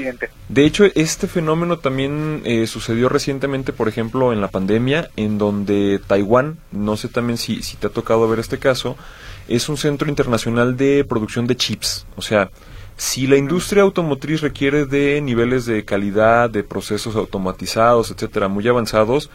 De 0.48 0.64
hecho, 0.64 0.84
este 0.96 1.28
fenómeno 1.28 1.78
también 1.78 2.42
eh, 2.44 2.66
sucedió 2.66 3.09
recientemente, 3.09 3.72
por 3.72 3.86
ejemplo, 3.86 4.32
en 4.32 4.40
la 4.40 4.48
pandemia, 4.48 5.11
en 5.16 5.38
donde 5.38 6.01
Taiwán, 6.05 6.59
no 6.72 6.96
sé 6.96 7.09
también 7.09 7.38
si, 7.38 7.62
si 7.62 7.76
te 7.76 7.86
ha 7.86 7.90
tocado 7.90 8.28
ver 8.28 8.40
este 8.40 8.59
caso, 8.59 8.96
es 9.46 9.68
un 9.68 9.76
centro 9.76 10.09
internacional 10.09 10.76
de 10.76 11.05
producción 11.05 11.46
de 11.46 11.57
chips. 11.57 12.05
O 12.16 12.22
sea, 12.22 12.51
si 12.96 13.28
la 13.28 13.36
industria 13.36 13.84
automotriz 13.84 14.40
requiere 14.40 14.86
de 14.86 15.20
niveles 15.20 15.66
de 15.66 15.84
calidad, 15.84 16.51
de 16.51 16.64
procesos 16.64 17.14
automatizados, 17.14 18.11
etcétera, 18.11 18.48
muy 18.48 18.66
avanzados, 18.66 19.30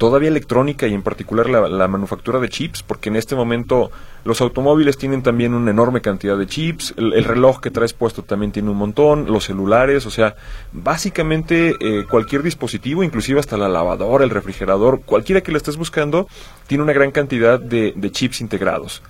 todavía 0.00 0.30
electrónica 0.30 0.86
y 0.86 0.94
en 0.94 1.02
particular 1.02 1.50
la, 1.50 1.68
la 1.68 1.86
manufactura 1.86 2.40
de 2.40 2.48
chips, 2.48 2.82
porque 2.82 3.10
en 3.10 3.16
este 3.16 3.36
momento 3.36 3.90
los 4.24 4.40
automóviles 4.40 4.96
tienen 4.96 5.22
también 5.22 5.52
una 5.52 5.72
enorme 5.72 6.00
cantidad 6.00 6.38
de 6.38 6.46
chips, 6.46 6.94
el, 6.96 7.12
el 7.12 7.24
reloj 7.24 7.60
que 7.60 7.70
traes 7.70 7.92
puesto 7.92 8.22
también 8.22 8.50
tiene 8.50 8.70
un 8.70 8.78
montón, 8.78 9.26
los 9.26 9.44
celulares, 9.44 10.06
o 10.06 10.10
sea, 10.10 10.36
básicamente 10.72 11.74
eh, 11.80 12.06
cualquier 12.08 12.42
dispositivo, 12.42 13.04
inclusive 13.04 13.40
hasta 13.40 13.58
la 13.58 13.68
lavadora, 13.68 14.24
el 14.24 14.30
refrigerador, 14.30 15.02
cualquiera 15.02 15.42
que 15.42 15.52
le 15.52 15.58
estés 15.58 15.76
buscando, 15.76 16.26
tiene 16.66 16.82
una 16.82 16.94
gran 16.94 17.10
cantidad 17.10 17.60
de, 17.60 17.92
de 17.94 18.10
chips 18.10 18.40
integrados. 18.40 19.02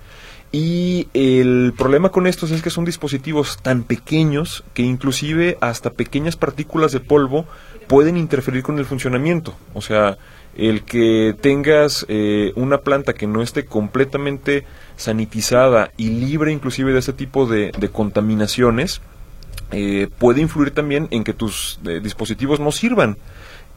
Y 0.51 1.07
el 1.13 1.73
problema 1.77 2.09
con 2.09 2.27
estos 2.27 2.51
es 2.51 2.61
que 2.61 2.69
son 2.69 2.83
dispositivos 2.83 3.59
tan 3.61 3.83
pequeños 3.83 4.65
que 4.73 4.81
inclusive 4.81 5.57
hasta 5.61 5.91
pequeñas 5.91 6.35
partículas 6.35 6.91
de 6.91 6.99
polvo 6.99 7.45
pueden 7.87 8.17
interferir 8.17 8.61
con 8.61 8.77
el 8.77 8.85
funcionamiento. 8.85 9.55
O 9.73 9.81
sea, 9.81 10.17
el 10.55 10.83
que 10.83 11.35
tengas 11.39 12.05
eh, 12.09 12.51
una 12.55 12.79
planta 12.79 13.13
que 13.13 13.27
no 13.27 13.41
esté 13.41 13.65
completamente 13.65 14.65
sanitizada 14.97 15.91
y 15.97 16.09
libre 16.09 16.51
inclusive 16.51 16.93
de 16.93 16.99
este 16.99 17.13
tipo 17.13 17.45
de, 17.45 17.71
contaminaciones, 17.91 19.01
eh, 19.71 20.09
puede 20.19 20.41
influir 20.41 20.71
también 20.71 21.07
en 21.11 21.23
que 21.23 21.33
tus 21.33 21.79
eh, 21.85 21.99
dispositivos 22.03 22.59
no 22.59 22.71
sirvan. 22.71 23.17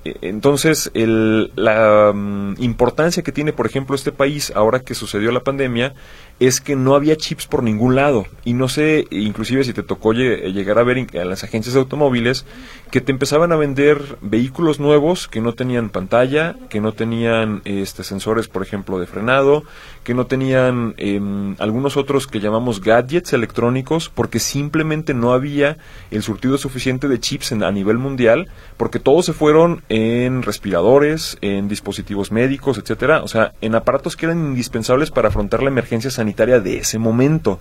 Entonces, 0.05 0.91
el- 0.95 1.51
la 1.57 2.13
mm, 2.15 2.57
importancia 2.59 3.23
que 3.23 3.33
tiene, 3.33 3.53
por 3.53 3.67
ejemplo, 3.67 3.95
este 3.97 4.13
país 4.13 4.53
ahora 4.55 4.81
que 4.81 4.95
sucedió 4.95 5.33
la 5.33 5.41
pandemia 5.41 5.95
es 6.41 6.61
que 6.61 6.75
no 6.77 6.95
había 6.97 7.17
chips 7.17 7.47
por 7.47 7.63
ningún 7.63 7.95
lado. 7.95 8.27
Y 8.45 8.55
no 8.55 8.69
sé, 8.69 9.07
inclusive 9.11 9.63
si 9.65 9.73
te 9.73 9.83
tocó 9.85 10.13
lle- 10.13 10.53
llegar 10.53 10.79
a 10.79 10.83
ver 10.83 11.07
a 11.19 11.25
las 11.25 11.45
agencias 11.45 11.75
de 11.75 11.81
automóviles, 11.81 12.45
que 12.91 13.01
te 13.01 13.13
empezaban 13.13 13.53
a 13.53 13.57
vender 13.57 14.19
vehículos 14.21 14.79
nuevos 14.81 15.29
que 15.29 15.41
no 15.41 15.53
tenían 15.55 15.91
pantalla, 15.91 16.57
que 16.69 16.81
no 16.81 16.93
tenían 16.93 17.63
este, 17.65 18.03
sensores, 18.05 18.49
por 18.49 18.63
ejemplo, 18.63 18.99
de 18.99 19.07
frenado, 19.07 19.63
que 20.03 20.13
no 20.15 20.27
tenían 20.27 20.95
em, 20.99 21.55
algunos 21.61 21.97
otros 21.97 22.27
que 22.27 22.41
llamamos 22.41 22.81
gadgets 22.81 23.33
electrónicos, 23.33 24.11
porque 24.13 24.39
simplemente 24.41 25.15
no 25.15 25.33
había 25.33 25.79
el 26.11 26.23
surtido 26.23 26.59
suficiente 26.59 27.09
de 27.09 27.21
chips 27.21 27.53
en- 27.53 27.63
a 27.63 27.71
nivel 27.73 27.99
mundial, 27.99 28.49
porque 28.77 28.99
todos 28.99 29.25
se 29.25 29.33
fueron 29.33 29.83
en 29.95 30.43
respiradores, 30.43 31.39
en 31.41 31.69
dispositivos 31.69 32.33
médicos, 32.33 32.79
etcétera, 32.79 33.23
o 33.23 33.29
sea, 33.29 33.53
en 33.61 33.77
aparatos 33.77 34.17
que 34.17 34.27
eran 34.27 34.45
indispensables 34.45 35.13
para 35.13 35.29
afrontar 35.29 35.63
la 35.63 35.69
emergencia 35.69 36.11
sanitaria 36.11 36.59
de 36.59 36.79
ese 36.79 36.99
momento. 36.99 37.61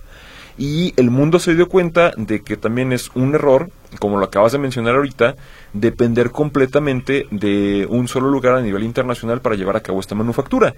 Y 0.58 0.94
el 0.96 1.10
mundo 1.10 1.38
se 1.38 1.54
dio 1.54 1.68
cuenta 1.68 2.10
de 2.16 2.42
que 2.42 2.56
también 2.56 2.92
es 2.92 3.10
un 3.14 3.36
error, 3.36 3.70
como 4.00 4.18
lo 4.18 4.24
acabas 4.24 4.50
de 4.50 4.58
mencionar 4.58 4.96
ahorita, 4.96 5.36
depender 5.74 6.32
completamente 6.32 7.28
de 7.30 7.86
un 7.88 8.08
solo 8.08 8.28
lugar 8.30 8.56
a 8.56 8.62
nivel 8.62 8.82
internacional 8.82 9.40
para 9.40 9.54
llevar 9.54 9.76
a 9.76 9.80
cabo 9.80 10.00
esta 10.00 10.16
manufactura. 10.16 10.74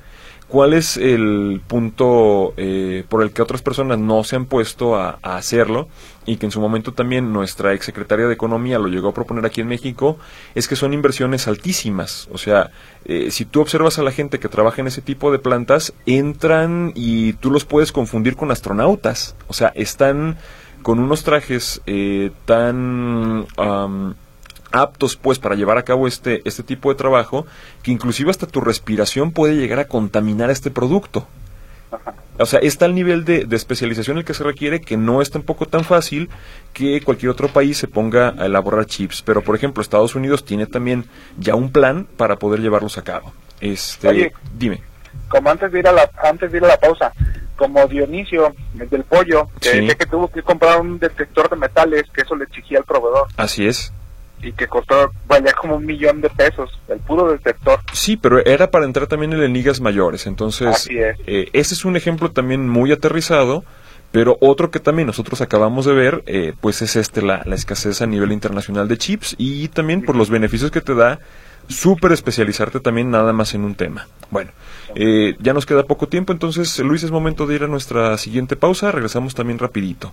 ¿Cuál 0.49 0.75
es 0.75 0.97
el 0.97 1.61
punto 1.67 2.55
eh, 2.57 3.05
por 3.09 3.23
el 3.23 3.33
que 3.33 3.43
otras 3.43 3.63
personas 3.63 3.99
no 3.99 4.23
se 4.23 4.37
han 4.37 4.47
puesto 4.47 4.95
a, 4.95 5.19
hacerlo? 5.23 5.89
Y 6.25 6.37
que 6.37 6.47
en 6.47 6.53
su 6.53 6.61
momento 6.61 6.93
también 6.93 7.33
nuestra 7.33 7.75
ex 7.75 7.85
secretaria 7.85 8.27
de 8.27 8.35
Economía 8.35 8.79
lo 8.79 8.87
llegó 8.87 9.09
a 9.09 9.15
proponer 9.15 9.45
aquí 9.45 9.61
en 9.61 9.67
México, 9.67 10.19
es 10.55 10.69
que 10.69 10.77
son 10.77 10.93
inversiones 10.93 11.49
altísimas. 11.49 12.29
O 12.33 12.39
sea, 12.39 12.71
eh, 13.05 13.33
si 13.33 13.45
tú 13.45 13.61
observas 13.61 13.99
a 13.99 14.03
la 14.03 14.13
gente 14.13 14.39
que 14.39 14.49
trabaja 14.49 14.81
en 14.81 14.87
ese 14.87 15.03
tipo 15.03 15.33
de 15.33 15.41
plantas, 15.41 15.93
entran 16.07 16.93
y 16.95 17.33
tú 17.35 17.51
los 17.51 17.65
puedes 17.65 17.91
confundir 17.91 18.37
con 18.37 18.53
astronautas. 18.53 19.35
O 19.49 19.53
sea, 19.53 19.73
están 19.75 20.39
con 20.83 21.01
unos 21.01 21.25
trajes 21.25 21.83
eh, 21.87 22.31
tan 22.45 23.47
aptos 24.73 25.17
pues 25.17 25.39
para 25.39 25.55
llevar 25.55 25.79
a 25.79 25.83
cabo 25.85 26.07
este, 26.07 26.43
este 26.45 26.63
tipo 26.63 26.89
de 26.91 26.97
trabajo 26.97 27.47
que 27.83 27.91
inclusive 27.93 28.31
hasta 28.31 28.47
tu 28.47 28.61
respiración 28.61 29.33
puede 29.33 29.55
llegar 29.57 29.79
a 29.79 29.87
contaminar 29.89 30.51
este 30.51 30.71
producto. 30.71 31.27
O 32.39 32.45
sea, 32.45 32.59
está 32.59 32.85
el 32.85 32.95
nivel 32.95 33.25
de, 33.25 33.45
de 33.47 33.57
especialización 33.57 34.19
el 34.19 34.25
que 34.25 34.35
se 34.35 34.45
requiere 34.45 34.81
que 34.81 34.97
no 34.99 35.23
es 35.23 35.31
tampoco 35.31 35.67
tan 35.67 35.85
fácil 35.85 36.29
que 36.75 37.01
cualquier 37.01 37.31
otro 37.31 37.49
país 37.49 37.79
se 37.79 37.89
ponga 37.89 38.35
a 38.37 38.45
elaborar 38.47 38.85
chips. 38.85 39.23
Pero, 39.23 39.41
por 39.41 39.55
ejemplo, 39.57 39.81
Estados 39.81 40.15
Unidos 40.15 40.45
tiene 40.45 40.67
también 40.67 41.07
ya 41.39 41.55
un 41.55 41.71
plan 41.73 42.07
para 42.17 42.37
poder 42.37 42.61
llevarlos 42.61 42.99
a 42.99 43.03
cabo. 43.03 43.33
Este, 43.61 44.09
Oye. 44.09 44.33
dime. 44.59 44.83
como 45.29 45.49
antes 45.49 45.73
de 45.73 45.79
ir 45.79 45.87
a 45.89 45.93
la 45.93 46.11
antes 46.23 46.53
de 46.53 46.59
ir 46.59 46.65
a 46.65 46.69
la 46.69 46.77
pausa 46.79 47.11
como 47.57 47.87
Dionisio 47.87 48.55
el 48.79 48.91
del 48.91 49.05
pollo 49.05 49.49
que 49.63 49.71
Sí. 49.71 49.87
que 49.97 50.05
tuvo 50.05 50.29
que 50.29 50.43
comprar 50.43 50.79
un 50.79 50.99
detector 50.99 51.49
de 51.49 51.57
metales 51.57 52.05
que 52.13 52.21
eso 52.21 52.37
le 52.37 52.45
exigía 52.45 52.77
al 52.79 52.85
proveedor 52.85 53.27
Así 53.39 53.67
es. 53.67 53.95
Y 54.43 54.53
que 54.53 54.67
costó 54.67 55.11
valía 55.27 55.53
como 55.53 55.77
un 55.77 55.87
millón 55.87 56.21
de 56.21 56.29
pesos 56.31 56.71
el 56.89 56.99
puro 57.01 57.31
detector 57.33 57.81
Sí, 57.93 58.17
pero 58.17 58.45
era 58.45 58.71
para 58.71 58.85
entrar 58.85 59.07
también 59.07 59.33
en 59.33 59.53
ligas 59.53 59.81
mayores. 59.81 60.27
Entonces, 60.27 60.69
Así 60.69 60.99
es. 60.99 61.17
eh, 61.27 61.49
ese 61.53 61.75
es 61.75 61.85
un 61.85 61.97
ejemplo 61.97 62.31
también 62.31 62.69
muy 62.69 62.93
aterrizado. 62.93 63.65
Pero 64.13 64.39
otro 64.41 64.71
que 64.71 64.79
también 64.79 65.07
nosotros 65.09 65.41
acabamos 65.41 65.85
de 65.85 65.93
ver, 65.93 66.23
eh, 66.27 66.55
pues 66.61 66.81
es 66.81 66.95
este 66.95 67.23
la, 67.23 67.43
la 67.45 67.57
escasez 67.57 68.01
a 68.01 68.07
nivel 68.07 68.31
internacional 68.33 68.87
de 68.87 68.97
chips 68.97 69.35
y 69.37 69.67
también 69.69 70.03
por 70.03 70.15
los 70.15 70.31
beneficios 70.31 70.71
que 70.71 70.81
te 70.81 70.95
da 70.95 71.19
súper 71.69 72.13
especializarte 72.13 72.79
también 72.81 73.11
nada 73.11 73.33
más 73.33 73.53
en 73.55 73.65
un 73.65 73.75
tema. 73.75 74.07
Bueno, 74.31 74.53
eh, 74.95 75.35
ya 75.41 75.53
nos 75.53 75.67
queda 75.67 75.83
poco 75.83 76.07
tiempo, 76.09 76.33
entonces 76.33 76.79
Luis 76.79 77.03
es 77.03 77.11
momento 77.11 77.47
de 77.47 77.57
ir 77.57 77.65
a 77.65 77.67
nuestra 77.67 78.17
siguiente 78.17 78.55
pausa, 78.55 78.93
regresamos 78.93 79.35
también 79.35 79.59
rapidito. 79.59 80.13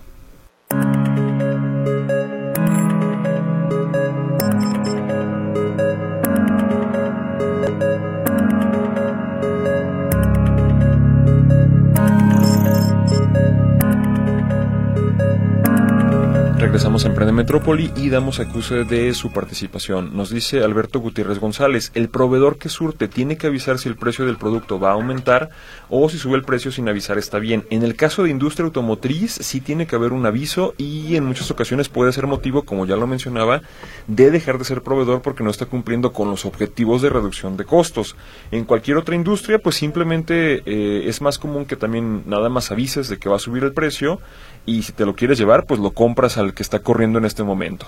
Regresamos 16.74 17.04
a 17.04 17.08
Emprende 17.08 17.32
Metrópoli 17.32 17.92
y 17.94 18.08
damos 18.08 18.40
acuse 18.40 18.82
de 18.82 19.14
su 19.14 19.30
participación. 19.30 20.16
Nos 20.16 20.30
dice 20.30 20.64
Alberto 20.64 20.98
Gutiérrez 20.98 21.38
González, 21.38 21.92
el 21.94 22.08
proveedor 22.08 22.58
que 22.58 22.68
surte 22.68 23.06
tiene 23.06 23.36
que 23.36 23.46
avisar 23.46 23.78
si 23.78 23.88
el 23.88 23.94
precio 23.94 24.26
del 24.26 24.38
producto 24.38 24.80
va 24.80 24.90
a 24.90 24.94
aumentar 24.94 25.50
o 25.88 26.08
si 26.08 26.18
sube 26.18 26.34
el 26.34 26.42
precio 26.42 26.72
sin 26.72 26.88
avisar 26.88 27.16
está 27.16 27.38
bien. 27.38 27.64
En 27.70 27.84
el 27.84 27.94
caso 27.94 28.24
de 28.24 28.30
industria 28.30 28.64
automotriz 28.64 29.34
sí 29.34 29.60
tiene 29.60 29.86
que 29.86 29.94
haber 29.94 30.12
un 30.12 30.26
aviso 30.26 30.74
y 30.76 31.14
en 31.14 31.24
muchas 31.24 31.48
ocasiones 31.52 31.88
puede 31.88 32.12
ser 32.12 32.26
motivo, 32.26 32.64
como 32.64 32.86
ya 32.86 32.96
lo 32.96 33.06
mencionaba, 33.06 33.62
de 34.08 34.32
dejar 34.32 34.58
de 34.58 34.64
ser 34.64 34.82
proveedor 34.82 35.22
porque 35.22 35.44
no 35.44 35.50
está 35.50 35.66
cumpliendo 35.66 36.12
con 36.12 36.28
los 36.28 36.44
objetivos 36.44 37.02
de 37.02 37.10
reducción 37.10 37.56
de 37.56 37.66
costos. 37.66 38.16
En 38.50 38.64
cualquier 38.64 38.96
otra 38.96 39.14
industria 39.14 39.60
pues 39.60 39.76
simplemente 39.76 40.64
eh, 40.66 41.08
es 41.08 41.20
más 41.20 41.38
común 41.38 41.66
que 41.66 41.76
también 41.76 42.24
nada 42.26 42.48
más 42.48 42.72
avises 42.72 43.08
de 43.08 43.18
que 43.18 43.28
va 43.28 43.36
a 43.36 43.38
subir 43.38 43.62
el 43.62 43.74
precio 43.74 44.18
y 44.66 44.82
si 44.82 44.92
te 44.92 45.06
lo 45.06 45.14
quieres 45.14 45.38
llevar, 45.38 45.66
pues 45.66 45.78
lo 45.78 45.92
compras 45.92 46.36
al 46.36 46.52
que 46.52 46.63
está 46.64 46.80
corriendo 46.80 47.18
en 47.18 47.24
este 47.24 47.42
momento. 47.42 47.86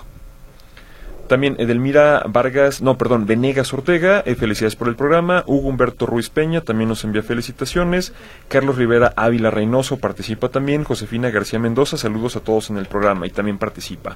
También 1.27 1.57
Edelmira 1.59 2.23
Vargas, 2.25 2.81
no, 2.81 2.97
perdón, 2.97 3.25
Venegas 3.25 3.73
Ortega, 3.73 4.23
eh, 4.25 4.35
felicidades 4.35 4.77
por 4.77 4.87
el 4.87 4.95
programa. 4.95 5.43
Hugo 5.45 5.67
Humberto 5.67 6.05
Ruiz 6.05 6.29
Peña 6.29 6.61
también 6.61 6.87
nos 6.87 7.03
envía 7.03 7.21
felicitaciones. 7.21 8.13
Carlos 8.47 8.77
Rivera 8.77 9.11
Ávila 9.17 9.51
Reynoso 9.51 9.97
participa 9.97 10.47
también. 10.47 10.85
Josefina 10.85 11.29
García 11.29 11.59
Mendoza, 11.59 11.97
saludos 11.97 12.37
a 12.37 12.39
todos 12.39 12.69
en 12.69 12.77
el 12.77 12.85
programa 12.85 13.27
y 13.27 13.31
también 13.31 13.57
participa. 13.57 14.15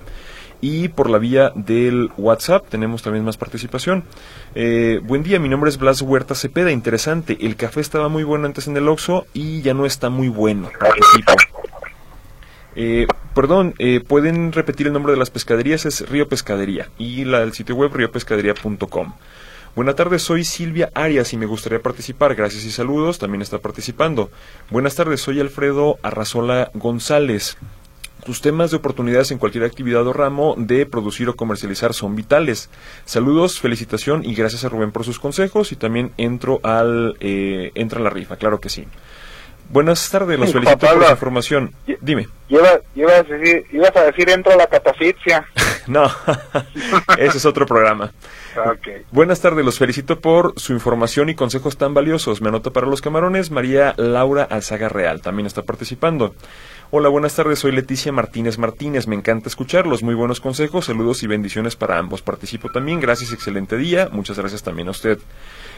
Y 0.62 0.88
por 0.90 1.10
la 1.10 1.18
vía 1.18 1.52
del 1.54 2.12
WhatsApp 2.18 2.68
tenemos 2.70 3.02
también 3.02 3.26
más 3.26 3.36
participación. 3.36 4.06
Eh, 4.56 5.02
buen 5.04 5.24
día, 5.24 5.40
mi 5.40 5.50
nombre 5.50 5.70
es 5.70 5.78
Blas 5.78 6.02
Huerta 6.02 6.34
Cepeda. 6.34 6.72
Interesante, 6.72 7.38
el 7.42 7.58
café 7.58 7.82
estaba 7.82 8.08
muy 8.08 8.24
bueno 8.24 8.46
antes 8.46 8.68
en 8.68 8.78
el 8.78 8.88
Oxxo 8.88 9.26
y 9.34 9.62
ya 9.62 9.74
no 9.74 9.86
está 9.86 10.10
muy 10.10 10.30
bueno. 10.30 10.70
Participo. 10.80 11.34
Eh, 12.76 13.08
perdón, 13.36 13.74
eh, 13.80 14.02
pueden 14.06 14.52
repetir 14.52 14.88
el 14.88 14.94
nombre 14.94 15.14
de 15.14 15.20
las 15.20 15.30
pescaderías, 15.30 15.86
es 15.86 16.10
Río 16.10 16.28
Pescadería 16.28 16.90
y 16.98 17.26
la, 17.26 17.42
el 17.44 17.54
sitio 17.54 17.76
web 17.76 17.94
riopescadería.com. 17.94 19.14
Buenas 19.74 19.96
tardes, 19.96 20.22
soy 20.22 20.44
Silvia 20.44 20.90
Arias 20.94 21.32
y 21.32 21.38
me 21.38 21.46
gustaría 21.46 21.82
participar. 21.82 22.36
Gracias 22.36 22.66
y 22.66 22.72
saludos, 22.72 23.20
también 23.20 23.42
está 23.42 23.60
participando. 23.60 24.30
Buenas 24.70 24.96
tardes, 24.96 25.22
soy 25.22 25.40
Alfredo 25.40 25.98
Arrazola 26.02 26.72
González. 26.74 27.58
Tus 28.26 28.42
temas 28.42 28.70
de 28.70 28.78
oportunidades 28.78 29.32
en 29.32 29.40
cualquier 29.40 29.64
actividad 29.64 30.06
o 30.06 30.14
ramo 30.14 30.56
de 30.58 30.86
producir 30.86 31.30
o 31.30 31.36
comercializar 31.36 31.94
son 31.94 32.16
vitales. 32.16 32.70
Saludos, 33.06 33.60
felicitación 33.60 34.24
y 34.26 34.36
gracias 34.36 34.64
a 34.64 34.70
Rubén 34.70 34.92
por 34.92 35.06
sus 35.06 35.20
consejos 35.20 35.72
y 35.72 35.76
también 35.76 36.12
entro 36.18 36.60
al 36.64 37.16
eh, 37.20 37.72
entra 37.74 38.00
a 38.00 38.04
la 38.04 38.10
rifa, 38.12 38.36
claro 38.36 38.60
que 38.60 38.70
sí. 38.70 38.86
Buenas 39.72 40.10
tardes, 40.10 40.38
los 40.38 40.52
felicito 40.52 40.78
por 40.78 41.06
su 41.06 41.12
información. 41.12 41.74
Dime. 42.02 42.28
Ibas, 42.50 42.82
a 43.20 43.24
decir, 43.24 43.66
ibas 43.72 43.96
a 43.96 44.04
decir 44.04 44.30
entro 44.30 44.52
a 44.52 44.58
la 44.58 44.68
catafixia. 44.68 45.48
no, 45.88 46.12
ese 47.18 47.38
es 47.38 47.46
otro 47.46 47.66
programa. 47.66 48.12
Okay. 48.74 49.04
Buenas 49.12 49.40
tardes, 49.40 49.64
los 49.64 49.80
felicito 49.80 50.20
por 50.20 50.60
su 50.60 50.74
información 50.74 51.30
y 51.30 51.36
consejos 51.36 51.78
tan 51.78 51.94
valiosos. 51.94 52.42
Me 52.42 52.50
anota 52.50 52.72
para 52.72 52.88
los 52.88 53.00
camarones 53.00 53.50
María 53.50 53.94
Laura 53.96 54.44
Alzaga 54.44 54.90
Real, 54.90 55.22
también 55.22 55.46
está 55.46 55.64
participando. 55.64 56.36
Hola, 56.94 57.08
buenas 57.08 57.34
tardes, 57.34 57.60
soy 57.60 57.72
Leticia 57.72 58.12
Martínez 58.12 58.58
Martínez, 58.58 59.08
me 59.08 59.16
encanta 59.16 59.48
escucharlos, 59.48 60.04
muy 60.04 60.14
buenos 60.14 60.42
consejos, 60.42 60.88
saludos 60.88 61.24
y 61.24 61.28
bendiciones 61.28 61.78
para 61.78 61.98
ambos. 61.98 62.22
Participo 62.22 62.68
también, 62.70 63.00
gracias, 63.00 63.32
excelente 63.32 63.78
día, 63.78 64.10
muchas 64.12 64.38
gracias 64.38 64.64
también 64.64 64.90
a 64.90 64.92
usted. 64.92 65.18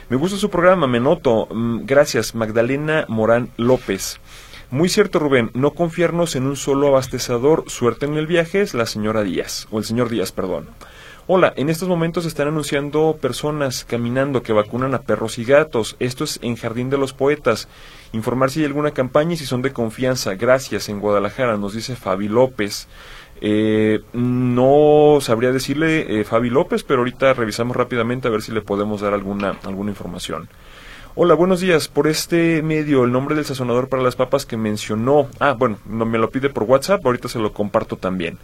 Me 0.10 0.18
gusta 0.18 0.38
su 0.38 0.50
programa, 0.50 0.86
me 0.86 1.00
noto. 1.00 1.48
Mm, 1.52 1.86
gracias, 1.86 2.36
Magdalena 2.36 3.06
Morán 3.08 3.50
López. 3.58 4.20
Muy 4.70 4.90
cierto, 4.90 5.20
Rubén, 5.20 5.52
no 5.54 5.72
confiarnos 5.72 6.36
en 6.36 6.46
un 6.46 6.56
solo 6.56 6.88
abastecedor. 6.88 7.64
Suerte 7.68 8.06
en 8.06 8.18
el 8.18 8.28
viaje 8.28 8.62
es 8.62 8.74
la 8.74 8.86
señora 8.86 9.24
Díaz, 9.24 9.68
o 9.72 9.80
el 9.80 9.86
señor 9.86 10.10
Díaz, 10.10 10.32
perdón. 10.32 10.68
Hola, 11.26 11.54
en 11.56 11.70
estos 11.70 11.88
momentos 11.88 12.26
están 12.26 12.50
anunciando 12.50 13.18
personas 13.22 13.86
caminando 13.86 14.44
que 14.44 14.52
vacunan 14.52 14.94
a 14.94 15.04
perros 15.04 15.38
y 15.38 15.46
gatos. 15.46 15.96
Esto 16.00 16.26
es 16.26 16.38
en 16.42 16.58
Jardín 16.58 16.90
de 16.90 16.98
los 16.98 17.14
Poetas. 17.14 17.70
Informar 18.12 18.52
si 18.52 18.60
hay 18.60 18.66
alguna 18.66 18.92
campaña 18.92 19.34
y 19.34 19.38
si 19.38 19.46
son 19.46 19.62
de 19.62 19.72
confianza. 19.72 20.36
Gracias, 20.36 20.90
en 20.90 21.00
Guadalajara, 21.00 21.56
nos 21.56 21.74
dice 21.76 21.96
Fabi 21.96 22.28
López. 22.28 22.90
Eh, 23.46 24.00
no 24.14 25.18
sabría 25.20 25.52
decirle 25.52 26.22
eh, 26.22 26.24
Fabi 26.24 26.50
López, 26.50 26.84
pero 26.84 27.00
ahorita 27.00 27.34
revisamos 27.34 27.76
rápidamente 27.76 28.30
a 28.30 28.32
ver 28.32 28.42
si 28.42 28.54
le 28.54 28.62
podemos 28.62 29.02
dar 29.02 29.14
alguna, 29.14 29.58
alguna 29.66 29.92
información. 29.92 30.48
Hola, 31.16 31.34
buenos 31.34 31.60
días. 31.60 31.90
Por 31.90 32.08
este 32.08 32.62
medio, 32.64 33.04
el 33.04 33.12
nombre 33.12 33.36
del 33.36 33.44
sazonador 33.44 33.90
para 33.90 34.02
las 34.02 34.16
papas 34.16 34.46
que 34.46 34.56
mencionó. 34.56 35.28
Ah, 35.42 35.56
bueno, 35.60 35.78
no 35.86 36.06
me 36.06 36.20
lo 36.20 36.30
pide 36.30 36.50
por 36.50 36.64
WhatsApp, 36.64 37.06
ahorita 37.06 37.28
se 37.28 37.38
lo 37.38 37.52
comparto 37.52 37.98
también. 37.98 38.38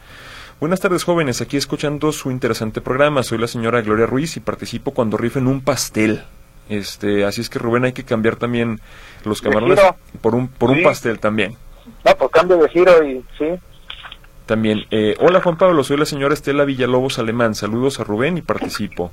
Buenas 0.59 0.81
tardes, 0.81 1.05
jóvenes. 1.05 1.39
Aquí 1.39 1.55
escuchando 1.55 2.11
su 2.11 2.29
interesante 2.29 2.81
programa. 2.81 3.23
Soy 3.23 3.37
la 3.37 3.47
señora 3.47 3.79
Gloria 3.79 4.05
Ruiz 4.05 4.35
y 4.35 4.41
participo 4.41 4.91
cuando 4.91 5.15
rifen 5.15 5.47
un 5.47 5.61
pastel. 5.61 6.23
Este, 6.67 7.23
así 7.23 7.39
es 7.39 7.49
que 7.49 7.57
Rubén 7.57 7.85
hay 7.85 7.93
que 7.93 8.03
cambiar 8.03 8.35
también 8.35 8.81
los 9.23 9.41
camarones 9.41 9.79
por 10.19 10.35
un 10.35 10.49
por 10.49 10.71
un 10.71 10.83
pastel 10.83 11.19
también. 11.19 11.55
No, 12.03 12.15
por 12.17 12.29
cambio 12.29 12.57
de 12.57 12.67
giro 12.67 13.01
y 13.01 13.23
sí. 13.37 13.45
También, 14.49 14.87
eh, 14.89 15.13
hola 15.19 15.41
Juan 15.41 15.59
Pablo, 15.59 15.83
soy 15.83 15.97
la 15.97 16.05
señora 16.05 16.33
Estela 16.33 16.65
Villalobos 16.65 17.19
Alemán, 17.19 17.53
saludos 17.53 17.99
a 17.99 18.03
Rubén 18.03 18.39
y 18.39 18.41
participo. 18.41 19.11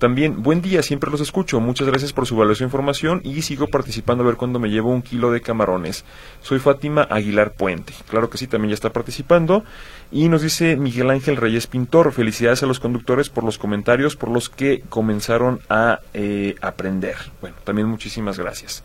También, 0.00 0.42
buen 0.42 0.60
día, 0.60 0.82
siempre 0.82 1.08
los 1.08 1.20
escucho, 1.20 1.60
muchas 1.60 1.86
gracias 1.86 2.12
por 2.12 2.26
su 2.26 2.34
valiosa 2.34 2.64
información 2.64 3.20
y 3.22 3.42
sigo 3.42 3.68
participando 3.68 4.24
a 4.24 4.26
ver 4.26 4.34
cuándo 4.34 4.58
me 4.58 4.70
llevo 4.70 4.90
un 4.90 5.02
kilo 5.02 5.30
de 5.30 5.40
camarones. 5.40 6.04
Soy 6.40 6.58
Fátima 6.58 7.06
Aguilar 7.08 7.52
Puente, 7.52 7.92
claro 8.08 8.28
que 8.28 8.38
sí, 8.38 8.48
también 8.48 8.70
ya 8.70 8.74
está 8.74 8.90
participando. 8.90 9.62
Y 10.10 10.28
nos 10.28 10.42
dice 10.42 10.74
Miguel 10.74 11.10
Ángel 11.10 11.36
Reyes 11.36 11.68
Pintor, 11.68 12.10
felicidades 12.10 12.64
a 12.64 12.66
los 12.66 12.80
conductores 12.80 13.28
por 13.28 13.44
los 13.44 13.58
comentarios, 13.58 14.16
por 14.16 14.30
los 14.30 14.50
que 14.50 14.82
comenzaron 14.88 15.60
a 15.68 16.00
eh, 16.12 16.56
aprender. 16.60 17.14
Bueno, 17.40 17.54
también 17.62 17.86
muchísimas 17.86 18.36
gracias. 18.36 18.82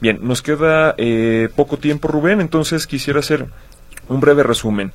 Bien, 0.00 0.20
nos 0.22 0.40
queda 0.40 0.94
eh, 0.96 1.50
poco 1.54 1.76
tiempo, 1.76 2.08
Rubén, 2.08 2.40
entonces 2.40 2.86
quisiera 2.86 3.20
hacer 3.20 3.48
un 4.08 4.20
breve 4.20 4.42
resumen 4.42 4.92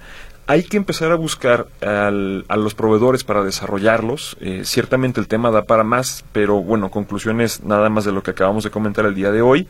hay 0.50 0.64
que 0.64 0.78
empezar 0.78 1.12
a 1.12 1.16
buscar 1.16 1.68
al, 1.80 2.44
a 2.48 2.58
los 2.58 2.74
proveedores 2.74 3.24
para 3.24 3.44
desarrollarlos. 3.44 4.36
Eh, 4.42 4.64
ciertamente 4.66 5.22
el 5.22 5.28
tema 5.28 5.52
da 5.52 5.66
para 5.66 5.84
más, 5.84 6.26
pero 6.32 6.64
bueno, 6.64 6.90
conclusiones 6.90 7.64
nada 7.64 7.88
más 7.90 8.04
de 8.04 8.12
lo 8.12 8.24
que 8.24 8.32
acabamos 8.32 8.64
de 8.64 8.72
comentar 8.72 9.06
el 9.06 9.14
día 9.14 9.30
de 9.30 9.44
hoy. 9.44 9.68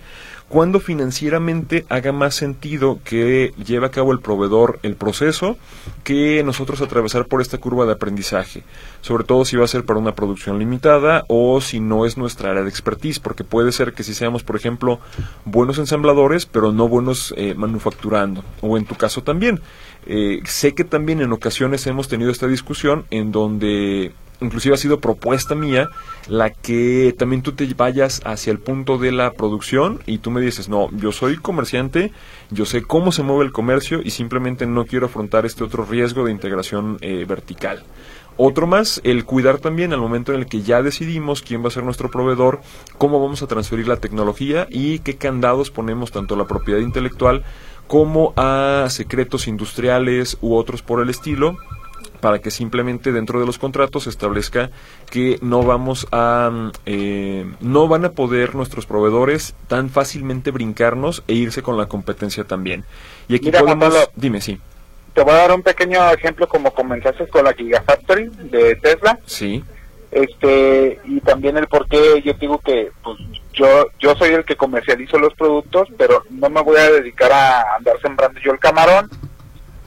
Cuando 0.49 0.79
financieramente 0.79 1.85
haga 1.89 2.11
más 2.11 2.33
sentido 2.33 2.99
que 3.03 3.53
lleve 3.63 3.85
a 3.85 3.91
cabo 3.91 4.11
el 4.11 4.19
proveedor 4.19 4.79
el 4.81 4.95
proceso 4.95 5.57
que 6.03 6.43
nosotros 6.43 6.81
atravesar 6.81 7.27
por 7.27 7.39
esta 7.39 7.59
curva 7.59 7.85
de 7.85 7.93
aprendizaje. 7.93 8.63
Sobre 9.01 9.23
todo 9.23 9.45
si 9.45 9.57
va 9.57 9.65
a 9.65 9.67
ser 9.67 9.85
para 9.85 9.99
una 9.99 10.15
producción 10.15 10.57
limitada 10.57 11.23
o 11.27 11.61
si 11.61 11.79
no 11.79 12.03
es 12.03 12.17
nuestra 12.17 12.49
área 12.49 12.63
de 12.63 12.69
expertise, 12.69 13.19
porque 13.19 13.43
puede 13.43 13.71
ser 13.71 13.93
que 13.93 14.03
si 14.03 14.15
seamos, 14.15 14.43
por 14.43 14.55
ejemplo, 14.55 14.99
buenos 15.45 15.77
ensambladores, 15.77 16.47
pero 16.47 16.71
no 16.71 16.87
buenos 16.87 17.31
eh, 17.37 17.53
manufacturando. 17.53 18.43
O 18.61 18.75
en 18.75 18.85
tu 18.85 18.95
caso 18.95 19.21
también 19.21 19.61
eh, 20.07 20.41
sé 20.45 20.73
que 20.73 20.83
también 20.83 21.21
en 21.21 21.31
ocasiones 21.31 21.85
hemos 21.85 22.07
tenido 22.07 22.31
esta 22.31 22.47
discusión 22.47 23.05
en 23.11 23.31
donde 23.31 24.13
inclusive 24.41 24.75
ha 24.75 24.77
sido 24.77 24.99
propuesta 24.99 25.55
mía 25.55 25.89
la 26.27 26.49
que 26.51 27.15
también 27.17 27.41
tú 27.41 27.53
te 27.53 27.65
vayas 27.73 28.21
hacia 28.25 28.51
el 28.51 28.59
punto 28.59 28.97
de 28.97 29.11
la 29.11 29.33
producción 29.33 29.99
y 30.05 30.19
tú 30.19 30.31
me 30.31 30.41
dices, 30.41 30.69
no, 30.69 30.89
yo 30.91 31.11
soy 31.11 31.37
comerciante, 31.37 32.11
yo 32.49 32.65
sé 32.65 32.81
cómo 32.83 33.11
se 33.11 33.23
mueve 33.23 33.45
el 33.45 33.51
comercio 33.51 34.01
y 34.03 34.11
simplemente 34.11 34.65
no 34.65 34.85
quiero 34.85 35.07
afrontar 35.07 35.45
este 35.45 35.63
otro 35.63 35.85
riesgo 35.85 36.25
de 36.25 36.31
integración 36.31 36.97
eh, 37.01 37.25
vertical. 37.27 37.83
Otro 38.41 38.67
más, 38.67 39.01
el 39.03 39.25
cuidar 39.25 39.57
también 39.57 39.91
al 39.91 39.99
momento 39.99 40.33
en 40.33 40.39
el 40.39 40.45
que 40.45 40.61
ya 40.61 40.81
decidimos 40.81 41.41
quién 41.41 41.61
va 41.61 41.67
a 41.67 41.71
ser 41.71 41.83
nuestro 41.83 42.09
proveedor, 42.09 42.61
cómo 42.97 43.21
vamos 43.21 43.43
a 43.43 43.47
transferir 43.47 43.87
la 43.87 43.97
tecnología 43.97 44.65
y 44.69 44.99
qué 44.99 45.17
candados 45.17 45.71
ponemos 45.71 46.11
tanto 46.11 46.35
a 46.35 46.37
la 46.37 46.47
propiedad 46.47 46.79
intelectual 46.79 47.43
como 47.87 48.33
a 48.37 48.85
secretos 48.89 49.47
industriales 49.49 50.37
u 50.39 50.55
otros 50.55 50.81
por 50.81 51.01
el 51.01 51.09
estilo 51.09 51.57
para 52.19 52.39
que 52.39 52.51
simplemente 52.51 53.11
dentro 53.11 53.39
de 53.39 53.45
los 53.45 53.57
contratos 53.57 54.03
se 54.03 54.09
establezca 54.09 54.69
que 55.09 55.39
no 55.41 55.63
vamos 55.63 56.07
a 56.11 56.71
eh, 56.85 57.45
no 57.59 57.87
van 57.87 58.05
a 58.05 58.11
poder 58.11 58.55
nuestros 58.55 58.85
proveedores 58.85 59.55
tan 59.67 59.89
fácilmente 59.89 60.51
brincarnos 60.51 61.23
e 61.27 61.33
irse 61.33 61.61
con 61.61 61.77
la 61.77 61.87
competencia 61.87 62.43
también. 62.43 62.85
Y 63.27 63.35
aquí 63.35 63.51
podemos 63.51 63.93
dime 64.15 64.41
sí. 64.41 64.59
te 65.13 65.21
voy 65.21 65.33
a 65.33 65.37
dar 65.37 65.51
un 65.51 65.63
pequeño 65.63 66.11
ejemplo 66.11 66.47
como 66.47 66.71
comenzaste 66.71 67.27
con 67.27 67.43
la 67.43 67.53
Gigafactory 67.53 68.29
de 68.51 68.75
Tesla. 68.75 69.19
Sí. 69.25 69.63
Este 70.11 70.99
y 71.05 71.21
también 71.21 71.57
el 71.57 71.67
por 71.67 71.87
qué 71.87 72.21
yo 72.23 72.33
digo 72.33 72.57
que 72.59 72.91
pues 73.03 73.17
yo 73.53 73.87
yo 73.99 74.15
soy 74.15 74.31
el 74.31 74.43
que 74.43 74.55
comercializo 74.55 75.19
los 75.19 75.35
productos 75.35 75.87
pero 75.97 76.23
no 76.31 76.49
me 76.49 76.61
voy 76.61 76.77
a 76.77 76.91
dedicar 76.91 77.31
a 77.31 77.75
andar 77.75 77.99
sembrando 78.01 78.39
yo 78.39 78.51
el 78.51 78.59
camarón 78.59 79.07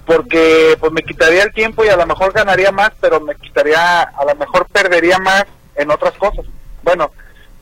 porque 0.06 0.76
pues 0.80 0.92
me 0.92 1.02
quitaría 1.02 1.44
el 1.44 1.52
tiempo 1.52 1.84
y 1.84 1.88
a 1.88 1.96
lo 1.96 2.06
mejor 2.06 2.32
ganaría 2.32 2.72
más 2.72 2.92
pero 3.00 3.20
me 3.20 3.34
quitaría 3.36 4.02
a 4.02 4.24
lo 4.24 4.34
mejor 4.34 4.66
perdería 4.66 5.18
más 5.18 5.44
en 5.76 5.90
otras 5.90 6.12
cosas 6.14 6.44
bueno 6.82 7.12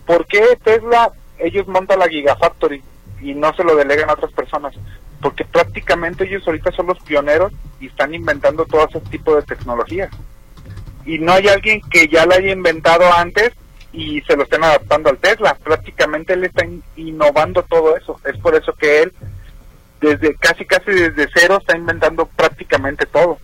¿por 0.06 0.26
qué 0.26 0.58
Tesla 0.62 1.12
ellos 1.38 1.68
montan 1.68 1.98
la 1.98 2.08
Gigafactory 2.08 2.82
y 3.20 3.34
no 3.34 3.54
se 3.54 3.64
lo 3.64 3.76
delegan 3.76 4.08
a 4.08 4.14
otras 4.14 4.32
personas 4.32 4.74
porque 5.20 5.44
prácticamente 5.44 6.24
ellos 6.24 6.42
ahorita 6.46 6.72
son 6.72 6.86
los 6.86 6.98
pioneros 7.00 7.52
y 7.78 7.86
están 7.86 8.14
inventando 8.14 8.64
todo 8.64 8.88
ese 8.88 9.00
tipo 9.10 9.36
de 9.36 9.42
tecnología. 9.42 10.08
Y 11.04 11.18
no 11.18 11.32
hay 11.32 11.48
alguien 11.48 11.80
que 11.90 12.08
ya 12.08 12.26
la 12.26 12.36
haya 12.36 12.52
inventado 12.52 13.12
antes 13.12 13.52
y 13.92 14.20
se 14.22 14.36
lo 14.36 14.44
estén 14.44 14.64
adaptando 14.64 15.10
al 15.10 15.18
Tesla. 15.18 15.56
Prácticamente 15.62 16.32
él 16.32 16.44
está 16.44 16.66
innovando 16.96 17.62
todo 17.64 17.96
eso. 17.96 18.18
Es 18.24 18.38
por 18.38 18.54
eso 18.54 18.72
que 18.74 19.02
él, 19.02 19.12
desde 20.00 20.34
casi 20.36 20.64
casi 20.64 20.90
desde 20.90 21.28
cero, 21.34 21.58
está 21.60 21.76
inventando 21.76 22.26
prácticamente 22.26 23.06
todo. 23.06 23.38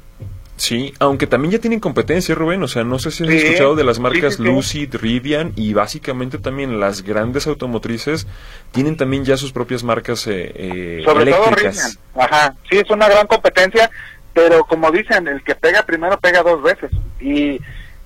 Sí, 0.56 0.94
aunque 1.00 1.26
también 1.26 1.52
ya 1.52 1.58
tienen 1.58 1.80
competencia, 1.80 2.34
Rubén. 2.34 2.62
O 2.62 2.68
sea, 2.68 2.82
no 2.82 2.98
sé 2.98 3.10
si 3.10 3.24
has 3.24 3.30
escuchado 3.30 3.76
de 3.76 3.84
las 3.84 3.98
marcas 3.98 4.38
Lucid, 4.38 4.94
Rivian 4.94 5.52
y 5.54 5.74
básicamente 5.74 6.38
también 6.38 6.80
las 6.80 7.02
grandes 7.02 7.46
automotrices 7.46 8.26
tienen 8.72 8.96
también 8.96 9.24
ya 9.24 9.36
sus 9.36 9.52
propias 9.52 9.84
marcas 9.84 10.26
eh, 10.26 10.52
eh, 10.54 11.02
Sobre 11.04 11.30
todo 11.30 11.50
Rivian. 11.50 11.74
Ajá, 12.14 12.54
sí, 12.70 12.78
es 12.78 12.88
una 12.90 13.06
gran 13.06 13.26
competencia, 13.26 13.90
pero 14.32 14.64
como 14.64 14.90
dicen, 14.90 15.28
el 15.28 15.44
que 15.44 15.54
pega 15.54 15.82
primero 15.82 16.18
pega 16.18 16.42
dos 16.42 16.62
veces. 16.62 16.90
Y, 17.20 17.60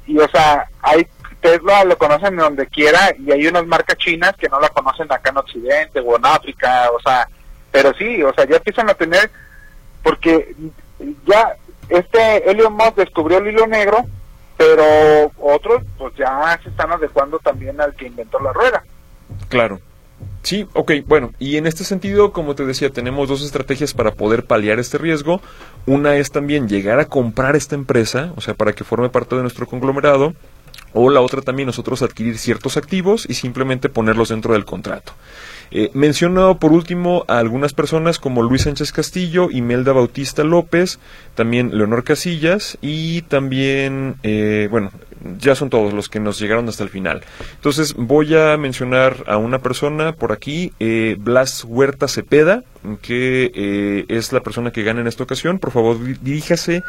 y 0.09 0.19
o 0.19 0.29
sea, 0.29 0.67
hay 0.83 1.07
Tesla 1.41 1.85
lo 1.85 1.97
conocen 1.97 2.37
donde 2.37 2.67
quiera 2.67 3.15
y 3.19 3.31
hay 3.31 3.47
unas 3.47 3.67
marcas 3.67 3.97
chinas 3.97 4.35
que 4.37 4.49
no 4.49 4.61
la 4.61 4.69
conocen 4.71 5.11
acá 5.11 5.31
en 5.31 5.39
Occidente 5.39 6.01
o 6.01 6.17
en 6.17 6.27
África, 6.27 6.91
o 6.91 7.01
sea, 7.01 7.29
pero 7.71 7.95
sí, 7.95 8.23
o 8.23 8.33
sea, 8.35 8.47
ya 8.47 8.57
empiezan 8.57 8.91
a 8.91 8.95
tener, 8.95 9.31
porque 10.03 10.55
ya 11.27 11.57
este 11.89 12.51
Elon 12.51 12.73
Musk 12.73 12.97
descubrió 12.97 13.39
el 13.39 13.49
hilo 13.49 13.67
negro, 13.67 14.05
pero 14.57 14.85
otros 15.39 15.83
pues 15.99 16.15
ya 16.17 16.59
se 16.63 16.69
están 16.69 16.93
adecuando 16.93 17.39
también 17.39 17.81
al 17.81 17.95
que 17.95 18.07
inventó 18.07 18.39
la 18.41 18.53
rueda. 18.53 18.85
Claro. 19.49 19.81
Sí, 20.43 20.67
ok, 20.75 20.93
bueno, 21.07 21.33
y 21.39 21.57
en 21.57 21.67
este 21.67 21.85
sentido, 21.85 22.33
como 22.33 22.55
te 22.55 22.65
decía, 22.65 22.91
tenemos 22.91 23.29
dos 23.29 23.43
estrategias 23.43 23.95
para 23.95 24.13
poder 24.13 24.45
paliar 24.45 24.79
este 24.79 24.99
riesgo. 24.99 25.41
Una 25.87 26.17
es 26.17 26.31
también 26.31 26.69
llegar 26.69 26.99
a 26.99 27.07
comprar 27.07 27.57
esta 27.57 27.75
empresa, 27.75 28.33
o 28.37 28.41
sea, 28.41 28.55
para 28.55 28.73
que 28.73 28.85
forme 28.85 29.11
parte 29.11 29.37
de 29.37 29.43
nuestro 29.43 29.67
conglomerado, 29.67 30.35
o 30.93 31.11
la 31.11 31.21
otra 31.21 31.43
también 31.43 31.67
nosotros 31.67 32.03
adquirir 32.03 32.39
ciertos 32.39 32.77
activos 32.77 33.27
y 33.29 33.35
simplemente 33.35 33.89
ponerlos 33.89 34.31
dentro 34.31 34.55
del 34.55 34.65
contrato. 34.65 35.13
Eh, 35.71 35.91
menciono 35.95 36.59
por 36.59 36.73
último 36.73 37.25
a 37.29 37.39
algunas 37.39 37.73
personas 37.73 38.19
como 38.19 38.43
Luis 38.43 38.63
Sánchez 38.63 38.93
Castillo, 38.93 39.51
Imelda 39.51 39.93
Bautista 39.93 40.43
López, 40.43 40.99
también 41.35 41.77
Leonor 41.77 42.05
Casillas 42.05 42.77
y 42.81 43.23
también, 43.23 44.17
eh, 44.23 44.69
bueno, 44.71 44.91
ya 45.39 45.55
son 45.55 45.71
todos 45.71 45.93
los 45.93 46.09
que 46.09 46.21
nos 46.21 46.39
llegaron 46.39 46.69
hasta 46.69 46.83
el 46.83 46.89
final. 46.89 47.23
Entonces 47.55 47.95
voy 47.95 48.35
a 48.35 48.57
mencionar 48.57 49.25
a 49.27 49.37
una 49.37 49.59
persona 49.59 50.13
por 50.13 50.33
aquí, 50.33 50.73
eh, 50.81 51.17
Blas 51.19 51.65
Huerta 51.65 52.09
Cepeda, 52.09 52.65
que 53.03 53.51
eh, 53.55 54.05
es 54.09 54.33
la 54.33 54.41
persona 54.41 54.71
que 54.71 54.83
gana 54.83 55.01
en 55.01 55.07
esta 55.07 55.23
ocasión. 55.23 55.59
Por 55.59 55.71
favor, 55.71 55.99
diríjase 56.23 56.83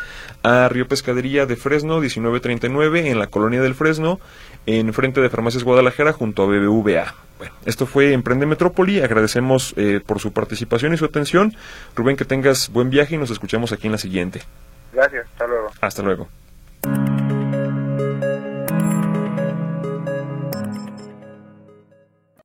a 0.43 0.69
Río 0.69 0.87
Pescadería 0.87 1.45
de 1.45 1.55
Fresno, 1.55 1.99
1939, 1.99 3.09
en 3.09 3.19
la 3.19 3.27
colonia 3.27 3.61
del 3.61 3.75
Fresno, 3.75 4.19
en 4.65 4.93
frente 4.93 5.21
de 5.21 5.29
Farmacias 5.29 5.63
Guadalajara, 5.63 6.13
junto 6.13 6.43
a 6.43 6.45
BBVA. 6.45 7.13
Bueno, 7.37 7.55
esto 7.65 7.85
fue 7.87 8.13
Emprende 8.13 8.45
Metrópoli. 8.45 9.01
Agradecemos 9.01 9.73
eh, 9.75 9.99
por 10.05 10.19
su 10.19 10.31
participación 10.31 10.93
y 10.93 10.97
su 10.97 11.05
atención. 11.05 11.55
Rubén, 11.95 12.15
que 12.15 12.25
tengas 12.25 12.69
buen 12.69 12.89
viaje 12.89 13.15
y 13.15 13.17
nos 13.17 13.31
escuchamos 13.31 13.71
aquí 13.71 13.87
en 13.87 13.93
la 13.93 13.97
siguiente. 13.97 14.43
Gracias, 14.93 15.25
hasta 15.25 15.47
luego. 15.47 15.71
Hasta 15.81 16.03
luego. 16.03 16.27